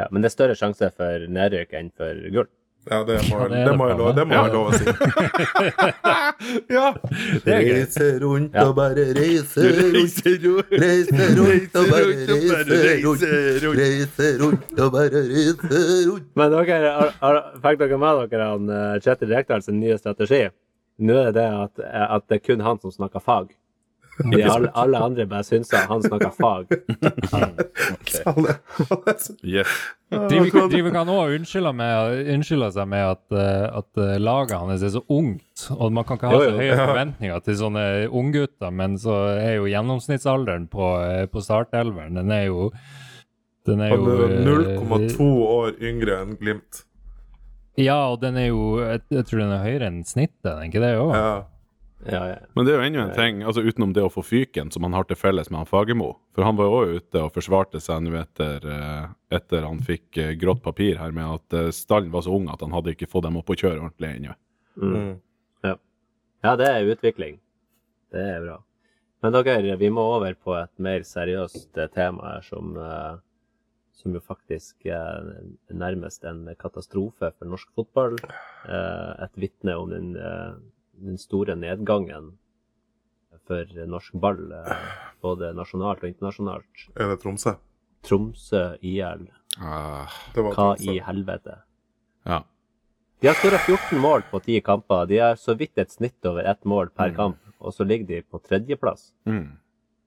Ja, 0.00 0.08
men 0.10 0.24
det 0.24 0.30
er 0.30 0.34
større 0.34 0.56
sjanse 0.58 0.88
for 0.96 1.26
nedrykk 1.30 1.76
enn 1.78 1.92
for 1.94 2.18
gull. 2.34 2.48
Ja, 2.88 3.04
det 3.04 3.18
må, 3.28 3.38
Ja, 3.38 3.48
det 3.48 3.64
det 3.66 3.72
må 3.76 3.86
jeg 3.90 3.96
lov, 3.98 4.14
det 4.16 4.24
må 4.26 4.34
ja. 4.34 4.44
jeg 4.46 4.52
lov 4.54 4.66
å 4.66 4.72
si. 4.72 4.84
ja. 6.76 6.86
Det 7.44 7.52
er 7.52 7.60
gøy. 7.66 7.74
Reise 7.76 8.06
rundt 8.22 8.56
og 8.62 8.72
bare 8.78 9.04
reise 9.18 9.66
rundt. 9.76 10.22
Reise 10.72 11.26
rundt 11.36 11.76
og 11.76 11.90
bare 11.92 12.14
reise 12.30 12.56
rundt. 13.04 13.76
Reise 13.82 14.30
rundt 14.40 14.80
og 14.80 14.96
bare 14.96 15.22
reise 15.28 15.82
rundt. 16.08 16.32
Men 16.40 16.56
dere, 16.56 16.94
har, 16.96 17.14
har, 17.20 17.40
fikk 17.68 17.84
dere 17.84 18.00
med 18.00 18.24
dere 18.32 18.50
han 18.54 18.74
eh, 18.78 18.96
Kjetil 19.04 19.36
Rekdal 19.36 19.66
sin 19.66 19.80
nye 19.82 20.00
strategi? 20.00 20.46
Nå 21.04 21.20
er 21.20 21.30
det 21.36 21.40
det 21.42 21.48
at, 21.66 21.84
at 22.16 22.28
det 22.32 22.40
er 22.40 22.46
kun 22.48 22.64
han 22.64 22.80
som 22.80 22.96
snakker 22.96 23.20
fag. 23.24 23.52
De 24.20 24.42
alle, 24.44 24.68
alle 24.74 24.98
andre 25.06 25.24
bare 25.30 25.46
synser 25.48 25.86
han 25.88 26.02
snakker 26.04 26.32
fag. 26.36 26.74
Alle- 28.30 28.56
Yes. 29.44 29.68
Driver 30.10 30.68
driver 30.70 30.88
ikke 30.90 30.98
han 30.98 31.10
òg 31.12 31.20
og 31.22 31.34
unnskylder, 31.38 31.74
med- 31.76 32.26
unnskylder 32.34 32.72
seg 32.74 32.88
med 32.90 33.04
at, 33.12 33.22
eh, 33.32 33.66
at 33.78 34.00
eh, 34.02 34.16
laget 34.20 34.56
hans 34.58 34.82
er 34.82 34.92
så 34.96 35.02
ungt, 35.08 35.66
og 35.76 35.92
man 35.94 36.04
kan 36.08 36.18
ikke 36.18 36.30
ha 36.32 36.34
Jo, 36.34 36.50
så 36.50 36.56
høye 36.58 36.76
forventninger 36.80 37.44
til 37.46 37.58
sånne 37.60 37.84
unggutter, 38.10 38.72
men 38.74 38.98
så 38.98 39.16
er 39.38 39.54
jo 39.60 39.68
gjennomsnittsalderen 39.70 40.66
på, 40.72 40.88
eh, 41.06 41.24
på 41.30 41.42
startelveren, 41.46 42.18
den 42.18 42.30
er 42.34 42.44
jo 42.50 42.70
den 43.68 43.80
er 43.84 43.92
jo 43.94 44.18
er 44.26 44.32
eh, 44.34 44.80
0,2 44.80 45.30
år 45.46 45.74
yngre 45.84 46.20
enn 46.24 46.36
Glimt. 46.40 46.84
Ja, 47.78 48.00
og 48.10 48.18
den 48.20 48.36
er 48.36 48.48
jo 48.50 48.80
Jeg, 48.82 49.00
jeg 49.14 49.24
tror 49.28 49.38
den 49.44 49.52
er 49.54 49.62
høyere 49.64 49.86
enn 49.92 50.02
snittet, 50.04 50.42
er 50.44 50.56
den 50.58 50.72
ikke 50.72 50.82
det 50.82 50.94
òg? 50.98 51.14
Ja. 51.14 51.30
Ja, 52.06 52.20
ja. 52.28 52.36
Men 52.56 52.64
det 52.64 52.72
er 52.72 52.78
jo 52.78 52.86
enda 52.86 53.02
en 53.04 53.12
ting, 53.16 53.42
altså 53.44 53.62
utenom 53.64 53.92
det 53.92 54.02
å 54.06 54.12
få 54.12 54.22
fyken, 54.24 54.70
som 54.72 54.86
han 54.86 54.94
har 54.96 55.04
til 55.08 55.18
felles 55.20 55.50
med 55.50 55.60
han 55.60 55.68
Fagermo. 55.68 56.14
For 56.36 56.46
han 56.46 56.56
var 56.56 56.68
jo 56.68 56.78
også 56.78 57.00
ute 57.00 57.24
og 57.26 57.34
forsvarte 57.34 57.82
seg 57.84 58.06
nå 58.06 58.14
etter, 58.20 58.64
eh, 58.64 59.04
etter 59.36 59.66
han 59.66 59.82
fikk 59.84 60.20
eh, 60.20 60.32
grått 60.40 60.62
papir 60.64 60.96
her 61.00 61.12
med 61.16 61.36
at 61.36 61.58
eh, 61.58 61.68
stallen 61.76 62.12
var 62.14 62.24
så 62.24 62.32
ung 62.38 62.48
at 62.52 62.64
han 62.64 62.72
hadde 62.72 62.94
ikke 62.94 63.10
fått 63.10 63.28
dem 63.28 63.36
opp 63.40 63.52
å 63.52 63.58
kjøre 63.58 63.82
ordentlig 63.82 64.14
ennå. 64.16 64.36
Mm. 64.80 65.12
Ja. 65.66 65.76
ja, 66.46 66.56
det 66.56 66.70
er 66.70 66.92
utvikling. 66.94 67.40
Det 68.14 68.26
er 68.36 68.44
bra. 68.46 68.60
Men 69.20 69.36
dere, 69.36 69.76
vi 69.76 69.90
må 69.92 70.06
over 70.16 70.38
på 70.40 70.56
et 70.56 70.72
mer 70.80 71.04
seriøst 71.04 71.76
tema 71.92 72.38
her, 72.38 72.46
som, 72.46 72.72
som 74.00 74.14
jo 74.16 74.22
faktisk 74.24 74.86
er 74.88 75.26
nærmest 75.68 76.24
en 76.24 76.46
katastrofe 76.60 77.28
for 77.36 77.50
norsk 77.50 77.68
fotball. 77.76 78.16
Eh, 78.24 79.10
et 79.26 79.40
vitne 79.44 79.76
om 79.76 79.92
den, 79.92 80.14
den 81.00 81.18
store 81.18 81.56
nedgangen 81.56 82.32
for 83.46 83.64
norsk 83.86 84.12
ball, 84.20 84.40
eh, 84.52 84.86
både 85.22 85.52
nasjonalt 85.56 86.02
og 86.04 86.10
internasjonalt. 86.12 86.88
Er 86.96 87.08
det 87.12 87.20
Tromsø? 87.22 87.56
Tromsø 88.06 88.76
IL, 88.82 89.26
Ah, 89.58 90.06
hva 90.34 90.76
i 90.80 90.98
helvete? 91.02 91.56
ja. 92.26 92.42
De 93.20 93.26
har 93.28 93.34
skåra 93.36 93.58
14 93.66 93.98
mål 94.00 94.22
på 94.30 94.38
10 94.40 94.60
kamper. 94.64 95.06
De 95.06 95.18
har 95.20 95.34
så 95.36 95.52
vidt 95.58 95.76
et 95.76 95.90
snitt 95.92 96.24
over 96.24 96.40
ett 96.48 96.62
mål 96.64 96.88
per 96.96 97.10
kamp, 97.12 97.36
og 97.60 97.72
så 97.76 97.84
ligger 97.84 98.06
de 98.06 98.22
på 98.22 98.38
tredjeplass. 98.40 99.10
Mm. 99.26 99.58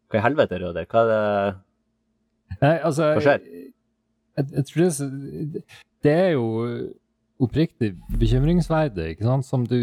Hva 0.10 0.18
i 0.18 0.24
helvete, 0.24 0.58
Røder? 0.60 0.86
Hva 0.90 1.04
er 1.04 1.12
det 1.12 2.58
Nei, 2.62 2.80
altså 2.80 3.12
Hva 3.14 3.22
skjer? 3.22 3.46
Jeg, 4.38 4.48
jeg 4.56 4.66
tror 4.66 4.82
det, 4.82 4.88
er 4.88 4.96
så- 4.98 5.64
det 6.02 6.12
er 6.24 6.32
jo 6.32 6.94
oppriktig 7.42 7.94
bekymringsverdig, 8.20 9.14
ikke 9.16 9.26
sant? 9.28 9.46
Som 9.48 9.66
du, 9.68 9.80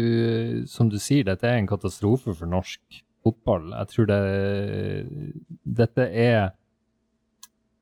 som 0.71 0.89
du 0.89 0.97
sier, 1.01 1.25
dette 1.27 1.47
er 1.47 1.59
en 1.59 1.69
katastrofe 1.69 2.33
for 2.37 2.49
norsk 2.49 3.01
fotball. 3.25 3.71
Jeg 3.75 3.91
tror 3.91 4.07
det 4.09 4.21
Dette 5.81 6.07
er 6.09 6.51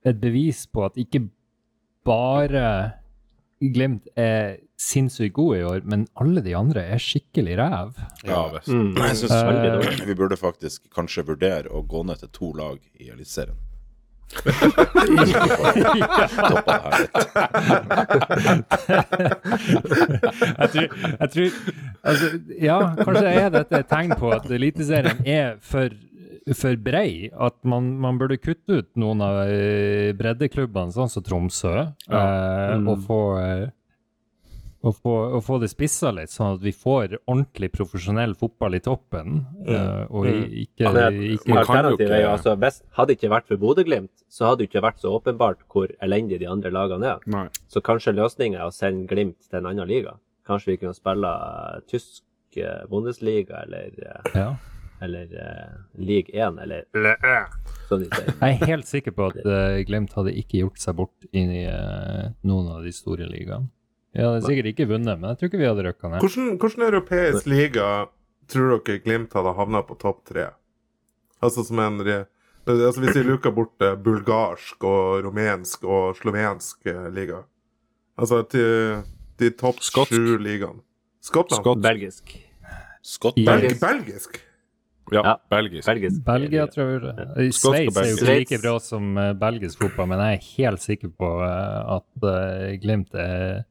et 0.08 0.20
bevis 0.20 0.66
på 0.72 0.86
at 0.88 0.98
ikke 1.00 1.28
bare 2.08 2.96
Glimt 3.60 4.06
er 4.16 4.62
sinnssykt 4.80 5.34
gode 5.36 5.58
i 5.60 5.64
år, 5.68 5.82
men 5.84 6.06
alle 6.16 6.40
de 6.40 6.54
andre 6.56 6.86
er 6.94 7.02
skikkelig 7.04 7.58
ræv. 7.60 7.90
Ja 8.24 8.46
visst. 8.54 8.70
Mm. 8.72 8.94
Jeg 8.96 9.18
syns 9.20 9.34
Veldig 9.36 9.72
dårlig. 9.74 10.06
vi 10.08 10.16
burde 10.16 10.38
faktisk 10.40 10.86
kanskje 10.96 11.26
vurdere 11.28 11.68
å 11.76 11.82
gå 11.84 12.06
ned 12.08 12.22
til 12.22 12.32
to 12.32 12.54
lag 12.56 12.78
i 12.96 13.10
Eliteserien. 13.12 13.58
Toppa 13.58 13.58
det 13.58 13.58
her 13.58 13.58
litt. 13.60 14.19
Jeg 19.40 20.70
tror, 20.74 20.86
jeg 20.86 21.30
tror 21.34 21.50
altså, 22.04 22.30
Ja, 22.62 22.78
kanskje 23.00 23.34
er 23.34 23.50
dette 23.54 23.82
et 23.84 23.90
tegn 23.92 24.14
på 24.20 24.32
at 24.36 24.48
Eliteserien 24.54 25.24
er 25.30 25.58
for, 25.66 25.94
for 26.58 26.80
brei. 26.84 27.30
At 27.34 27.58
man, 27.68 27.92
man 28.02 28.20
burde 28.22 28.38
kutte 28.42 28.82
ut 28.84 28.90
noen 29.00 29.22
av 29.26 29.42
eh, 29.48 30.12
breddeklubbene, 30.18 30.94
sånn 30.96 31.12
som 31.12 31.26
Tromsø, 31.26 31.76
eh, 32.10 32.76
Mm. 32.80 32.88
og 32.92 32.98
få 33.08 33.20
og 34.82 34.94
få, 34.96 35.14
å 35.36 35.40
få 35.44 35.58
det 35.60 35.68
spissa 35.74 36.12
litt, 36.16 36.32
sånn 36.32 36.54
at 36.56 36.62
vi 36.64 36.72
får 36.72 37.18
ordentlig 37.28 37.68
profesjonell 37.74 38.32
fotball 38.40 38.78
i 38.78 38.80
toppen. 38.80 39.42
eh, 39.68 40.06
og 40.10 40.26
i- 40.30 40.64
ikke, 40.64 40.86
Ja, 40.86 40.92
men 40.94 41.18
ikke 41.36 41.58
Alternativet 41.60 42.12
er 42.16 42.22
jo 42.22 42.30
altså, 42.30 42.56
hvis, 42.58 42.82
Hadde 42.96 43.08
det 43.08 43.18
ikke 43.20 43.32
vært 43.34 43.48
for 43.48 43.58
Bodø-Glimt, 43.58 44.24
så 44.30 44.46
hadde 44.48 44.58
det 44.64 44.70
ikke 44.70 44.82
vært 44.86 45.00
så 45.04 45.12
åpenbart 45.20 45.58
hvor 45.70 45.88
elendig 46.02 46.40
de 46.40 46.46
andre 46.48 46.72
lagene 46.72 47.04
er. 47.16 47.20
Nei. 47.28 47.48
Så 47.68 47.82
kanskje 47.82 48.16
løsninga 48.16 48.60
er 48.62 48.68
å 48.70 48.74
sende 48.74 49.08
Glimt 49.08 49.50
til 49.50 49.60
en 49.60 49.66
annen 49.66 49.88
liga. 49.88 50.16
Kanskje 50.48 50.66
vi 50.72 50.78
kunne 50.78 50.96
spille 50.96 51.28
eh, 51.28 51.80
tysk 51.92 52.24
eh, 52.58 52.86
Bundesliga 52.90 53.64
eller, 53.66 53.92
eh, 54.00 54.32
ja. 54.36 54.56
eller 55.02 55.28
uh, 55.36 55.76
League 55.98 56.32
1, 56.34 56.58
eller 56.64 56.86
som 57.88 58.00
de 58.00 58.08
sier. 58.10 58.34
Jeg 58.42 58.62
er 58.62 58.66
helt 58.66 58.88
sikker 58.88 59.12
på 59.12 59.28
at 59.30 59.44
uh, 59.46 59.84
Glimt 59.88 60.14
hadde 60.18 60.34
ikke 60.40 60.60
gjort 60.64 60.80
seg 60.80 60.96
bort 60.96 61.28
inn 61.34 61.52
i 61.52 61.66
uh, 61.68 62.32
noen 62.44 62.72
av 62.78 62.84
de 62.84 62.92
store 62.96 63.28
ligaene. 63.30 63.68
Vi 64.16 64.24
hadde 64.26 64.42
sikkert 64.46 64.72
ikke 64.72 64.88
vunnet, 64.90 65.20
men 65.20 65.30
jeg 65.30 65.40
tror 65.40 65.52
ikke 65.52 65.62
vi 65.62 65.68
hadde 65.70 65.86
røkka 65.86 66.10
ned. 66.10 66.24
Hvordan, 66.24 66.58
hvordan 66.62 66.86
europeisk 66.88 67.50
liga 67.50 67.90
tror 68.50 68.80
dere 68.80 69.04
Glimt 69.04 69.36
hadde 69.38 69.54
havna 69.58 69.84
på 69.86 69.98
topp 70.02 70.24
tre? 70.32 70.50
Altså 71.46 71.64
som 71.64 71.80
en 71.80 72.02
altså 72.02 73.02
Hvis 73.02 73.16
vi 73.16 73.24
luker 73.24 73.54
bort 73.56 73.82
eh, 73.82 73.96
bulgarsk 73.96 74.84
og 74.84 75.24
rumensk 75.26 75.86
og 75.88 76.18
slovensk 76.20 76.90
eh, 76.92 77.08
liga. 77.14 77.44
Altså 78.20 78.44
til 78.52 79.02
de 79.40 79.50
topp 79.58 79.80
sju 79.82 80.38
ligaene. 80.38 80.84
Skottland? 81.24 81.64
Skott. 81.64 81.82
Belgisk. 81.84 82.36
Skott 83.04 83.36
Belgisk. 83.36 83.82
belgisk? 83.82 84.46
Ja, 85.12 85.22
Ja. 85.26 85.36
belgisk. 85.50 85.86
Belgisk. 85.88 86.24
Belgia, 86.26 86.66
tror 86.68 86.90
jeg. 86.92 87.02
Ja. 87.02 87.52
Sveits 87.52 87.98
er 87.98 88.10
jo 88.10 88.18
ikke 88.18 88.36
like 88.40 88.60
bra 88.62 88.76
som 88.80 89.18
eh, 89.18 89.34
belgisk 89.34 89.82
fotball, 89.82 90.08
men 90.12 90.20
jeg 90.20 90.38
er 90.38 90.46
helt 90.58 90.82
sikker 90.84 91.10
på 91.10 91.32
at 91.42 92.80
Glimt 92.84 93.14
er 93.16 93.64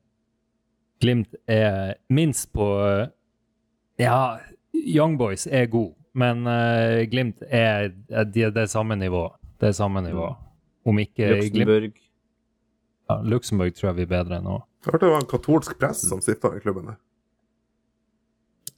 Glimt 1.00 1.34
er 1.46 1.94
minst 2.10 2.50
på 2.52 2.66
eh, 2.82 3.06
Ja, 4.02 4.38
Young 4.74 5.16
Boys 5.18 5.46
er 5.46 5.66
god, 5.70 5.92
men 6.18 6.46
uh, 6.46 7.04
Glimt 7.10 7.42
er, 7.46 7.92
er 8.10 8.24
det, 8.26 8.52
det 8.54 8.68
samme 8.70 8.96
nivå. 8.98 9.28
Det 9.58 9.70
er 9.70 9.78
samme 9.78 10.02
nivå. 10.02 10.28
Om 10.86 11.00
ikke 11.02 11.50
Glimt 11.54 11.98
ja, 13.08 13.22
Luxembourg 13.24 13.74
tror 13.74 13.88
jeg 13.88 13.96
vi 14.02 14.04
er 14.04 14.10
bedre 14.10 14.38
enn 14.38 14.44
nå. 14.44 14.58
Jeg 14.84 14.92
hørte 14.92 15.06
det 15.06 15.12
var 15.14 15.22
en 15.22 15.30
katolsk 15.30 15.78
press 15.80 16.02
som 16.10 16.20
stifta 16.22 16.52
i 16.56 16.60
klubben. 16.62 16.90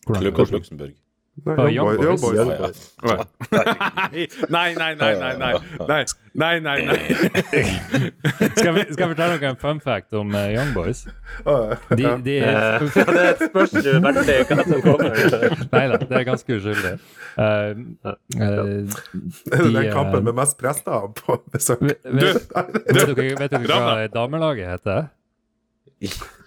Klubbers 0.07 0.53
Luxembourg. 0.55 0.95
Nei, 1.45 1.75
Young 1.75 1.97
Boys. 2.21 2.95
Nei, 4.49 4.75
nei, 4.75 4.75
nei, 4.75 4.95
nei, 4.97 5.37
nei. 5.39 5.55
nei, 5.89 6.05
nei, 6.33 6.61
nei, 6.61 6.85
nei. 6.87 6.99
skal, 8.57 8.75
vi, 8.75 8.85
skal 8.93 9.09
vi 9.09 9.17
ta 9.19 9.29
noen 9.33 9.57
fun 9.61 9.81
fact 9.83 10.15
om 10.17 10.35
uh, 10.35 10.47
Young 10.53 10.73
Boys? 10.77 11.05
De, 11.97 12.07
de 12.25 12.37
eh, 12.39 12.51
er... 12.51 13.13
det 13.17 13.49
spørsmål 13.51 13.89
jo 13.89 13.95
veldig 14.07 14.37
hva 14.51 14.67
som 14.67 14.85
kommer. 14.85 15.17
nei 15.73 15.85
da, 15.93 16.01
det 16.03 16.21
er 16.21 16.27
ganske 16.29 16.59
uskyldig. 16.61 16.95
Uh, 17.37 17.45
uh, 18.05 18.15
de, 18.37 18.45
er 19.57 19.67
den 19.71 19.91
kampen 19.95 20.29
med 20.29 20.37
mest 20.43 20.59
prester 20.61 21.09
på 21.23 21.41
besøk? 21.55 21.83
Vet, 21.89 22.53
dere, 22.91 23.33
vet 23.41 23.57
dere 23.57 23.81
hva 23.81 24.07
damelaget 24.13 24.77
heter? 24.77 25.11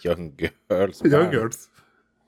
Young 0.04 0.34
Girls. 0.38 1.02
Young 1.06 1.32
girls. 1.32 1.70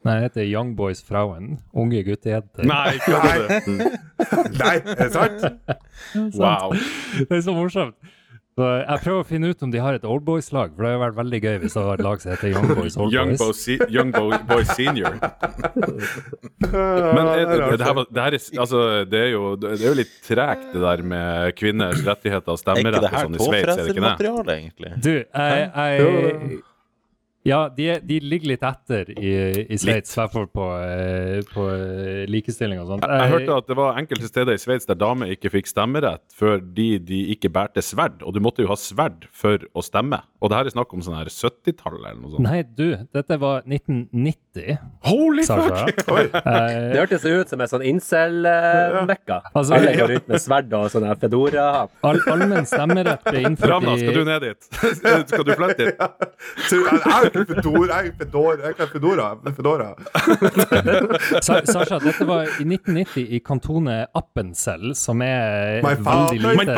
Nei, 0.06 0.20
det 0.20 0.28
heter 0.28 0.46
Young 0.46 0.76
Boys 0.78 1.02
Frauen. 1.04 1.56
Unge 1.74 2.04
guttejenter. 2.06 2.68
Nei, 2.70 2.98
kødder 3.02 3.64
du? 3.66 3.80
Nei, 4.62 4.76
er 4.78 5.00
det 5.00 5.08
sant? 5.16 5.48
Wow. 6.38 6.76
Det 7.18 7.32
er 7.40 7.42
så 7.42 7.56
morsomt. 7.56 7.98
Så 8.56 8.68
jeg 8.72 9.02
prøver 9.04 9.20
å 9.20 9.26
finne 9.28 9.50
ut 9.52 9.64
om 9.66 9.72
de 9.74 9.80
har 9.84 9.98
et 9.98 10.06
Oldboys-lag, 10.08 10.70
for 10.78 10.86
det 10.86 10.92
hadde 10.94 11.00
vært 11.02 11.18
veldig 11.18 11.40
gøy 11.44 11.56
hvis 11.60 11.74
det 11.76 11.82
var 11.84 11.98
et 12.00 12.04
lag 12.06 12.22
som 12.24 12.32
heter 12.32 12.54
Young 12.54 12.70
Boys 12.78 12.96
Old 12.96 13.16
Young, 13.18 13.34
Boys. 13.42 13.64
Si 13.66 13.76
Young 13.92 14.14
Bo 14.16 14.30
Boy 14.48 14.64
Senior. 14.70 15.18
Men 16.62 17.20
er, 17.34 17.42
det, 17.50 17.58
det, 17.82 17.90
her, 17.90 18.00
det 18.08 18.24
her 18.24 18.38
er 18.38 18.46
altså, 18.64 18.84
det 19.12 19.20
er 19.26 19.34
jo 19.34 19.42
Det 19.60 19.74
er 19.74 19.84
jo 19.90 19.98
litt 20.00 20.14
tregt, 20.24 20.70
det 20.72 20.86
der 20.86 21.04
med 21.16 21.58
kvinners 21.60 22.00
rettigheter 22.08 22.54
og 22.54 22.56
Er 22.56 22.62
ikke 22.62 22.64
stemmerett 22.64 23.04
det 23.04 23.12
og 23.12 23.26
sånn 23.26 23.36
i 23.36 23.44
Sveits, 23.44 23.68
er 23.68 23.82
det 23.82 23.90
ikke 23.90 24.06
det? 24.06 24.14
tåfrelsermateriale, 24.22 24.56
egentlig? 24.62 24.94
Du, 25.04 25.14
jeg, 25.20 25.68
jeg 25.76 26.64
Ja, 27.46 27.70
de, 27.70 27.86
de 28.02 28.16
ligger 28.26 28.50
litt 28.56 28.64
etter 28.66 29.12
i, 29.14 29.32
i 29.70 29.78
Sveits, 29.78 30.16
i 30.16 30.20
hvert 30.20 30.34
fall 30.34 30.48
på, 30.50 30.66
eh, 30.82 31.44
på 31.54 31.66
eh, 31.76 32.24
likestilling 32.32 32.80
og 32.82 32.88
sånt. 32.90 33.06
Jeg, 33.06 33.20
jeg 33.22 33.34
hørte 33.36 33.58
at 33.62 33.68
det 33.70 33.78
var 33.78 34.00
enkelte 34.02 34.30
steder 34.32 34.58
i 34.58 34.62
Sveits 34.64 34.88
der 34.90 34.98
damer 34.98 35.30
ikke 35.36 35.52
fikk 35.54 35.70
stemmerett 35.70 36.24
fordi 36.34 36.88
de 37.06 37.20
ikke 37.36 37.52
bærte 37.54 37.84
sverd, 37.86 38.24
og 38.26 38.34
du 38.34 38.42
måtte 38.42 38.66
jo 38.66 38.72
ha 38.72 38.78
sverd 38.80 39.28
for 39.30 39.62
å 39.78 39.84
stemme. 39.86 40.24
Og 40.42 40.50
det 40.52 40.58
her 40.58 40.70
er 40.70 40.74
snakk 40.74 40.92
om 40.98 41.04
sånn 41.06 41.16
her 41.20 41.30
70-tallet 41.30 42.02
eller 42.02 42.18
noe 42.24 42.34
sånt. 42.34 42.46
Nei, 42.48 42.64
du, 42.66 42.88
dette 43.14 43.38
var 43.42 43.62
1990, 43.70 44.82
Holy 45.06 45.46
Sasha. 45.46 45.86
fuck! 45.86 46.02
Oi. 46.18 46.26
Eh, 46.26 46.90
Det 46.96 47.00
hørtes 47.04 47.26
ut 47.30 47.54
som 47.54 47.62
en 47.62 47.72
sånn 47.72 47.86
incel-mekka. 47.94 49.40
Altså, 49.54 49.78
Alle 49.78 49.94
går 49.98 50.16
ut 50.18 50.28
med 50.34 50.42
sverd 50.44 50.74
og 50.78 50.90
sånn 50.94 51.06
her 51.12 51.22
fedora. 51.22 51.68
all, 52.06 52.20
allmenn 52.34 52.66
stemmerett 52.70 53.22
ble 53.30 53.46
innført 53.52 53.74
Ravna, 53.76 53.96
skal 54.02 54.18
du 54.18 54.24
ned 54.32 54.46
dit? 54.50 54.70
skal 55.30 55.46
du 55.46 55.54
flytte 55.62 55.92
dit? 55.92 56.06
Er 57.36 57.46
Fedora. 57.50 58.00
Er 58.06 58.12
Fedora. 58.20 58.72
Er 58.72 58.88
Fedora. 58.92 59.28
Er 59.46 59.54
Fedora. 59.58 59.90
Sasha, 61.42 62.00
dette 62.04 62.26
var 62.28 62.46
i 62.60 62.66
1990 62.66 63.28
i 63.36 63.40
kantonet 63.46 64.08
Appenzell, 64.18 64.94
som 64.98 65.22
er 65.26 65.82
My 65.86 65.96
veldig 65.96 66.42
My 66.42 66.66
lite 66.66 66.76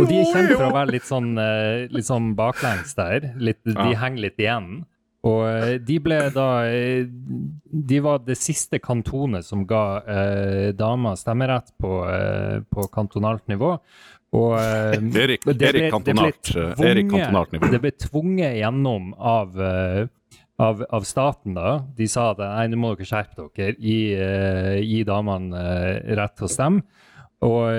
Og 0.00 0.06
de 0.08 0.20
er 0.20 0.30
kjent 0.30 0.54
for 0.56 0.68
å 0.68 0.72
være 0.74 0.94
litt 0.94 1.06
sånn, 1.08 1.32
eh, 1.40 1.88
litt 1.92 2.06
sånn 2.08 2.32
baklengs 2.38 2.94
der. 2.98 3.32
Litt, 3.38 3.60
de 3.66 3.74
Ja. 3.76 3.92
henger 4.04 4.20
litt 4.28 4.38
igjen. 4.40 4.84
Og 5.22 5.42
eh, 5.44 5.78
de 5.84 5.98
ble 6.00 6.30
da 6.32 6.62
eh, 6.64 7.04
De 7.04 7.98
var 8.00 8.22
det 8.24 8.38
siste 8.40 8.78
kantonet 8.80 9.44
som 9.44 9.66
ga 9.68 10.00
eh, 10.08 10.72
damer 10.72 11.14
stemmerett 11.20 11.74
på, 11.78 11.90
eh, 12.08 12.60
på 12.72 12.86
kantonalt 12.88 13.44
nivå. 13.48 13.74
Og 14.36 14.54
eh, 14.60 14.94
Erik, 15.24 15.44
det 15.48 15.68
Erik 15.72 15.86
det 15.88 15.90
kantonalt, 15.94 16.52
eh. 16.54 17.68
Det 17.72 17.82
ble 17.82 17.92
tvunget 17.98 18.58
gjennom 18.60 19.10
av, 19.16 19.58
eh, 19.58 20.04
av, 20.62 20.84
av 20.86 21.06
staten, 21.08 21.56
da. 21.58 21.80
De 21.96 22.06
sa 22.10 22.30
at 22.34 22.42
nei, 22.44 22.68
nå 22.70 22.78
må 22.78 22.94
dere 22.94 23.10
skjerpe 23.10 23.48
dere. 23.58 23.74
Gi, 23.80 23.98
gi 24.86 25.02
damene 25.08 25.64
rett 26.20 26.38
til 26.38 26.46
å 26.46 26.52
stemme. 26.52 27.06
Og 27.40 27.70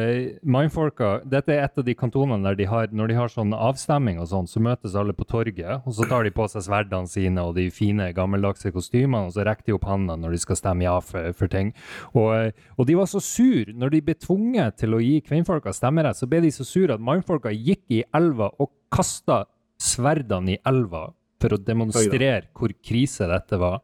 Mindforka, 0.41 0.49
Mindfolka, 0.71 1.07
dette 1.29 1.53
er 1.53 1.67
et 1.67 1.75
av 1.77 1.85
de 1.85 1.93
kantonene 1.93 2.41
der 2.47 2.55
de 2.57 2.65
har, 2.65 2.87
når 2.97 3.11
de 3.11 3.17
har 3.19 3.29
sånn 3.29 3.51
avstemming 3.53 4.17
og 4.17 4.25
sånn, 4.31 4.47
så 4.49 4.61
møtes 4.63 4.95
alle 4.97 5.13
på 5.13 5.27
torget, 5.29 5.83
og 5.85 5.93
så 5.93 6.07
tar 6.09 6.25
de 6.25 6.31
på 6.33 6.47
seg 6.49 6.65
sverdene 6.65 7.09
sine 7.09 7.43
og 7.45 7.53
de 7.59 7.67
fine, 7.73 8.07
gammeldagse 8.17 8.71
kostymene, 8.73 9.27
og 9.29 9.35
så 9.35 9.45
rekker 9.45 9.69
de 9.69 9.75
opp 9.77 9.85
hånda 9.85 10.15
når 10.17 10.33
de 10.33 10.41
skal 10.41 10.57
stemme 10.57 10.87
ja 10.87 10.95
for, 11.05 11.29
for 11.37 11.51
ting. 11.53 11.69
Og, 12.15 12.31
eh, 12.39 12.65
og 12.73 12.89
de 12.89 12.97
var 12.97 13.11
så 13.11 13.21
sur 13.21 13.69
når 13.77 13.93
de 13.93 14.01
ble 14.09 14.17
tvunget 14.17 14.81
til 14.81 14.97
å 14.97 15.03
gi 15.03 15.21
kvinnfolka 15.29 15.75
stemmerett, 15.77 16.17
så 16.17 16.29
ble 16.31 16.41
de 16.47 16.53
så 16.57 16.65
sur 16.65 16.95
at 16.97 17.05
Mindforka 17.11 17.53
gikk 17.53 17.85
i 17.93 18.01
elva 18.17 18.49
og 18.57 18.73
kasta 18.89 19.43
sverdene 19.81 20.55
i 20.55 20.59
elva 20.65 21.11
for 21.41 21.53
å 21.53 21.61
demonstrere 21.61 22.49
hvor 22.57 22.73
krise 22.81 23.29
dette 23.29 23.61
var. 23.61 23.81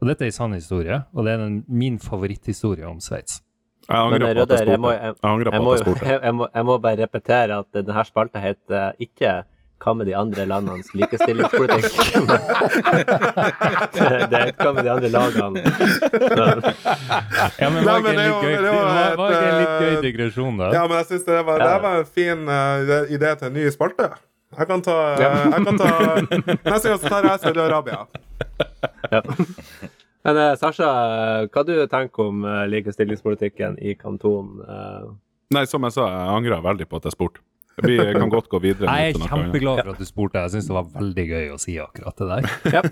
Og 0.00 0.08
dette 0.08 0.24
er 0.24 0.32
en 0.32 0.40
sann 0.40 0.56
historie, 0.56 1.04
og 1.12 1.28
det 1.28 1.36
er 1.36 1.44
den, 1.44 1.64
min 1.68 2.00
favoritthistorie 2.00 2.88
om 2.88 3.00
Sveits. 3.00 3.42
Jeg 3.88 3.98
angrer 3.98 4.34
på 4.34 4.40
at 4.42 4.48
jeg 4.68 4.80
må, 4.80 4.90
spurte. 5.76 6.06
jeg, 6.06 6.08
Jeg 6.12 6.20
jeg, 6.22 6.34
må, 6.34 6.46
jeg 6.54 6.64
må, 6.68 6.78
bare 6.78 6.96
repetere 7.02 7.58
at 7.62 7.66
denne 7.74 8.04
spalta 8.08 8.38
heter 8.42 8.92
ikke 9.02 9.42
hva 9.82 9.92
med 9.98 10.06
de 10.06 10.12
andre 10.14 10.44
landenes 10.46 10.92
likestillingspolitikk? 10.94 11.90
det 13.96 14.04
det 14.30 14.38
er 14.38 14.52
hva 14.60 14.70
med 14.76 14.82
de 14.86 14.90
andre 14.92 15.08
lagene? 15.10 15.58
Ja, 17.58 17.66
men 17.66 17.82
Nei, 17.82 17.88
var 17.88 17.98
men 18.04 18.06
ikke 18.06 18.14
det 18.14 18.22
litt 18.22 18.36
var- 18.36 18.46
gøy, 18.46 18.54
det 18.62 18.70
var 19.18 19.26
ikke 19.32 19.48
en 19.48 19.58
litt 19.58 19.74
gøy 19.82 19.90
eh, 19.96 20.02
digresjon, 20.06 20.54
da? 20.62 20.66
Ja, 20.76 20.82
men 20.86 20.94
jeg 21.00 21.06
syns 21.10 21.24
det, 21.26 21.34
var- 21.48 21.58
det 21.66 21.74
var 21.82 21.94
en 22.04 22.10
fin 22.20 22.40
uh, 22.46 23.10
idé 23.18 23.28
til 23.40 23.46
en 23.50 23.56
ny 23.58 23.64
spalte. 23.74 24.06
Jeg 24.52 24.66
kan 24.68 24.80
ta, 24.86 24.96
uh, 25.16 25.20
jeg 25.24 25.32
kan 25.66 25.76
ta 25.80 25.88
Neste 26.70 26.86
gang 26.92 27.00
så 27.02 27.06
tar 27.08 27.24
jeg 27.32 27.40
Saudi-Arabia. 27.48 27.98
ja. 29.10 29.20
Men 30.24 30.38
eh, 30.38 30.52
Sasha, 30.60 30.88
eh, 31.42 31.48
hva 31.50 31.64
du 31.66 31.72
tenker 31.90 32.28
om 32.30 32.44
eh, 32.46 32.64
likestillingspolitikken 32.70 33.78
i 33.82 33.94
Kanton? 33.98 34.52
Eh, 34.62 35.08
Nei, 35.52 35.64
som 35.68 35.82
jeg 35.84 35.92
sa, 35.96 36.06
jeg 36.08 36.36
angrer 36.38 36.62
veldig 36.64 36.86
på 36.88 37.00
at 37.00 37.08
jeg 37.10 37.16
spurte. 37.16 37.42
Vi 37.82 37.96
kan 37.98 38.28
godt 38.32 38.48
gå 38.52 38.58
videre. 38.62 38.92
Jeg 39.00 39.14
er 39.16 39.22
kjempeglad 39.26 39.80
for 39.82 39.92
at 39.94 40.00
du 40.00 40.06
spurte. 40.08 40.40
Jeg 40.44 40.52
syns 40.54 40.66
det 40.68 40.74
var 40.76 40.88
veldig 40.92 41.24
gøy 41.30 41.46
å 41.54 41.58
si 41.60 41.74
akkurat 41.80 42.20
det 42.20 42.28
der. 42.30 42.48
ja. 42.76 42.82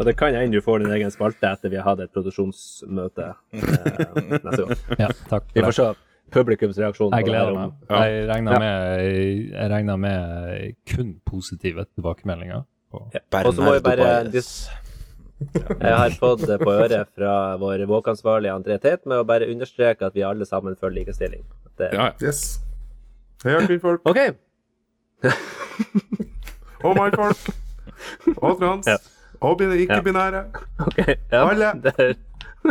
Og 0.00 0.06
det 0.08 0.14
kan 0.18 0.34
hende 0.34 0.56
du 0.58 0.64
får 0.64 0.82
din 0.82 0.92
egen 0.96 1.12
spalte 1.14 1.50
etter 1.54 1.70
vi 1.72 1.78
har 1.78 1.86
hatt 1.90 2.00
et 2.04 2.12
produksjonsmøte 2.14 3.26
eh, 3.54 3.66
neste 4.42 4.64
gang. 4.64 4.80
Ja, 4.98 5.10
takk 5.30 5.50
Vi 5.54 5.60
for 5.62 5.68
får 5.68 5.72
det. 5.72 5.76
se 5.78 6.32
publikumsreaksjonen. 6.32 7.14
Jeg 7.18 7.26
på 7.26 7.32
det 7.32 7.38
her 7.38 7.50
gleder 7.50 7.58
meg. 7.58 7.74
meg. 7.90 7.98
Jeg 8.12 8.28
regner 8.30 8.62
med, 8.62 9.10
jeg 9.52 9.70
regner 9.74 10.00
med 10.06 10.78
kun 10.92 11.10
positive 11.28 11.84
tilbakemeldinger. 11.92 12.64
Og 12.92 13.52
så 13.52 13.64
må 13.64 13.76
vi 13.78 13.82
bare 13.84 14.12
dis- 14.32 14.66
Jeg 15.80 15.96
har 15.96 16.10
fått 16.20 16.46
det 16.46 16.58
på 16.62 16.72
øret 16.72 17.08
fra 17.16 17.32
vår 17.60 17.86
våkansvarlige 17.90 18.54
André 18.54 18.78
Teit 18.82 19.06
med 19.06 19.22
å 19.22 19.26
bare 19.28 19.48
understreke 19.52 20.06
at 20.08 20.14
vi 20.16 20.24
alle 20.26 20.46
sammen 20.48 20.76
følger 20.76 21.02
likestilling. 21.02 21.44
Det, 21.78 21.90
Ja. 21.92 22.10
Yes. 22.22 22.60
Hei, 23.44 23.58
kvinnfolk. 23.66 24.04
OK. 24.06 24.18
Og 26.84 26.96
mannfolk. 26.96 27.48
Og 28.36 28.58
trans. 28.58 28.86
Ja. 28.86 28.96
Og 29.42 29.60
ikke-binære. 29.60 30.44
Okay. 30.86 31.14
Ja, 31.32 31.48
Alle. 31.50 31.72
Det 31.82 31.92
er, 31.98 32.14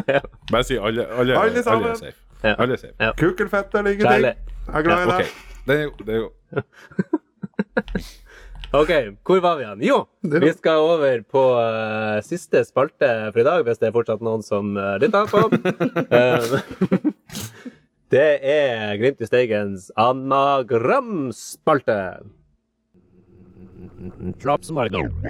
ja. 0.07 0.19
Bare 0.51 0.63
si 0.63 0.77
alle, 0.77 1.05
alle, 1.07 1.33
Alle 1.35 1.41
alle, 1.41 1.63
sammen. 1.63 1.89
er 1.91 1.95
safe. 1.95 2.17
Ja. 2.43 2.55
Alle 2.57 2.73
er 2.73 2.77
safe. 2.77 2.93
Ja. 2.99 3.11
Kukkelfett 3.17 3.75
eller 3.75 3.91
ingenting. 3.91 4.23
Jeg 4.23 4.35
er 4.73 4.81
glad 4.81 5.03
i 5.03 5.05
deg. 5.09 5.15
Okay. 5.15 5.27
det 5.67 5.75
er 5.79 5.83
jo, 5.83 5.91
det 6.05 6.13
er 6.15 6.17
jo 6.17 6.31
OK, 8.71 8.87
hvor 9.27 9.41
var 9.43 9.57
vi 9.59 9.65
igjen? 9.65 9.81
Jo, 9.83 9.95
vi 10.23 10.47
skal 10.55 10.79
over 10.79 11.19
på 11.27 11.59
uh, 11.59 12.23
siste 12.23 12.63
spalte 12.63 13.27
for 13.33 13.41
i 13.41 13.43
dag, 13.43 13.65
hvis 13.67 13.75
det 13.81 13.89
er 13.89 13.95
fortsatt 13.97 14.21
noen 14.23 14.39
som 14.47 14.77
uh, 14.79 14.95
lytter 15.01 15.27
på. 15.27 15.41
um, 15.51 16.55
det 18.15 18.29
er 18.39 18.95
Glimt 19.01 19.19
i 19.19 19.27
Steigens 19.27 19.91
anagramspalte. 19.99 22.23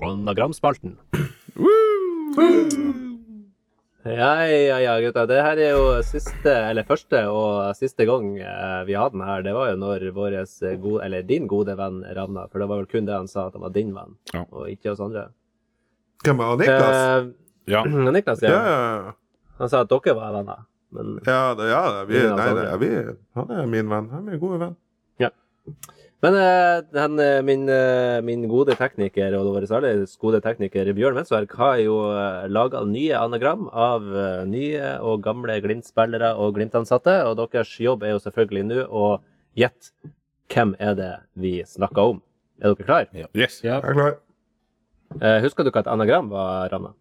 Anagramspalten. 0.06 0.94
Ja, 4.04 4.48
ja, 4.50 4.78
ja, 4.82 4.94
gutta. 5.04 5.26
Det 5.30 5.38
her 5.46 5.60
er 5.62 5.76
jo 5.76 5.84
siste, 6.06 6.50
eller 6.72 6.86
første 6.88 7.20
og 7.30 7.76
siste 7.78 8.06
gang 8.10 8.32
eh, 8.42 8.80
vi 8.88 8.96
hadde 8.98 9.14
den 9.14 9.26
her. 9.28 9.44
Det 9.46 9.54
var 9.54 9.70
jo 9.70 9.78
når 9.78 10.06
vår 10.16 10.38
gode, 10.82 11.04
eller 11.06 11.22
din 11.28 11.46
gode 11.48 11.76
venn 11.78 12.00
Ravna, 12.18 12.48
for 12.50 12.64
det 12.64 12.68
var 12.72 12.82
vel 12.82 12.90
kun 12.90 13.06
det 13.06 13.14
han 13.14 13.30
sa, 13.30 13.48
at 13.48 13.54
han 13.54 13.62
var 13.62 13.74
din 13.76 13.94
venn, 13.94 14.16
Ja. 14.34 14.46
og 14.50 14.70
ikke 14.74 14.92
oss 14.96 15.04
andre. 15.06 15.28
Hvem 16.26 16.38
var 16.42 16.58
Niklas? 16.58 16.98
Eh, 16.98 17.32
Ja. 17.70 17.84
Niklas, 18.18 18.42
ja. 18.42 18.50
Ja, 18.50 18.62
ja, 18.66 19.14
Han 19.60 19.70
sa 19.70 19.82
at 19.86 19.90
dere 19.94 20.16
var 20.18 20.34
venner, 20.34 20.66
men 20.90 21.20
ja. 21.28 21.54
det, 21.54 21.70
ja 21.70 21.82
det, 22.00 22.08
vi, 22.10 22.24
nei, 22.26 22.50
det, 22.58 22.80
vi, 22.82 22.92
han 23.38 23.52
er 23.54 23.68
min 23.70 23.90
venn. 23.90 24.10
Han 24.10 24.26
er 24.26 24.32
min 24.32 24.40
gode 24.42 24.60
venn. 24.66 24.76
Men 26.22 26.36
eh, 26.38 26.84
den, 26.94 27.20
eh, 27.20 27.42
min, 27.42 27.64
eh, 27.70 28.22
min 28.22 28.46
gode 28.50 28.76
tekniker, 28.78 29.34
og 29.40 29.56
vår 29.56 29.66
særlig 29.70 29.94
gode 30.22 30.42
tekniker 30.46 30.92
Bjørn 30.94 31.18
Mensverk, 31.18 31.56
har 31.58 31.80
jo 31.82 31.96
uh, 32.14 32.46
laga 32.46 32.84
nye 32.86 33.18
anagram 33.18 33.66
av 33.74 34.06
nye 34.46 34.96
og 35.02 35.24
gamle 35.26 35.58
Glimt-spillere 35.64 36.36
og 36.38 36.60
Glimt-ansatte. 36.60 37.16
Og 37.26 37.40
deres 37.42 37.74
jobb 37.82 38.06
er 38.06 38.14
jo 38.14 38.22
selvfølgelig 38.22 38.68
nå 38.70 38.84
å 38.86 39.08
gjette 39.58 39.96
hvem 40.52 40.76
er 40.80 40.98
det 41.00 41.14
vi 41.42 41.56
snakker 41.66 42.14
om. 42.14 42.22
Er 42.62 42.76
dere 42.76 42.86
klar? 42.86 43.10
Yes. 43.34 43.64
Ja. 43.66 43.80
Jeg 43.82 43.96
er 43.96 43.98
klar. 43.98 44.20
Eh, 45.20 45.40
husker 45.44 45.66
du 45.66 45.72
hva 45.74 45.82
et 45.82 45.90
anagram 45.92 46.30
var, 46.32 46.70
Ranna? 46.72 46.94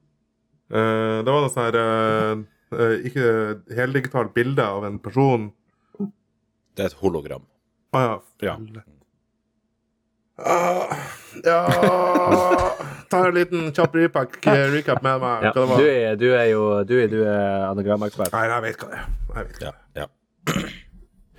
Uh, 0.71 1.21
det 1.21 1.29
var 1.29 1.43
noe 1.45 1.51
sånn 1.51 1.65
her 1.67 1.77
uh, 1.83 2.43
uh, 2.79 2.93
Ikke 3.07 3.31
heldigitalt 3.75 4.31
bilde 4.37 4.63
av 4.65 4.87
en 4.87 5.01
person. 5.03 5.49
Det 5.99 6.87
er 6.87 6.93
et 6.93 7.01
hologram. 7.03 7.45
Ah, 7.93 8.21
ja. 8.41 8.55
Ja. 8.55 8.87
Ah, 10.47 10.97
ja 11.45 11.59
Ta 13.11 13.25
en 13.27 13.35
liten 13.35 13.71
kjapp 13.75 13.95
recap, 13.99 14.37
recap 14.73 15.03
med 15.03 15.23
meg. 15.23 15.47
Ja, 15.49 15.53
du, 15.55 15.87
er, 15.87 16.17
du 16.17 16.29
er 16.31 16.45
jo 16.53 16.65
du 16.87 16.95
er, 17.01 17.09
du 17.11 17.23
er 17.27 17.65
anagramekspert. 17.69 18.31
Nei, 18.33 18.45
jeg 18.47 18.65
vet 18.69 18.85
hva 18.85 18.91
det 18.93 19.01
er. 19.01 19.09
Jeg 19.35 19.49
vet. 19.49 19.65
Ja, 19.65 19.73
ja. 19.99 20.07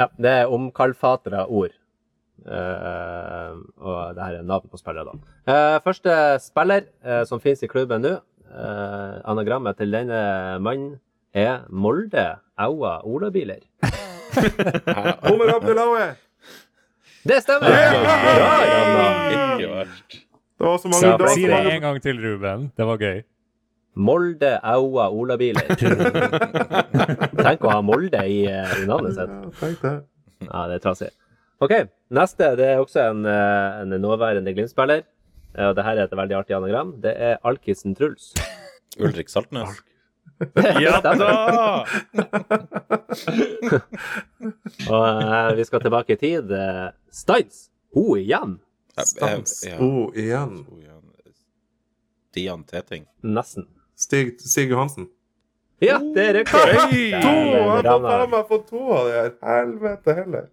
Ja, 0.02 0.08
det 0.18 0.34
er 0.42 0.52
omkalfatra 0.52 1.46
ord. 1.48 1.78
Uh, 2.42 3.62
og 3.78 4.16
det 4.18 4.26
her 4.26 4.40
er 4.40 4.48
navn 4.50 4.68
på 4.72 4.80
spillere, 4.82 5.14
da. 5.14 5.36
Uh, 5.46 5.78
første 5.86 6.16
spiller 6.42 6.88
uh, 7.06 7.22
som 7.30 7.40
finnes 7.44 7.62
i 7.64 7.70
klubben 7.70 8.02
nå, 8.02 8.16
eh, 8.52 9.14
anagrammet 9.32 9.78
til 9.80 9.94
denne 9.94 10.18
mannen 10.60 10.98
er 11.34 11.68
Molde 11.70 12.26
Aua 12.60 12.98
Olabiler. 13.08 13.62
Omar 15.32 15.56
Abdelawi! 15.56 16.10
Det 17.28 17.38
stemmer! 17.44 17.70
Janna. 17.70 19.08
Ikke 19.58 19.70
verst. 19.76 20.16
Det 20.62 20.68
var 20.68 20.78
så 20.82 20.90
mange, 20.92 21.12
dager. 21.18 21.34
Si 21.36 21.44
det 21.50 21.60
en 21.76 21.82
gang 21.82 22.00
til, 22.02 22.20
Ruben. 22.22 22.68
Det 22.78 22.86
var 22.88 22.98
gøy. 23.02 23.22
Molde 23.96 24.52
Aua 24.64 25.10
Olabiler. 25.12 25.68
Tenk 27.46 27.66
å 27.68 27.74
ha 27.74 27.82
Molde 27.84 28.22
i, 28.30 28.44
eh, 28.48 28.76
i 28.82 28.86
navnet 28.88 29.18
sitt. 29.18 29.34
Ja, 29.34 29.50
tenk 29.60 29.82
det. 29.84 29.94
Ja, 30.48 30.62
det 30.72 30.78
er 30.80 30.84
trasig. 30.86 31.10
OK, 31.62 31.74
neste 32.18 32.54
det 32.58 32.70
er 32.72 32.80
også 32.82 33.04
en, 33.10 33.26
eh, 33.30 33.82
en 33.84 33.98
nåværende 34.02 34.54
Glimt-spiller. 34.56 35.04
Eh, 35.58 35.68
Og 35.68 35.76
det 35.76 35.84
her 35.86 36.00
er 36.00 36.08
et 36.08 36.16
veldig 36.18 36.38
artig 36.40 36.56
anagram. 36.58 36.94
Det 37.04 37.14
er 37.18 37.38
Alkisen 37.46 37.94
Truls. 37.98 38.32
Ulrik 39.00 39.30
Saltnes. 39.30 39.82
Ja 40.86 41.00
da! 41.04 41.12
Og 44.90 45.06
uh, 45.22 45.52
vi 45.58 45.66
skal 45.68 45.84
tilbake 45.84 46.18
i 46.18 46.22
tid. 46.22 46.52
Eh, 46.52 46.88
Stans! 47.12 47.68
Hun 47.94 48.18
igjen! 48.20 48.60
Stans. 48.98 49.62
Ja. 49.68 49.78
Oh, 49.84 50.10
igjen. 50.18 50.64
Oh. 50.66 50.82
Stian 52.32 52.64
Teting. 52.64 53.06
Nesten. 53.22 53.68
Stig, 53.96 54.42
Stig 54.42 54.70
Johansen. 54.72 55.08
Ja, 55.80 55.98
det 56.00 56.24
er 56.30 56.34
riktig! 56.34 56.60
Hei! 56.78 57.10
To! 57.20 57.32
Jeg 57.36 57.90
har 57.90 58.04
faen 58.06 58.30
meg 58.32 58.46
fått 58.48 58.68
to 58.70 58.82
av 58.96 59.08
de 59.10 59.16
her. 59.18 59.32
Helvete 59.44 60.16
heller. 60.16 60.46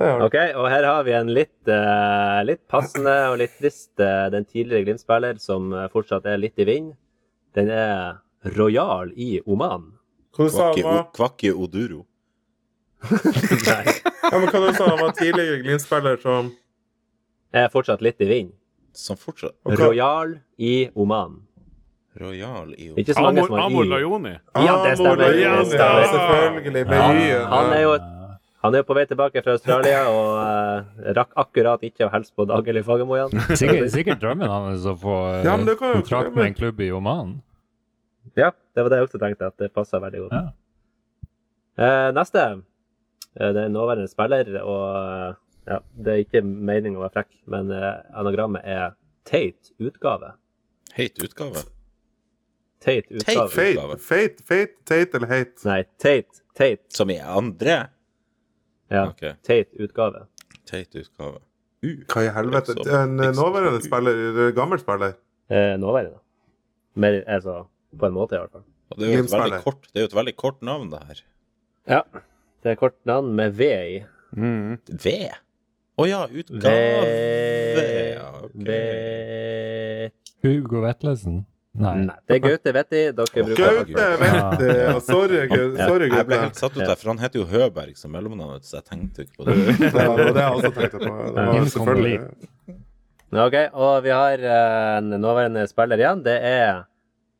Er 0.00 0.24
Ok, 0.24 0.36
og 0.56 0.68
her 0.72 0.86
har 0.88 1.04
vi 1.04 1.12
en 1.18 1.32
litt, 1.36 1.68
uh, 1.68 2.40
litt 2.48 2.62
passende 2.70 3.14
og 3.32 3.38
litt 3.40 3.54
trist 3.60 4.00
eh, 4.00 4.26
Den 4.32 4.44
tidligere 4.44 4.84
Glimt-spiller 4.84 5.40
som 5.40 5.70
eh, 5.72 5.86
fortsatt 5.92 6.28
er 6.28 6.40
litt 6.40 6.56
i 6.60 6.66
vind. 6.68 6.90
Den 7.56 7.72
er 7.72 8.22
Royal 8.54 9.12
i 9.16 9.40
Oman. 9.46 9.92
Kvakki, 10.36 11.52
Oduro. 11.52 12.04
Nei, 13.66 13.84
Ja, 14.26 14.38
men 14.38 14.48
hva 14.50 14.60
du 14.60 14.70
sa 14.74 14.86
han 14.88 14.98
var 14.98 15.12
tidligere 15.16 15.60
Glimt-spiller 15.62 16.16
som 16.22 16.48
er 17.54 17.68
fortsatt 17.72 18.02
litt 18.04 18.20
i 18.24 18.28
vind. 18.28 18.54
Som 18.96 19.18
fortsatt 19.20 19.54
okay. 19.64 19.78
Royal 19.80 20.38
i 20.58 20.88
Oman. 20.94 21.42
Royal 22.16 22.72
i 22.74 22.90
Ikke 22.96 23.14
så 23.14 23.22
mange 23.26 23.44
Amor, 23.44 23.48
som 23.48 23.58
har 23.58 23.70
Amor 23.70 23.88
Lajoni. 23.92 24.34
Ja, 24.56 24.76
det 24.84 24.96
stemmer. 24.96 25.24
Amor 25.24 25.40
Ja. 25.40 25.56
Selvfølgelig. 25.64 26.72
Med 26.72 26.96
Ja, 26.96 27.08
Y-en. 27.12 27.46
han 27.52 27.72
er 27.72 27.82
jo 27.82 27.96
han 28.64 28.74
er 28.74 28.82
jo 28.82 28.86
på 28.88 28.94
vei 28.96 29.04
tilbake 29.06 29.42
fra 29.44 29.52
Australia 29.54 29.98
og 30.10 30.30
uh, 30.42 31.10
rakk 31.14 31.36
akkurat 31.38 31.82
ikke 31.86 32.08
å 32.08 32.10
hilse 32.10 32.32
på 32.34 32.48
Dageli 32.50 32.82
Fagermo 32.82 33.14
igjen. 33.14 33.36
Sikkert, 33.60 33.92
sikkert 33.94 34.22
drømmen 34.24 34.50
hans 34.50 34.86
å 34.88 34.96
få 34.98 35.18
uh, 35.28 35.42
Ja, 35.46 35.54
ikke 35.60 35.76
kontrakt 36.00 36.34
med 36.34 36.48
en 36.48 36.56
klubb 36.56 36.80
i 36.82 36.88
Oman. 36.96 37.36
Ja, 38.36 38.50
det 38.74 38.82
var 38.84 38.92
det 38.92 38.98
jeg 39.00 39.06
også 39.08 39.18
tenkte, 39.22 39.46
at 39.50 39.56
det 39.62 39.72
passa 39.74 40.00
veldig 40.02 40.20
godt. 40.26 40.32
Ja. 40.36 41.30
Eh, 41.76 42.08
neste. 42.16 42.42
Eh, 43.36 43.50
det 43.52 43.62
er 43.62 43.66
en 43.70 43.72
nåværende 43.76 44.08
spiller, 44.10 44.50
og 44.62 44.84
eh, 45.00 45.38
ja, 45.72 45.78
det 46.04 46.12
er 46.12 46.22
ikke 46.24 46.42
meningen 46.44 46.98
å 47.00 47.04
være 47.06 47.14
frekk, 47.20 47.32
men 47.52 47.72
eh, 47.74 47.92
anagrammet 48.16 48.64
er 48.64 48.94
Tate 49.26 49.72
utgave. 49.82 50.34
Heit 50.94 51.18
utgave. 51.24 51.64
Tate 52.84 53.10
utgave. 53.18 53.48
Fate, 53.50 53.98
fate, 53.98 54.44
fate, 54.46 54.76
Tate 54.86 55.18
eller 55.18 55.32
hate? 55.32 55.64
Nei, 55.66 55.80
Tate. 55.98 56.42
Tate. 56.56 56.84
Som 56.94 57.10
i 57.10 57.18
andre? 57.20 57.80
Ja, 58.92 59.08
Okay. 59.10 59.32
Tate 59.42 59.74
utgave. 59.82 60.26
Teit 60.66 60.94
utgave. 60.94 61.40
U. 61.82 61.88
Hva 62.06 62.22
i 62.22 62.28
helvete? 62.34 62.76
En 62.94 63.16
nåværende 63.18 63.80
spiller, 63.82 64.52
gammel 64.54 64.78
spiller? 64.78 65.16
Eh, 65.50 65.74
nåværende. 65.82 66.20
Mer, 66.94 67.18
altså, 67.26 67.64
på 68.00 68.08
en 68.08 68.14
måte 68.16 68.36
i 68.36 68.42
hvert 68.42 68.54
fall. 68.54 68.66
Og 68.92 69.00
det 69.00 69.08
er 69.08 69.16
jo 69.16 69.24
et 69.24 69.34
veldig 69.34 69.62
kort, 69.64 69.88
det 69.90 70.00
er 70.00 70.06
jo 70.06 70.10
et 70.10 70.20
veldig 70.20 70.36
kort 70.38 70.62
navn, 70.66 70.92
det 70.92 71.02
her. 71.08 71.24
Ja. 71.96 72.04
Det 72.62 72.72
er 72.72 72.78
kort 72.80 72.96
navn 73.08 73.34
med 73.38 73.56
V 73.58 73.68
i. 73.72 73.98
Mm. 74.36 74.78
V? 74.90 75.16
Å 75.96 76.06
ja, 76.06 76.22
utgave. 76.28 77.10
Ja, 78.16 78.30
ok. 78.44 78.56
v... 78.68 78.80
Hugo 80.44 80.82
Vetlesen? 80.84 81.44
Nei. 81.76 81.92
Nei, 82.08 82.16
det 82.24 82.38
er 82.38 82.40
Gaute 82.40 82.72
Vetti. 82.72 83.00
Dere 83.16 83.44
bruker 83.44 83.60
Gaute, 83.60 84.06
Vetti! 84.22 84.68
Ja, 84.80 84.96
Sorry, 85.04 85.40
Gaute. 85.50 85.76
Sorry, 85.82 86.08
Jeg 86.08 86.28
ble 86.28 86.38
helt 86.40 86.60
satt 86.60 86.76
ut 86.76 86.82
der, 86.82 86.96
for 86.96 87.12
han 87.12 87.20
heter 87.20 87.42
jo 87.42 87.46
Høberg 87.50 87.98
som 88.00 88.14
mellomnavn, 88.16 88.62
så 88.64 88.78
jeg 88.78 88.86
tenkte 88.88 89.26
ikke 89.26 89.42
på 89.42 89.48
det. 89.48 89.56
Ja, 89.58 89.90
det 89.92 90.06
var 90.08 90.32
det 90.38 90.44
jeg 90.44 90.58
også 90.60 90.72
tenkte 90.78 91.00
på. 91.02 91.14
Det 91.36 91.46
var 91.50 91.70
selvfølgelig 91.74 92.18
Ok, 93.36 93.56
og 93.74 93.94
vi 94.04 94.12
har 94.14 94.44
eh, 94.46 94.90
en 95.00 95.16
nåværende 95.20 95.66
spiller 95.68 96.00
igjen. 96.00 96.22
Det 96.24 96.36
er 96.46 96.84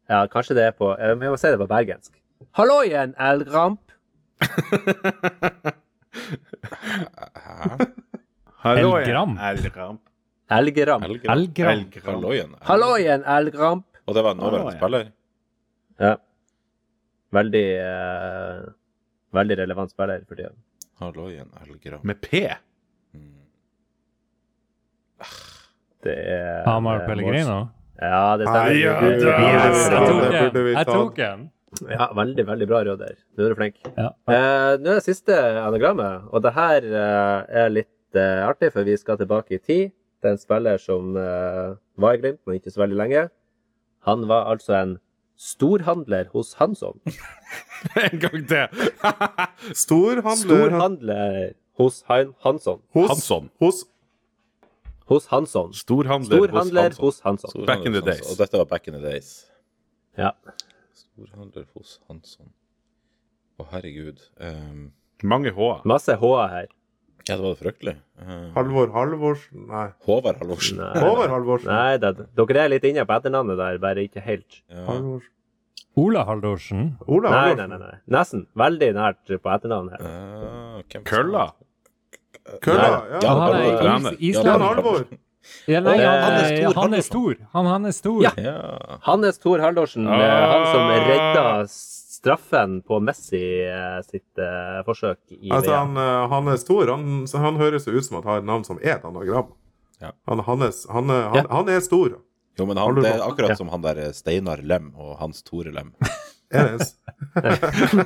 Ja, 0.09 0.27
kanskje 0.31 0.55
det 0.59 0.65
er 0.69 0.75
på 0.77 0.93
eh, 0.95 1.15
Vi 1.19 1.29
må 1.31 1.37
si 1.41 1.51
det 1.51 1.59
på 1.61 1.67
bergensk. 1.71 2.13
Hallo 2.59 2.83
igjen, 2.85 3.15
Elramp. 3.19 3.81
Hæ? 7.47 7.87
Hallo, 8.67 8.97
Elgram. 8.99 9.37
Elgramp! 9.39 10.01
Elgeramp. 10.51 11.05
Elgram? 11.07 12.57
Hallo 12.67 12.97
igjen, 12.99 13.23
Elgramp. 13.25 13.87
Og 14.07 14.15
det 14.15 14.23
var 14.23 14.35
en 14.35 14.41
nåværende 14.43 14.73
spiller? 14.77 15.09
Ja. 15.99 16.15
Veldig 17.35 17.67
eh, 17.83 18.67
Veldig 19.37 19.57
relevant 19.59 19.91
spiller 19.93 20.23
for 20.29 20.39
tida. 20.39 20.53
Halloien 21.01 21.49
Elgram. 21.63 22.01
Med 22.07 22.21
P. 22.23 22.43
Mm. 23.13 23.33
Det 26.07 26.15
er 26.15 26.63
Hamar 26.65 27.01
det 27.01 27.05
er 27.05 27.11
Pellegrino? 27.11 27.59
Ja, 28.01 28.37
det 28.37 28.47
stemmer. 28.47 28.71
Nei, 28.71 28.81
ja, 28.83 29.01
Du- 29.01 29.07
du- 29.07 29.27
Yes, 29.27 29.89
jeg 29.91 30.09
tok 30.09 30.33
en. 30.33 30.67
Jeg 30.77 30.87
tok 30.87 31.15
den! 31.17 31.51
Ja, 31.91 32.07
veldig, 32.17 32.45
veldig 32.47 32.67
bra, 32.71 32.79
Røder. 32.85 33.15
Nå 33.37 33.45
er 33.45 33.49
du 33.53 33.55
flink. 33.59 33.75
Ja. 33.97 34.07
Eh, 34.29 34.77
nå 34.81 34.91
er 34.91 35.01
det 35.01 35.03
siste 35.05 35.35
anagrammet, 35.37 36.29
og 36.33 36.43
det 36.43 36.53
her 36.57 36.85
eh, 36.85 37.65
er 37.65 37.69
litt 37.73 38.15
eh, 38.17 38.47
artig, 38.49 38.71
for 38.73 38.85
vi 38.87 38.97
skal 38.97 39.19
tilbake 39.21 39.53
i 39.59 39.59
tid. 39.59 39.91
Det 40.23 40.31
er 40.31 40.37
en 40.37 40.39
spiller 40.41 40.79
som 40.81 41.17
eh, 41.21 41.75
var 42.01 42.15
i 42.17 42.21
Glimt, 42.23 42.41
men 42.47 42.57
ikke 42.61 42.73
så 42.73 42.81
veldig 42.87 42.97
lenge. 42.97 43.27
Han 44.07 44.25
var 44.29 44.47
altså 44.55 44.73
en 44.79 44.95
storhandler 45.37 46.29
hos 46.33 46.55
Hansson. 46.61 47.01
En 47.97 48.19
gang 48.19 48.47
til. 48.49 48.93
Storhandler 49.85 50.47
Storhandler 50.47 51.53
hos 51.79 52.03
Han 52.09 52.33
Hansson. 52.41 52.81
hos, 52.95 53.09
Hansson. 53.11 53.51
hos 53.61 53.85
Hos 55.07 55.29
Hansson. 55.31 55.73
Storhandler, 55.77 56.41
Storhandler 56.49 56.89
hos 56.97 56.99
hos 56.99 57.21
Hansson. 57.23 57.67
Back 57.67 57.85
in 57.87 57.93
the 57.95 58.03
days. 58.03 58.25
Og 58.33 58.39
dette 58.41 58.59
var 58.59 58.67
back 58.67 58.89
in 58.91 58.95
the 58.99 59.03
days. 59.05 59.29
Ja. 60.19 60.33
Storhandler 60.97 61.67
hos 61.77 62.01
Hansson. 62.09 62.49
Å, 63.61 63.67
herregud. 63.71 64.19
Um, 64.43 64.89
Mange 65.25 65.53
H-er. 65.57 65.85
Masse 65.89 66.17
H-er 66.21 66.49
her. 66.53 66.67
ja, 67.29 67.37
det 67.37 67.43
var 67.43 67.55
det 67.55 67.61
fryktelig. 67.63 67.95
Uh, 68.21 68.51
Halvor 68.55 68.91
Halvorsen 68.95 69.65
Nei. 69.71 69.87
Håvard 70.07 70.37
Halvorsen. 70.43 70.79
Nei, 70.83 71.01
Håvard 71.03 71.33
Halvorsen. 71.33 71.71
Nei, 71.73 71.97
det, 72.03 72.13
dere 72.39 72.61
er 72.67 72.71
litt 72.75 72.85
inne 72.91 73.07
på 73.09 73.17
etternavnet 73.17 73.59
der, 73.59 73.79
bare 73.83 74.05
ikke 74.07 74.23
helt. 74.27 74.61
Ja. 74.71 74.85
Halvorsen. 74.91 75.33
Ola 75.97 76.27
Haldorsen? 76.29 76.83
Ola 77.09 77.31
Nei, 77.33 77.39
Halvorsen. 77.41 77.71
nei, 77.73 77.79
nei. 77.81 77.87
nei. 77.95 78.01
Nesten. 78.19 78.43
Veldig 78.61 78.89
nært 78.99 79.31
på 79.41 79.49
etternavnet 79.55 79.97
her. 79.97 80.83
Uh, 80.85 81.01
Kølla. 81.09 81.47
Kølla, 82.63 82.89
ja. 82.89 83.19
Ja, 83.23 83.29
Han 83.29 83.53
det 83.53 83.73
var 83.73 83.81
trener. 83.83 84.17
is 84.19 84.37
Jan 84.45 84.61
Halvor. 84.61 85.05
Ja, 85.71 85.81
nei, 85.81 85.97
han, 86.03 86.23
han 86.23 86.33
er 86.43 86.57
stor, 86.57 86.81
han 86.83 86.95
er 86.95 87.01
stor. 87.07 87.35
Han, 87.53 87.67
han 87.71 87.85
er 87.87 87.95
stor. 87.95 88.23
Ja. 88.25 88.31
Ja. 88.37 88.99
Hannes 89.07 89.39
Thor 89.39 89.59
Haldorsen, 89.63 90.09
Ah. 90.09 90.19
eh, 90.19 90.47
han 90.53 90.65
som 90.73 90.89
redda 91.11 91.67
straffen 91.69 92.81
på 92.83 92.99
Messi 93.01 93.43
eh, 93.63 94.01
sitt 94.09 94.41
uh, 94.43 94.81
forsøk 94.89 95.19
i 95.31 95.51
Altså, 95.53 95.71
VM. 95.71 95.95
han, 95.97 96.31
han 96.33 96.49
er 96.49 96.57
stor. 96.59 96.91
Han, 96.91 97.27
han 97.47 97.57
høres 97.61 97.87
jo 97.87 97.95
ut 97.95 98.05
som 98.09 98.19
at 98.19 98.25
han 98.27 98.33
har 98.33 98.43
et 98.43 98.49
navn 98.51 98.65
som 98.67 98.81
er 98.83 98.97
et 98.97 99.05
anagram. 99.07 99.53
Ja. 100.03 100.11
Han, 100.29 100.43
Hannes, 100.49 100.83
han, 100.91 101.11
er- 101.11 101.29
han, 101.31 101.37
Ja. 101.45 101.45
han 101.55 101.69
er 101.69 101.81
stor. 101.81 102.17
Jo, 102.59 102.67
men 102.69 102.79
han, 102.81 102.95
det 103.03 103.11
er 103.15 103.25
akkurat 103.27 103.53
Ja. 103.53 103.59
som 103.59 103.69
han 103.73 103.83
der 103.85 104.01
Steinar 104.17 104.63
Lem 104.65 104.93
og 104.97 105.19
Hans 105.21 105.43
Tore 105.47 105.73
Lem. 105.75 105.93
Er 106.55 106.77
det? 106.79 107.97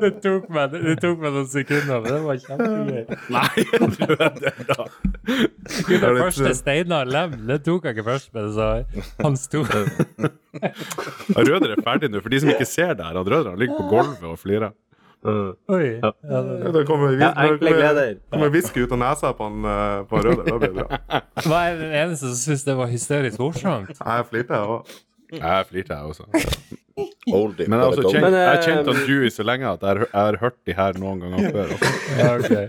Det 0.00 0.08
tok 0.24 0.48
meg, 0.52 0.72
det 0.74 0.94
tok 1.00 1.20
meg 1.22 1.32
noen 1.34 1.46
sekunder, 1.50 2.00
men 2.02 2.08
det 2.08 2.20
var 2.24 2.38
kjempegøy. 2.42 3.02
Nei, 3.32 3.64
det 4.40 4.52
da. 4.70 4.86
Det 5.86 6.00
første 6.02 6.52
Steinar 6.58 7.08
Lem, 7.10 7.36
det 7.48 7.60
tok 7.66 7.86
jeg 7.86 7.96
ikke 7.96 8.06
først, 8.08 8.32
men 8.36 8.50
så 8.56 8.66
han 9.22 9.38
sto 9.40 9.62
Røder 11.36 11.76
er 11.76 11.84
ferdig 11.86 12.10
nå. 12.12 12.22
For 12.24 12.32
de 12.32 12.42
som 12.42 12.52
ikke 12.52 12.68
ser 12.68 12.96
det 12.98 13.06
her, 13.06 13.20
han 13.20 13.30
Røder 13.30 13.56
ligger 13.60 13.78
på 13.80 13.88
gulvet 13.94 14.26
og 14.32 14.38
flirer. 14.42 14.74
Mm. 15.26 15.50
Oi. 15.76 15.86
Ja. 16.02 16.12
Ja, 16.30 16.42
det, 16.46 16.58
Ja, 16.64 16.72
Det 16.76 16.84
kommer, 16.86 17.16
Ja, 17.20 17.32
enkle 17.46 17.74
kommer 18.30 18.54
whisky 18.54 18.84
ut 18.86 18.92
av 18.92 19.02
nesa 19.02 19.32
på 19.36 19.50
han 19.50 19.64
eh, 19.72 19.98
på 20.10 20.22
Røder. 20.22 20.46
Da 20.46 20.58
blir 20.62 20.72
det 20.72 20.86
bra. 20.86 21.20
hva 21.48 21.60
er 21.70 21.76
den 21.82 21.92
eneste 22.04 22.30
som 22.30 22.38
syns 22.44 22.64
det 22.66 22.78
var 22.78 22.90
hysterisk 22.92 23.42
morsomt? 23.42 23.92
Jeg 23.98 24.30
flirte, 24.30 24.54
jeg 24.60 24.76
òg. 24.76 24.96
Jeg 25.36 25.66
flirte, 25.70 25.94
jeg 25.94 26.02
også. 26.14 26.24
Oldie. 27.36 27.66
Men 27.68 27.80
jeg 27.82 27.86
har 27.90 27.96
kjent, 28.06 28.22
Men, 28.24 28.34
eh, 28.40 28.62
kjent 28.64 28.86
han 28.88 29.00
Dewey 29.04 29.30
så 29.34 29.44
lenge 29.44 29.68
at 29.68 29.82
jeg 29.82 29.88
har, 29.90 29.98
jeg 30.06 30.22
har 30.30 30.36
hørt 30.40 30.54
de 30.64 30.76
her 30.78 31.00
noen 31.02 31.18
ganger 31.24 31.50
før. 31.52 31.74
også. 31.74 31.90
Ja, 32.16 32.28
okay. 32.38 32.68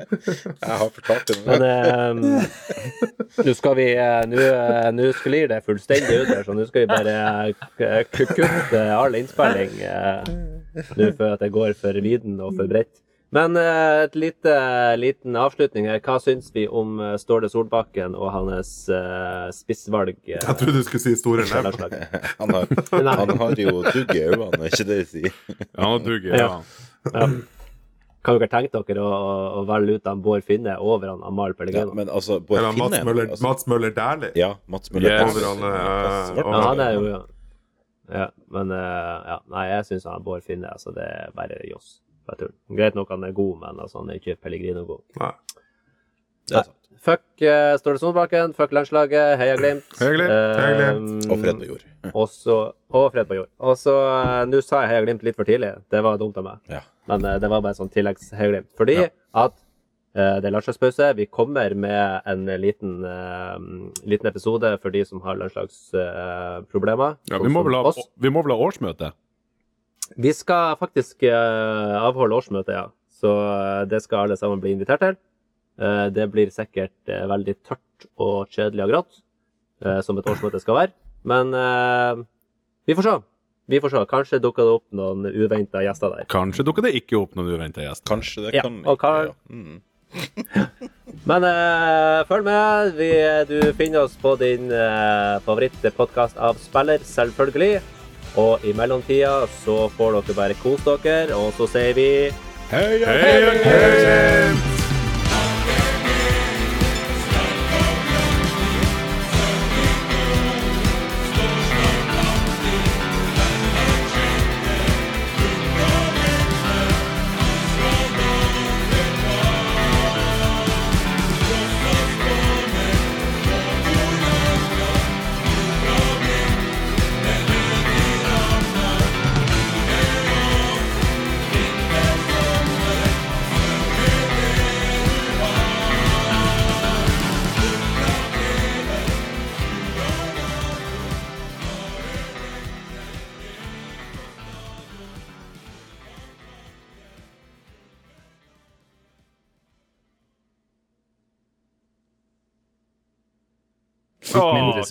Jeg 0.66 0.80
har 0.82 0.90
fortalt 0.98 1.30
det 1.30 1.38
Men 1.46 1.64
eh, 1.64 2.48
nå 3.46 3.54
skal 3.56 3.78
vi 3.78 3.86
eh, 3.94 4.24
Nå 4.28 4.42
eh, 4.42 4.90
nå 4.98 5.12
sklir 5.16 5.48
det 5.54 5.62
fullstendig 5.64 6.18
ut 6.26 6.34
her, 6.34 6.44
så 6.44 6.58
nå 6.58 6.66
skal 6.68 6.84
vi 6.84 6.90
bare 6.92 8.04
kutte 8.12 8.82
all 8.98 9.16
innspilling 9.22 9.78
eh, 9.86 10.34
nå 10.98 11.12
før 11.18 11.36
at 11.36 11.44
jeg 11.46 11.54
går 11.56 11.76
for 11.80 12.02
viden 12.06 12.40
og 12.44 12.56
for 12.58 12.70
bredt. 12.70 13.04
Men 13.36 13.58
uh, 13.60 14.06
et 14.06 14.14
lite 14.16 14.54
liten 14.96 15.36
avslutning 15.36 15.90
her. 15.90 16.00
Hva 16.04 16.16
syns 16.24 16.48
vi 16.56 16.64
om 16.68 16.96
eh, 17.04 17.18
Ståle 17.20 17.50
Solbakken 17.52 18.16
og 18.16 18.30
hans 18.32 18.70
uh, 18.88 19.50
spissvalg? 19.52 20.16
Uh, 20.24 20.38
Jeg 20.38 20.56
trodde 20.62 20.78
du 20.80 20.86
skulle 20.88 21.04
si 21.04 21.16
store 21.20 21.44
lev. 21.44 21.68
Han 22.40 22.56
har, 22.56 22.72
han 22.94 23.36
har 23.42 23.60
jo 23.60 23.82
dugg 23.84 24.16
i 24.16 24.24
øynene, 24.30 24.62
er 24.62 24.72
ikke 24.72 24.88
det 24.88 25.02
de 25.02 25.06
sier? 25.12 25.36
Ja, 25.60 25.90
han 25.90 26.04
duger, 26.06 26.38
ja. 26.40 26.50
Ja. 27.12 27.28
Kan 28.28 28.40
dere 28.40 28.50
tenke 28.52 28.82
dere 28.88 29.04
å, 29.04 29.12
å 29.60 29.62
velge 29.68 29.98
ut 29.98 30.08
han 30.10 30.22
Bård 30.24 30.44
Finne 30.48 30.74
over 30.84 31.12
han 31.14 31.22
Amal 31.28 31.54
Ja, 31.54 31.58
Pellegrino? 31.62 31.94
men 31.96 32.10
altså, 32.12 32.40
Eller 32.44 32.76
Mats 32.76 33.04
Møller, 33.08 33.30
altså, 33.32 33.44
Mats 33.46 33.68
Møller 33.72 33.94
Dæhlie. 33.96 34.32
Ja, 34.40 34.54
Mats 34.72 34.92
Møller. 34.92 35.14
Yes. 35.16 35.38
Svart. 35.40 36.42
Ja, 36.44 36.62
han 36.68 36.84
er 36.84 36.96
jo 36.98 37.06
ja. 37.08 37.22
Ja 38.10 38.30
men 38.54 38.72
eh, 38.72 39.28
ja, 39.32 39.40
nei, 39.52 39.66
jeg 39.74 39.86
syns 39.90 40.06
han 40.08 40.24
Bård 40.24 40.44
Finne 40.46 40.70
altså, 40.72 40.94
det 40.96 41.04
er 41.04 41.32
bare 41.36 41.58
joss. 41.70 41.98
Greit 42.72 42.96
nok 42.96 43.10
han 43.14 43.24
er 43.24 43.32
god, 43.36 43.54
men 43.62 43.80
altså, 43.84 44.02
han 44.02 44.10
er 44.12 44.20
ikke 44.20 44.36
Pellegrino 44.44 44.86
god. 44.88 45.04
Nei. 45.22 45.32
Det 46.48 46.56
er 46.62 46.64
sant. 46.68 46.74
Fuck 47.04 47.44
uh, 47.46 47.76
Ståle 47.80 48.00
Solbakken, 48.02 48.54
fuck 48.58 48.72
landslaget, 48.74 49.38
heia 49.40 49.56
Glimt. 49.60 49.86
Heia 50.00 50.14
Glimt, 50.16 50.32
heia 50.34 50.78
Glimt. 50.80 51.26
Um, 51.28 51.32
Og 51.36 51.42
fred 51.44 51.60
på 51.62 51.68
jord. 51.70 51.84
Også, 52.18 52.56
Og 52.98 53.06
fred 53.14 53.28
på 53.30 53.38
jord. 53.38 53.50
Og 53.60 53.78
så 53.80 53.94
uh, 53.94 54.42
Nå 54.50 54.60
sa 54.66 54.82
jeg 54.84 54.92
heia 54.96 55.04
Glimt 55.06 55.24
litt 55.28 55.38
for 55.38 55.48
tidlig. 55.48 55.74
Det 55.94 56.02
var 56.04 56.18
dumt 56.20 56.40
av 56.42 56.48
meg. 56.48 56.64
Ja. 56.74 56.82
Men 57.12 57.24
uh, 57.28 57.36
det 57.44 57.52
var 57.52 57.62
bare 57.62 57.76
en 57.76 57.80
sånn 57.84 57.92
tilleggs-heia 57.94 58.50
Glimt. 58.54 58.72
Fordi 58.80 58.98
Ja. 59.04 59.10
at 59.46 59.56
det 60.18 60.48
er 60.50 60.54
landslagspause. 60.56 61.12
Vi 61.18 61.28
kommer 61.30 61.76
med 61.78 62.26
en 62.26 62.46
liten, 62.62 62.94
eh, 63.06 63.58
liten 64.10 64.30
episode 64.32 64.72
for 64.82 64.90
de 64.94 65.04
som 65.06 65.22
har 65.22 65.38
landslagsproblemer. 65.38 67.18
Ja, 67.30 67.40
vi, 67.44 67.52
må 67.54 67.64
vel 67.68 67.78
ha, 67.78 67.92
vi 68.18 68.32
må 68.34 68.42
vel 68.46 68.56
ha 68.56 68.68
årsmøte? 68.68 69.12
Vi 70.18 70.32
skal 70.34 70.78
faktisk 70.80 71.24
eh, 71.28 71.96
avholde 72.00 72.38
årsmøte, 72.40 72.74
ja. 72.74 72.86
Så 73.18 73.30
eh, 73.30 73.86
det 73.92 74.02
skal 74.06 74.26
alle 74.28 74.38
sammen 74.40 74.62
bli 74.64 74.74
invitert 74.76 75.04
til. 75.04 75.18
Eh, 75.82 76.06
det 76.16 76.30
blir 76.34 76.50
sikkert 76.54 77.12
eh, 77.12 77.26
veldig 77.30 77.58
tørt 77.68 78.08
og 78.22 78.48
kjedelig 78.54 78.86
og 78.88 78.94
grått, 78.94 79.20
eh, 79.86 80.00
som 80.06 80.18
et 80.22 80.30
årsmøte 80.32 80.62
skal 80.64 80.80
være. 80.82 80.96
Men 81.28 81.52
eh, 81.58 82.24
vi 82.88 82.96
får 82.98 83.10
se. 83.10 83.16
Vi 83.68 83.82
får 83.84 83.92
se. 83.92 84.06
Kanskje 84.08 84.40
dukker 84.40 84.64
det 84.64 84.76
opp 84.78 84.86
noen 84.96 85.28
uventa 85.28 85.82
gjester 85.84 86.14
der. 86.14 86.28
Kanskje 86.32 86.64
dukker 86.70 86.86
det 86.88 86.94
ikke 87.02 87.20
opp 87.20 87.34
noen 87.36 87.52
uventa 87.58 87.84
gjester. 87.84 88.08
Kanskje 88.08 88.46
det 88.48 88.54
Ja, 88.56 88.64
kan 88.64 88.80
og 88.88 88.96
ikke, 88.96 89.14
ja. 89.28 89.34
Mm. 89.52 89.82
Men 91.28 91.44
uh, 91.44 92.24
følg 92.30 92.48
med. 92.48 92.96
Vi, 93.00 93.12
du 93.50 93.60
finner 93.78 94.06
oss 94.06 94.16
på 94.22 94.36
din 94.40 94.72
uh, 94.72 95.38
favorittpodkast 95.46 96.40
av 96.40 96.60
spiller, 96.64 97.04
selvfølgelig. 97.04 97.82
Og 98.38 98.64
i 98.68 98.74
mellomtida 98.78 99.48
så 99.64 99.88
får 99.98 100.20
dere 100.20 100.38
bare 100.38 100.60
kose 100.62 100.98
dere, 101.04 101.36
og 101.36 101.56
så 101.58 101.70
sier 101.74 101.96
vi 101.98 102.10
Heia, 102.68 103.08
heia, 103.08 103.56
Glimt! 103.64 104.87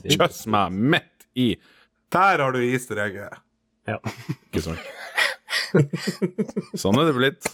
kjøss 0.04 0.44
meg 0.52 0.74
midt 0.94 1.26
i. 1.38 1.48
Der 2.12 2.42
har 2.42 2.54
du 2.54 2.60
easter 2.62 3.00
egget. 3.06 3.40
Ja. 3.86 3.98
Ikke 4.50 4.64
sant? 4.64 4.82
Sånn. 6.78 6.98
er 7.00 7.08
det 7.08 7.16
blitt. 7.16 7.48